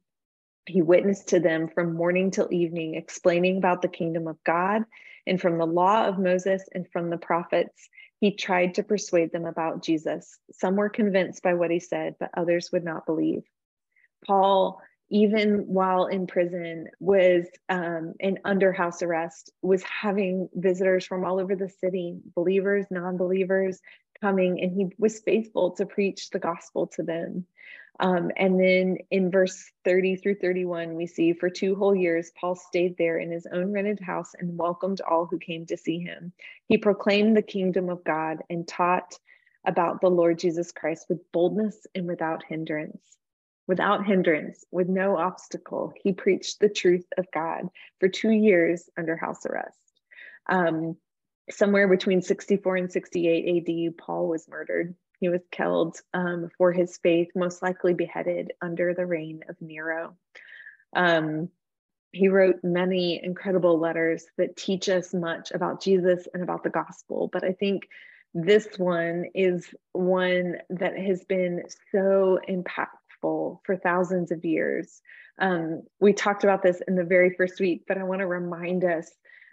He 0.66 0.82
witnessed 0.82 1.28
to 1.28 1.40
them 1.40 1.68
from 1.68 1.94
morning 1.94 2.30
till 2.30 2.48
evening, 2.50 2.94
explaining 2.94 3.56
about 3.56 3.82
the 3.82 3.88
kingdom 3.88 4.28
of 4.28 4.42
God 4.44 4.84
and 5.26 5.40
from 5.40 5.58
the 5.58 5.66
law 5.66 6.06
of 6.06 6.18
Moses 6.18 6.62
and 6.72 6.86
from 6.92 7.10
the 7.10 7.18
prophets. 7.18 7.88
He 8.20 8.36
tried 8.36 8.74
to 8.74 8.84
persuade 8.84 9.32
them 9.32 9.44
about 9.44 9.82
Jesus. 9.82 10.38
Some 10.52 10.76
were 10.76 10.88
convinced 10.88 11.42
by 11.42 11.54
what 11.54 11.72
he 11.72 11.80
said, 11.80 12.14
but 12.20 12.30
others 12.36 12.70
would 12.72 12.84
not 12.84 13.06
believe. 13.06 13.42
Paul, 14.24 14.80
even 15.10 15.66
while 15.66 16.06
in 16.06 16.28
prison, 16.28 16.86
was 17.00 17.46
um, 17.68 18.14
in 18.20 18.38
under 18.44 18.72
house 18.72 19.02
arrest, 19.02 19.50
was 19.60 19.82
having 19.82 20.48
visitors 20.54 21.04
from 21.04 21.24
all 21.24 21.40
over 21.40 21.56
the 21.56 21.68
city, 21.68 22.18
believers, 22.36 22.86
non 22.90 23.16
believers, 23.16 23.80
coming, 24.20 24.60
and 24.62 24.72
he 24.72 24.94
was 24.98 25.20
faithful 25.20 25.72
to 25.72 25.86
preach 25.86 26.30
the 26.30 26.38
gospel 26.38 26.86
to 26.86 27.02
them. 27.02 27.44
Um, 28.00 28.30
and 28.36 28.58
then 28.58 28.98
in 29.10 29.30
verse 29.30 29.70
30 29.84 30.16
through 30.16 30.36
31, 30.36 30.94
we 30.94 31.06
see 31.06 31.32
for 31.32 31.50
two 31.50 31.74
whole 31.74 31.94
years, 31.94 32.32
Paul 32.38 32.54
stayed 32.54 32.96
there 32.96 33.18
in 33.18 33.30
his 33.30 33.46
own 33.52 33.72
rented 33.72 34.00
house 34.00 34.32
and 34.38 34.58
welcomed 34.58 35.00
all 35.02 35.26
who 35.26 35.38
came 35.38 35.66
to 35.66 35.76
see 35.76 35.98
him. 36.00 36.32
He 36.66 36.78
proclaimed 36.78 37.36
the 37.36 37.42
kingdom 37.42 37.88
of 37.88 38.02
God 38.04 38.38
and 38.50 38.66
taught 38.66 39.18
about 39.66 40.00
the 40.00 40.10
Lord 40.10 40.38
Jesus 40.38 40.72
Christ 40.72 41.06
with 41.08 41.30
boldness 41.32 41.86
and 41.94 42.06
without 42.06 42.42
hindrance. 42.44 43.00
Without 43.68 44.04
hindrance, 44.04 44.64
with 44.72 44.88
no 44.88 45.16
obstacle, 45.16 45.92
he 46.02 46.12
preached 46.12 46.58
the 46.58 46.68
truth 46.68 47.06
of 47.16 47.26
God 47.32 47.68
for 48.00 48.08
two 48.08 48.32
years 48.32 48.90
under 48.98 49.16
house 49.16 49.46
arrest. 49.46 49.78
Um, 50.48 50.96
somewhere 51.48 51.86
between 51.86 52.22
64 52.22 52.76
and 52.76 52.90
68 52.90 53.68
AD, 53.68 53.96
Paul 53.98 54.26
was 54.28 54.48
murdered. 54.48 54.96
He 55.22 55.28
was 55.28 55.46
killed 55.52 56.00
um, 56.12 56.50
for 56.58 56.72
his 56.72 56.98
faith, 56.98 57.28
most 57.36 57.62
likely 57.62 57.94
beheaded 57.94 58.54
under 58.60 58.92
the 58.92 59.06
reign 59.06 59.44
of 59.48 59.54
Nero. 59.60 60.16
Um, 60.96 61.48
he 62.10 62.26
wrote 62.26 62.56
many 62.64 63.22
incredible 63.22 63.78
letters 63.78 64.24
that 64.36 64.56
teach 64.56 64.88
us 64.88 65.14
much 65.14 65.52
about 65.52 65.80
Jesus 65.80 66.26
and 66.34 66.42
about 66.42 66.64
the 66.64 66.70
gospel. 66.70 67.30
But 67.32 67.44
I 67.44 67.52
think 67.52 67.84
this 68.34 68.66
one 68.78 69.26
is 69.32 69.72
one 69.92 70.56
that 70.70 70.98
has 70.98 71.22
been 71.22 71.62
so 71.92 72.40
impactful 72.48 73.60
for 73.64 73.76
thousands 73.80 74.32
of 74.32 74.44
years. 74.44 75.00
Um, 75.38 75.84
we 76.00 76.14
talked 76.14 76.42
about 76.42 76.64
this 76.64 76.82
in 76.88 76.96
the 76.96 77.04
very 77.04 77.32
first 77.36 77.60
week, 77.60 77.84
but 77.86 77.96
I 77.96 78.02
want 78.02 78.22
to 78.22 78.26
remind 78.26 78.82
us 78.84 79.08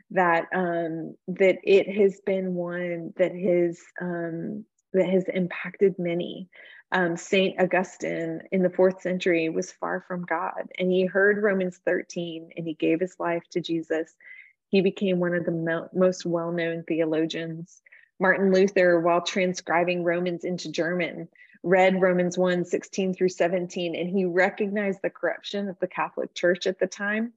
that 0.09 0.47
um, 0.51 1.13
that 1.27 1.59
it 1.63 1.87
has 1.95 2.19
been 2.25 2.55
one 2.55 3.13
that 3.17 3.35
has 3.35 3.79
um, 4.01 4.65
that 4.93 5.09
has 5.09 5.25
impacted 5.33 5.97
many. 5.99 6.49
Um, 6.91 7.17
Saint 7.17 7.59
Augustine 7.59 8.41
in 8.51 8.63
the 8.63 8.69
fourth 8.69 9.01
century 9.01 9.47
was 9.49 9.71
far 9.71 10.01
from 10.07 10.25
God, 10.25 10.71
and 10.77 10.91
he 10.91 11.05
heard 11.05 11.43
Romans 11.43 11.79
13 11.85 12.51
and 12.57 12.65
he 12.65 12.73
gave 12.73 12.99
his 12.99 13.19
life 13.19 13.43
to 13.51 13.61
Jesus. 13.61 14.15
He 14.69 14.81
became 14.81 15.19
one 15.19 15.35
of 15.35 15.45
the 15.45 15.51
mo- 15.51 15.89
most 15.93 16.25
well 16.25 16.51
known 16.51 16.83
theologians. 16.83 17.81
Martin 18.19 18.51
Luther, 18.51 18.99
while 18.99 19.21
transcribing 19.21 20.03
Romans 20.03 20.43
into 20.43 20.71
German, 20.71 21.29
read 21.63 22.01
Romans 22.01 22.37
1 22.37 22.65
16 22.65 23.13
through 23.13 23.29
17, 23.29 23.95
and 23.95 24.09
he 24.09 24.25
recognized 24.25 25.01
the 25.03 25.09
corruption 25.09 25.69
of 25.69 25.77
the 25.79 25.87
Catholic 25.87 26.33
Church 26.33 26.65
at 26.65 26.79
the 26.79 26.87
time. 26.87 27.33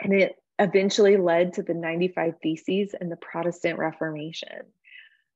And 0.00 0.12
it 0.12 0.36
eventually 0.58 1.16
led 1.16 1.54
to 1.54 1.62
the 1.62 1.74
95 1.74 2.34
Theses 2.42 2.94
and 3.00 3.10
the 3.10 3.16
Protestant 3.16 3.78
Reformation 3.78 4.66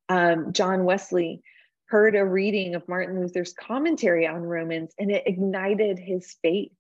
um, 0.09 0.53
John 0.53 0.85
Wesley 0.85 1.43
heard 1.87 2.17
a 2.17 2.25
reading 2.25 2.75
of 2.75 2.89
Martin 2.89 3.21
Luther's 3.21 3.53
commentary 3.53 4.27
on 4.27 4.43
Romans 4.43 4.93
and 4.99 5.11
it 5.11 5.23
ignited 5.27 5.99
his 5.99 6.37
faith 6.43 6.73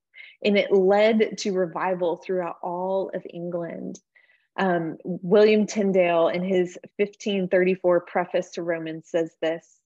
and 0.45 0.57
it 0.57 0.73
led 0.73 1.39
to 1.39 1.53
revival 1.53 2.17
throughout 2.17 2.57
all 2.63 3.11
of 3.15 3.25
England. 3.33 3.99
Um, 4.57 4.97
William 5.05 5.67
Tyndale, 5.67 6.29
in 6.29 6.43
his 6.43 6.79
1534 6.97 8.01
preface 8.03 8.51
to 8.53 8.63
Romans, 8.63 9.09
says 9.09 9.35
this 9.43 9.81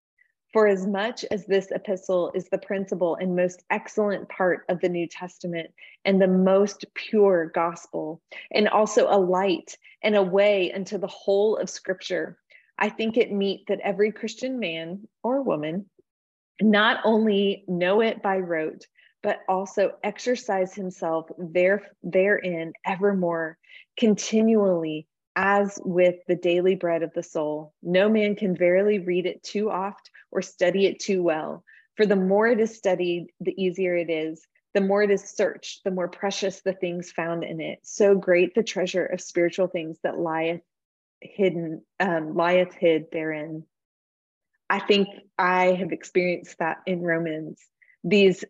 For 0.53 0.67
as 0.67 0.87
much 0.87 1.25
as 1.31 1.45
this 1.47 1.71
epistle 1.73 2.31
is 2.35 2.49
the 2.49 2.59
principal 2.59 3.17
and 3.17 3.35
most 3.35 3.65
excellent 3.71 4.29
part 4.29 4.65
of 4.69 4.81
the 4.81 4.89
New 4.89 5.09
Testament 5.09 5.71
and 6.05 6.21
the 6.21 6.29
most 6.29 6.85
pure 6.95 7.51
gospel, 7.53 8.23
and 8.53 8.69
also 8.69 9.09
a 9.09 9.19
light 9.19 9.77
and 10.03 10.15
a 10.15 10.23
way 10.23 10.73
unto 10.73 10.99
the 10.99 11.09
whole 11.09 11.57
of 11.57 11.69
Scripture, 11.69 12.39
I 12.81 12.89
think 12.89 13.17
it 13.17 13.31
meet 13.31 13.67
that 13.69 13.81
every 13.81 14.11
Christian 14.11 14.59
man 14.59 15.07
or 15.23 15.43
woman 15.43 15.87
not 16.61 17.01
only 17.05 17.65
know 17.69 18.01
it 18.01 18.23
by 18.23 18.39
rote, 18.39 18.87
but 19.23 19.41
also 19.49 19.93
exercise 20.03 20.75
himself 20.75 21.27
there 21.37 21.83
therein 22.03 22.73
evermore, 22.87 23.59
continually, 23.99 25.07
as 25.37 25.79
with 25.85 26.17
the 26.27 26.37
daily 26.37 26.75
bread 26.75 27.03
of 27.03 27.13
the 27.13 27.23
soul. 27.23 27.75
No 27.83 28.09
man 28.09 28.35
can 28.35 28.57
verily 28.57 28.99
read 28.99 29.27
it 29.27 29.43
too 29.43 29.71
oft 29.71 30.11
or 30.31 30.41
study 30.41 30.87
it 30.87 31.01
too 31.01 31.23
well. 31.23 31.65
For 31.97 32.07
the 32.07 32.17
more 32.17 32.49
it 32.49 32.61
is 32.61 32.77
studied, 32.77 33.27
the 33.41 33.55
easier 33.63 33.95
it 33.95 34.09
is. 34.09 34.47
The 34.73 34.81
more 34.81 35.03
it 35.03 35.11
is 35.11 35.23
searched, 35.23 35.85
the 35.85 35.91
more 35.91 36.09
precious 36.09 36.63
the 36.63 36.73
things 36.73 37.13
found 37.13 37.45
in 37.45 37.61
it. 37.61 37.81
So 37.83 38.15
great 38.15 38.55
the 38.55 38.63
treasure 38.63 39.05
of 39.05 39.21
spiritual 39.21 39.67
things 39.67 39.99
that 40.03 40.19
lieth 40.19 40.63
hidden 41.21 41.83
um, 41.99 42.37
lieth 42.37 42.75
hid 42.75 43.07
therein. 43.13 43.65
I 44.69 44.79
think 44.79 45.09
I 45.39 45.73
have 45.73 45.93
experienced 45.93 46.59
that 46.59 46.79
in 46.87 47.03
Romans. 47.03 47.61
These 48.05 48.45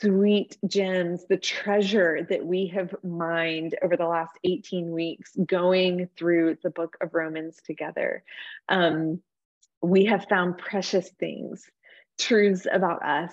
sweet 0.00 0.56
gems, 0.66 1.24
the 1.28 1.36
treasure 1.36 2.26
that 2.28 2.44
we 2.44 2.66
have 2.68 2.94
mined 3.02 3.76
over 3.82 3.96
the 3.96 4.06
last 4.06 4.32
18 4.44 4.90
weeks 4.90 5.32
going 5.46 6.08
through 6.16 6.58
the 6.62 6.70
book 6.70 6.96
of 7.00 7.14
Romans 7.14 7.60
together. 7.64 8.24
Um, 8.68 9.20
we 9.80 10.06
have 10.06 10.26
found 10.28 10.58
precious 10.58 11.08
things, 11.18 11.64
truths 12.18 12.66
about 12.70 13.04
us, 13.04 13.32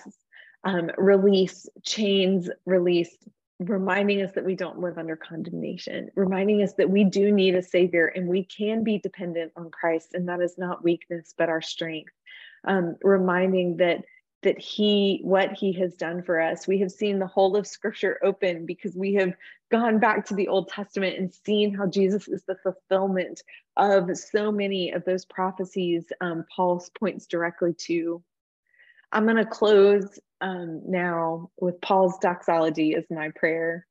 um, 0.64 0.90
release, 0.96 1.68
chains 1.82 2.50
release, 2.64 3.14
reminding 3.60 4.22
us 4.22 4.32
that 4.32 4.44
we 4.44 4.54
don't 4.54 4.80
live 4.80 4.96
under 4.96 5.16
condemnation, 5.16 6.10
reminding 6.16 6.62
us 6.62 6.72
that 6.74 6.88
we 6.88 7.04
do 7.04 7.30
need 7.30 7.54
a 7.54 7.62
savior 7.62 8.06
and 8.06 8.26
we 8.26 8.42
can 8.44 8.82
be 8.82 8.98
dependent 8.98 9.52
on 9.54 9.70
Christ, 9.70 10.14
and 10.14 10.28
that 10.28 10.40
is 10.40 10.56
not 10.56 10.82
weakness 10.82 11.34
but 11.36 11.50
our 11.50 11.60
strength. 11.60 12.12
Um, 12.64 12.96
reminding 13.02 13.78
that 13.78 14.04
that 14.42 14.58
he 14.58 15.20
what 15.22 15.52
he 15.52 15.72
has 15.72 15.94
done 15.94 16.22
for 16.22 16.40
us 16.40 16.66
we 16.66 16.78
have 16.80 16.90
seen 16.90 17.18
the 17.18 17.26
whole 17.26 17.56
of 17.56 17.66
scripture 17.66 18.18
open 18.22 18.64
because 18.64 18.94
we 18.96 19.14
have 19.14 19.34
gone 19.70 19.98
back 19.98 20.26
to 20.26 20.34
the 20.34 20.48
old 20.48 20.68
testament 20.68 21.18
and 21.18 21.34
seen 21.44 21.74
how 21.74 21.86
jesus 21.86 22.28
is 22.28 22.42
the 22.44 22.56
fulfillment 22.62 23.42
of 23.76 24.16
so 24.16 24.50
many 24.50 24.92
of 24.92 25.04
those 25.04 25.24
prophecies 25.24 26.04
um, 26.20 26.44
paul 26.54 26.82
points 26.98 27.26
directly 27.26 27.74
to 27.74 28.22
i'm 29.12 29.24
going 29.24 29.36
to 29.36 29.44
close 29.44 30.18
um, 30.40 30.82
now 30.86 31.50
with 31.60 31.80
paul's 31.80 32.18
doxology 32.18 32.94
as 32.94 33.04
my 33.10 33.30
prayer 33.30 33.86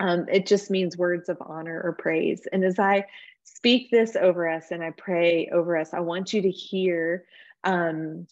um, 0.00 0.26
it 0.30 0.46
just 0.46 0.70
means 0.70 0.96
words 0.96 1.28
of 1.28 1.36
honor 1.40 1.80
or 1.82 1.92
praise 1.92 2.46
and 2.52 2.64
as 2.64 2.78
i 2.78 3.04
speak 3.44 3.90
this 3.90 4.16
over 4.16 4.48
us 4.48 4.70
and 4.70 4.82
i 4.82 4.90
pray 4.90 5.48
over 5.52 5.76
us 5.76 5.94
i 5.94 6.00
want 6.00 6.32
you 6.32 6.42
to 6.42 6.50
hear 6.50 7.24
um, 7.64 8.26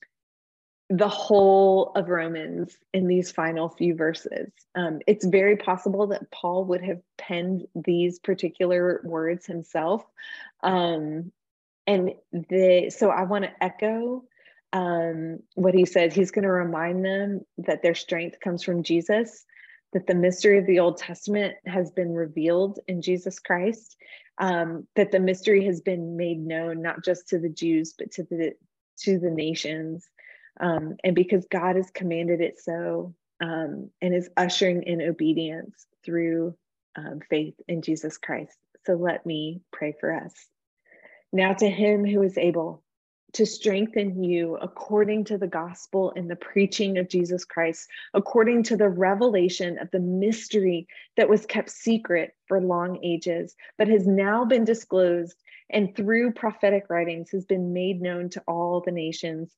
the 0.89 1.09
whole 1.09 1.91
of 1.97 2.09
Romans 2.09 2.77
in 2.95 3.09
these 3.09 3.33
final 3.33 3.69
few 3.69 3.95
verses. 3.95 4.53
Um, 4.75 5.01
it's 5.07 5.27
very 5.27 5.57
possible 5.57 6.07
that 6.09 6.31
Paul 6.31 6.65
would 6.67 6.83
have 6.83 7.01
penned 7.19 7.67
these 7.75 8.21
particular 8.21 9.01
words 9.05 9.47
himself. 9.47 10.05
Um, 10.63 11.33
and 11.89 12.13
the 12.33 12.91
so 12.91 13.11
I 13.11 13.25
want 13.25 13.45
to 13.45 13.65
echo 13.65 14.25
um, 14.77 15.39
what 15.55 15.75
he 15.75 15.87
said. 15.87 16.13
He's 16.13 16.31
going 16.31 16.43
to 16.43 16.51
remind 16.51 17.03
them 17.03 17.41
that 17.59 17.83
their 17.83 17.95
strength 17.95 18.39
comes 18.41 18.63
from 18.63 18.83
Jesus, 18.83 19.47
that 19.95 20.07
the 20.07 20.15
mystery 20.15 20.59
of 20.59 20.67
the 20.67 20.81
Old 20.81 20.99
Testament 20.99 21.55
has 21.65 21.91
been 21.91 22.13
revealed 22.13 22.79
in 22.87 23.01
Jesus 23.01 23.39
Christ, 23.39 23.97
um, 24.37 24.87
that 24.95 25.13
the 25.13 25.19
mystery 25.19 25.65
has 25.65 25.81
been 25.81 26.19
made 26.19 26.41
known 26.41 26.83
not 26.83 27.03
just 27.03 27.29
to 27.29 27.39
the 27.39 27.49
Jews 27.49 27.95
but 27.99 28.11
to 28.13 28.25
the 28.25 28.53
to 28.99 29.19
the 29.19 29.31
nations 29.31 30.07
um, 30.61 30.97
and 31.05 31.15
because 31.15 31.47
God 31.51 31.77
has 31.77 31.91
commanded 31.91 32.41
it 32.41 32.59
so 32.61 33.15
um, 33.41 33.91
and 34.03 34.15
is 34.15 34.31
ushering 34.37 34.83
in 34.83 35.01
obedience 35.03 35.87
through 36.05 36.55
um, 36.97 37.21
faith 37.31 37.55
in 37.69 37.83
Jesus 37.83 38.19
Christ. 38.19 38.57
So 38.85 38.95
let 38.95 39.25
me 39.27 39.61
pray 39.73 39.95
for 39.99 40.15
us. 40.15 40.35
Now, 41.33 41.53
to 41.55 41.69
him 41.69 42.07
who 42.07 42.23
is 42.23 42.39
able 42.39 42.83
to 43.37 43.45
strengthen 43.45 44.25
you 44.25 44.57
according 44.63 45.23
to 45.23 45.37
the 45.37 45.47
gospel 45.47 46.11
and 46.17 46.31
the 46.31 46.37
preaching 46.37 46.97
of 46.97 47.07
Jesus 47.07 47.45
Christ, 47.45 47.87
according 48.15 48.63
to 48.63 48.79
the 48.79 48.89
revelation 48.89 49.79
of 49.79 49.91
the 49.91 50.01
mystery 50.01 50.89
that 51.19 51.29
was 51.29 51.45
kept 51.45 51.69
secret 51.69 52.35
for 52.49 52.63
long 52.63 52.99
ages, 53.05 53.55
but 53.77 53.89
has 53.89 54.07
now 54.07 54.47
been 54.47 54.65
disclosed 54.65 55.37
and 55.69 55.95
through 55.95 56.33
prophetic 56.33 56.85
writings 56.89 57.31
has 57.31 57.45
been 57.45 57.75
made 57.75 58.01
known 58.01 58.31
to 58.31 58.43
all 58.49 58.81
the 58.81 58.93
nations 58.93 59.55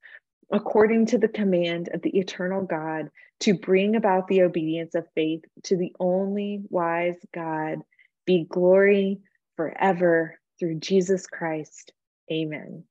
according 0.51 1.07
to 1.07 1.19
the 1.19 1.29
command 1.29 1.91
of 1.93 2.03
the 2.03 2.19
eternal 2.19 2.65
God, 2.65 3.11
to 3.41 3.55
bring 3.55 3.95
about 3.95 4.27
the 4.27 4.43
obedience 4.43 4.97
of 4.97 5.07
faith 5.15 5.45
to 5.65 5.77
the 5.77 5.95
only 6.01 6.63
wise 6.71 7.19
God, 7.33 7.83
be 8.27 8.45
glory 8.49 9.21
forever 9.57 10.39
through 10.59 10.81
Jesus 10.81 11.27
Christ. 11.29 11.93
Amen. 12.33 12.83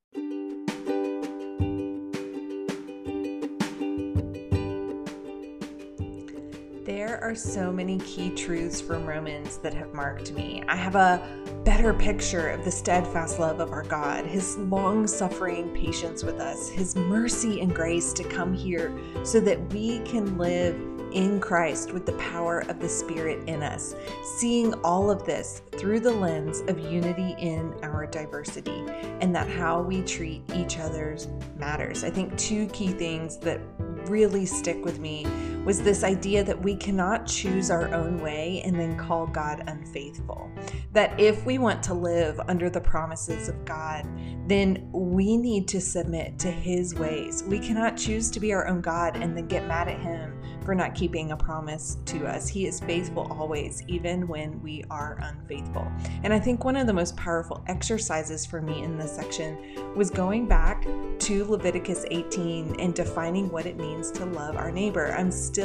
There 7.18 7.32
are 7.32 7.36
so 7.36 7.72
many 7.72 7.98
key 7.98 8.30
truths 8.30 8.80
from 8.80 9.08
Romans 9.08 9.58
that 9.58 9.74
have 9.74 9.92
marked 9.92 10.34
me. 10.34 10.64
I 10.68 10.76
have 10.76 10.94
a 10.94 11.20
better 11.66 11.92
picture 11.92 12.50
of 12.50 12.64
the 12.64 12.70
steadfast 12.70 13.40
love 13.40 13.60
of 13.60 13.72
our 13.72 13.82
God, 13.82 14.28
His 14.28 14.56
long 14.58 15.08
suffering 15.08 15.74
patience 15.74 16.24
with 16.24 16.40
us, 16.40 16.70
His 16.70 16.96
mercy 16.96 17.60
and 17.60 17.74
grace 17.74 18.14
to 18.14 18.24
come 18.24 18.54
here 18.54 18.96
so 19.24 19.40
that 19.40 19.60
we 19.74 19.98
can 20.02 20.38
live 20.38 20.76
in 21.12 21.40
Christ 21.40 21.92
with 21.92 22.06
the 22.06 22.14
power 22.14 22.60
of 22.70 22.80
the 22.80 22.90
Spirit 22.90 23.50
in 23.50 23.64
us, 23.64 23.96
seeing 24.38 24.76
all 24.84 25.10
of 25.10 25.26
this 25.26 25.64
through 25.72 26.02
the 26.02 26.14
lens 26.14 26.60
of 26.68 26.78
unity 26.78 27.36
in 27.40 27.74
our 27.82 28.06
diversity 28.06 28.86
and 29.22 29.36
that 29.36 29.50
how 29.50 29.82
we 29.82 30.04
treat 30.04 30.44
each 30.54 30.78
other's 30.78 31.28
matters. 31.58 32.04
I 32.04 32.12
think 32.12 32.38
two 32.38 32.68
key 32.68 32.90
things 32.90 33.38
that 33.38 33.60
really 34.08 34.46
stick 34.46 34.86
with 34.86 35.00
me 35.00 35.26
was 35.68 35.82
this 35.82 36.06
idea 36.06 36.46
that 36.46 36.64
we 36.64 36.78
cannot 36.78 37.28
choose 37.28 37.70
our 37.70 37.94
own 37.94 38.22
way 38.22 38.62
and 38.64 38.80
then 38.80 38.96
call 38.96 39.28
God 39.28 39.66
unfaithful. 39.68 40.50
That 40.94 41.20
if 41.20 41.46
we 41.46 41.58
want 41.58 41.84
to 41.84 41.94
live 41.94 42.40
under 42.48 42.70
the 42.70 42.80
promises 42.80 43.50
of 43.50 43.66
God, 43.66 44.08
then 44.48 44.90
we 44.94 45.36
need 45.36 45.68
to 45.68 45.82
submit 45.82 46.40
to 46.40 46.50
His 46.50 46.96
ways. 46.96 47.44
We 47.44 47.60
cannot 47.60 47.98
choose 47.98 48.32
to 48.32 48.40
be 48.40 48.54
our 48.54 48.66
own 48.66 48.80
God 48.80 49.18
and 49.18 49.36
then 49.36 49.48
get 49.48 49.68
mad 49.68 49.90
at 49.90 50.00
Him 50.00 50.42
for 50.64 50.74
not 50.74 50.96
keeping 50.96 51.32
a 51.32 51.38
promise 51.38 51.98
to 52.06 52.26
us. 52.26 52.48
He 52.48 52.66
is 52.66 52.80
faithful 52.80 53.28
always, 53.30 53.84
even 53.88 54.26
when 54.26 54.62
we 54.62 54.86
are 54.90 55.18
unfaithful. 55.22 55.86
And 56.24 56.34
I 56.34 56.40
think 56.40 56.64
one 56.64 56.78
of 56.78 56.88
the 56.88 56.94
most 56.94 57.18
powerful 57.18 57.62
exercises 57.68 58.46
for 58.46 58.62
me 58.62 58.84
in 58.84 58.98
this 58.98 59.14
section 59.14 59.58
was 59.98 60.10
going 60.10 60.48
back 60.48 60.86
to 61.20 61.46
Leviticus 61.46 62.06
18 62.10 62.80
and 62.80 62.94
defining 62.94 63.50
what 63.50 63.66
it 63.66 63.78
means 63.78 64.12
to 64.12 64.26
love 64.26 64.56
our 64.56 64.72
neighbor. 64.72 65.14
I'm 65.18 65.32
still 65.32 65.57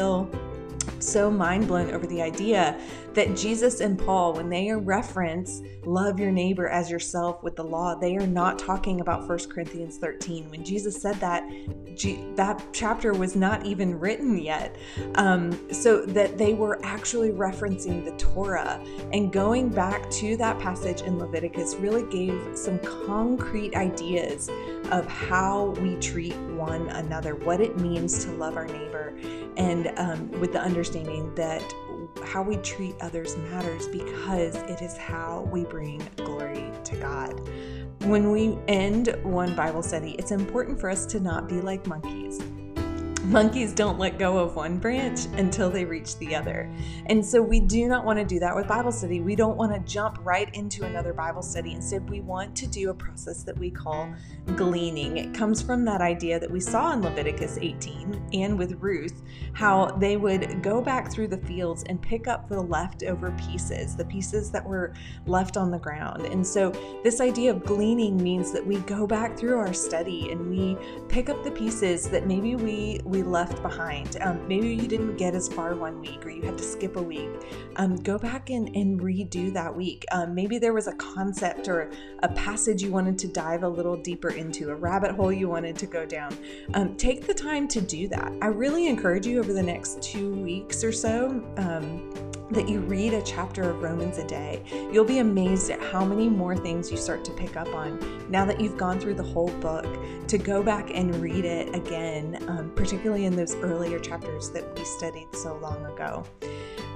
so 0.99 1.30
mind 1.30 1.66
blown 1.66 1.90
over 1.90 2.07
the 2.07 2.22
idea 2.22 2.80
that 3.12 3.36
Jesus 3.36 3.80
and 3.80 3.99
Paul, 3.99 4.32
when 4.32 4.49
they 4.49 4.70
reference 4.72 5.61
love 5.84 6.18
your 6.18 6.32
neighbor 6.32 6.66
as 6.68 6.90
yourself 6.90 7.43
with 7.43 7.57
the 7.57 7.64
law, 7.64 7.95
they 7.95 8.16
are 8.16 8.26
not 8.26 8.59
talking 8.59 9.01
about 9.01 9.28
1 9.28 9.51
Corinthians 9.51 9.99
13. 9.99 10.51
When 10.51 10.64
Jesus 10.64 11.01
said 11.01 11.16
that, 11.16 11.45
that 12.36 12.62
chapter 12.72 13.12
was 13.12 13.36
not 13.36 13.66
even 13.66 13.99
written 13.99 14.38
yet. 14.38 14.76
Um, 15.14 15.72
so 15.72 16.05
that 16.07 16.38
they 16.38 16.55
were 16.55 16.78
actually 16.84 17.30
referencing 17.30 18.05
the 18.05 18.12
Torah 18.12 18.82
and 19.12 19.32
going 19.32 19.68
back 19.68 20.11
to 20.11 20.36
that 20.36 20.59
passage 20.59 21.03
in 21.03 21.18
Leviticus 21.18 21.74
really 21.76 22.09
gave 22.11 22.57
some 22.57 22.78
concrete 22.80 23.74
ideas 23.74 24.51
of 24.90 25.07
how 25.07 25.70
we 25.80 25.97
treat 25.97 26.36
one 26.36 26.88
another, 26.90 27.34
what 27.34 27.61
it 27.61 27.78
means 27.78 28.24
to 28.24 28.32
love 28.32 28.57
our 28.57 28.66
neighbor, 28.66 29.14
and 29.57 29.93
um, 29.97 30.30
with 30.40 30.53
the 30.53 30.61
understanding 30.61 31.34
that 31.34 31.62
how 32.24 32.43
we 32.43 32.57
treat 32.59 32.95
others 33.01 33.36
matters 33.36 33.88
because 33.88 34.57
it 34.57 34.82
is 34.82 34.97
how 34.97 35.49
we 35.51 35.64
bring 35.64 36.03
glory 36.16 36.70
to 36.84 36.97
God. 36.97 37.51
When 38.05 38.32
we 38.32 38.59
end 38.66 39.16
one 39.22 39.55
Bible 39.55 39.82
study, 39.82 40.16
it's 40.18 40.32
important 40.32 40.80
for 40.80 40.90
us 40.90 41.07
to 41.07 41.20
not 41.20 41.48
be 41.48 41.61
like 41.61 41.86
monkeys 41.86 42.40
monkeys 43.25 43.73
don't 43.73 43.99
let 43.99 44.18
go 44.18 44.39
of 44.39 44.57
one 44.57 44.79
branch 44.79 45.27
until 45.35 45.70
they 45.70 45.85
reach 45.85 46.18
the 46.18 46.35
other. 46.35 46.70
And 47.07 47.25
so 47.25 47.41
we 47.41 47.61
do 47.61 47.89
not 47.89 48.05
want 48.05 48.18
to 48.18 48.25
do 48.25 48.41
that 48.41 48.55
with 48.55 48.66
Bible 48.66 48.93
study. 48.93 49.20
We 49.20 49.37
don't 49.37 49.57
want 49.57 49.73
to 49.73 49.93
jump 49.93 50.18
right 50.23 50.53
into 50.55 50.85
another 50.85 51.12
Bible 51.12 51.43
study. 51.43 51.73
Instead, 51.73 52.09
we 52.11 52.20
want 52.20 52.57
to 52.57 52.66
do 52.66 52.91
a 52.91 52.95
process 52.95 53.43
that 53.45 53.57
we 53.57 53.70
call 53.70 54.12
gleaning. 54.57 55.18
It 55.18 55.35
comes 55.35 55.62
from 55.62 55.85
that 55.85 56.01
idea 56.01 56.41
that 56.41 56.51
we 56.51 56.61
saw 56.61 56.93
in 56.93 57.03
Leviticus 57.03 57.59
18 57.61 58.31
and 58.33 58.59
with 58.59 58.73
Ruth, 58.81 59.23
how 59.53 59.87
they 59.93 60.16
would 60.16 60.62
go 60.62 60.81
back 60.81 61.11
through 61.11 61.29
the 61.29 61.39
fields 61.39 61.85
and 61.85 62.03
pick 62.03 62.27
up 62.27 62.49
the 62.49 62.61
leftover 62.61 63.31
pieces, 63.33 63.97
the 63.97 64.05
pieces 64.05 64.51
that 64.51 64.66
were 64.66 64.95
left 65.27 65.57
on 65.57 65.70
the 65.70 65.79
ground. 65.79 66.27
And 66.27 66.47
so 66.47 66.70
this 67.05 67.20
idea 67.20 67.53
of 67.53 67.64
gleaning 67.64 68.20
means 68.23 68.53
that 68.53 68.66
we 68.66 68.79
go 68.81 69.07
back 69.07 69.37
through 69.39 69.59
our 69.59 69.73
study 69.73 70.31
and 70.31 70.51
we 70.51 70.77
pick 71.09 71.29
up 71.29 71.45
the 71.45 71.51
pieces 71.51 72.09
that 72.09 72.27
maybe 72.27 72.57
we 72.57 73.01
we 73.12 73.22
left 73.22 73.62
behind. 73.62 74.16
Um, 74.22 74.48
maybe 74.48 74.74
you 74.74 74.88
didn't 74.88 75.16
get 75.16 75.34
as 75.34 75.48
far 75.48 75.74
one 75.76 76.00
week 76.00 76.24
or 76.24 76.30
you 76.30 76.42
had 76.42 76.58
to 76.58 76.64
skip 76.64 76.96
a 76.96 77.02
week. 77.02 77.30
Um, 77.76 77.96
go 77.96 78.18
back 78.18 78.50
and, 78.50 78.74
and 78.74 78.98
redo 78.98 79.52
that 79.52 79.74
week. 79.76 80.04
Um, 80.10 80.34
maybe 80.34 80.58
there 80.58 80.72
was 80.72 80.88
a 80.88 80.94
concept 80.94 81.68
or 81.68 81.90
a 82.22 82.28
passage 82.28 82.82
you 82.82 82.90
wanted 82.90 83.18
to 83.18 83.28
dive 83.28 83.62
a 83.62 83.68
little 83.68 83.96
deeper 83.96 84.30
into, 84.30 84.70
a 84.70 84.74
rabbit 84.74 85.12
hole 85.12 85.32
you 85.32 85.48
wanted 85.48 85.76
to 85.76 85.86
go 85.86 86.06
down. 86.06 86.36
Um, 86.74 86.96
take 86.96 87.26
the 87.26 87.34
time 87.34 87.68
to 87.68 87.80
do 87.80 88.08
that. 88.08 88.32
I 88.40 88.46
really 88.46 88.86
encourage 88.86 89.26
you 89.26 89.38
over 89.38 89.52
the 89.52 89.62
next 89.62 90.02
two 90.02 90.34
weeks 90.34 90.82
or 90.82 90.92
so 90.92 91.44
um, 91.58 92.10
that 92.53 92.68
you 92.68 92.80
read 92.80 93.14
a 93.14 93.22
chapter 93.22 93.70
of 93.70 93.82
Romans 93.82 94.18
a 94.18 94.26
day, 94.26 94.62
you'll 94.92 95.05
be 95.05 95.18
amazed 95.18 95.70
at 95.70 95.80
how 95.80 96.05
many 96.05 96.28
more 96.28 96.57
things 96.57 96.90
you 96.90 96.96
start 96.96 97.24
to 97.24 97.32
pick 97.32 97.57
up 97.57 97.68
on 97.74 97.98
now 98.30 98.44
that 98.44 98.61
you've 98.61 98.76
gone 98.76 99.00
through 99.00 99.14
the 99.14 99.22
whole 99.22 99.50
book. 99.61 99.86
To 100.28 100.38
go 100.38 100.62
back 100.62 100.90
and 100.94 101.14
read 101.16 101.44
it 101.44 101.74
again, 101.74 102.42
um, 102.48 102.72
particularly 102.74 103.26
in 103.26 103.36
those 103.36 103.55
earlier 103.57 103.98
chapters 103.98 104.50
that 104.50 104.64
we 104.78 104.84
studied 104.84 105.28
so 105.34 105.57
long 105.57 105.84
ago. 105.86 106.24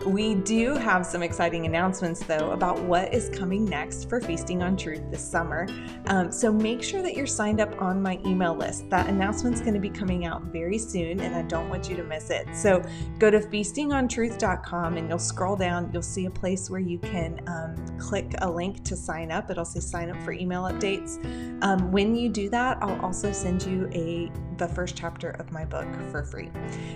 We 0.05 0.37
do 0.37 0.75
have 0.75 1.05
some 1.05 1.23
exciting 1.23 1.67
announcements, 1.67 2.21
though, 2.21 2.53
about 2.53 2.81
what 2.83 3.13
is 3.13 3.29
coming 3.31 3.65
next 3.65 4.09
for 4.09 4.21
Feasting 4.21 4.63
on 4.63 4.77
Truth 4.77 5.11
this 5.11 5.23
summer. 5.23 5.67
Um, 6.07 6.31
so 6.31 6.53
make 6.53 6.83
sure 6.83 7.03
that 7.03 7.17
you're 7.17 7.27
signed 7.27 7.61
up 7.61 7.81
on 7.81 8.01
my 8.01 8.21
email 8.25 8.55
list. 8.55 8.89
That 8.91 9.09
announcement's 9.09 9.61
going 9.61 9.75
to 9.75 9.81
be 9.81 9.91
coming 9.91 10.25
out 10.25 10.43
very 10.45 10.79
soon, 10.79 11.21
and 11.21 11.35
I 11.35 11.43
don't 11.43 11.69
want 11.69 11.89
you 11.89 11.97
to 11.97 12.05
miss 12.05 12.31
it. 12.31 12.47
So 12.55 12.83
go 13.19 13.31
to 13.31 13.41
feastingontruth.com 13.41 14.97
and 14.97 15.09
you'll 15.09 15.19
scroll 15.19 15.57
down. 15.57 15.91
You'll 15.93 16.03
see 16.03 16.27
a 16.27 16.31
place 16.31 16.71
where 16.71 16.81
you 16.81 16.99
can 16.99 17.41
um, 17.49 17.99
click 17.99 18.35
a 18.43 18.51
link 18.51 18.85
to 18.85 18.97
sign 18.97 19.33
up. 19.33 19.51
It'll 19.51 19.65
say 19.65 19.81
sign 19.81 20.11
up 20.11 20.23
for 20.23 20.33
email 20.33 20.63
updates. 20.63 21.19
Um, 21.65 21.91
when 21.91 22.15
you 22.15 22.29
do 22.29 22.49
that, 22.51 22.79
I'll 22.81 23.01
also 23.01 23.33
send 23.33 23.65
you 23.65 23.89
a 23.93 24.31
the 24.59 24.69
first 24.69 24.97
chapter 24.97 25.31
of 25.33 25.53
my 25.53 25.65
book 25.65 25.87
for 26.11 26.25
free. 26.25 26.51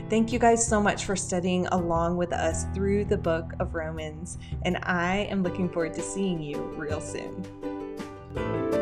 Thank 0.08 0.32
you 0.32 0.38
guys 0.38 0.66
so 0.66 0.80
much 0.80 1.04
for 1.04 1.16
studying 1.16 1.66
along 1.68 2.16
with 2.16 2.32
us 2.32 2.64
through 2.90 3.04
the 3.04 3.16
book 3.16 3.52
of 3.60 3.76
Romans, 3.76 4.36
and 4.64 4.76
I 4.82 5.18
am 5.30 5.44
looking 5.44 5.68
forward 5.68 5.94
to 5.94 6.02
seeing 6.02 6.42
you 6.42 6.58
real 6.76 7.00
soon. 7.00 8.79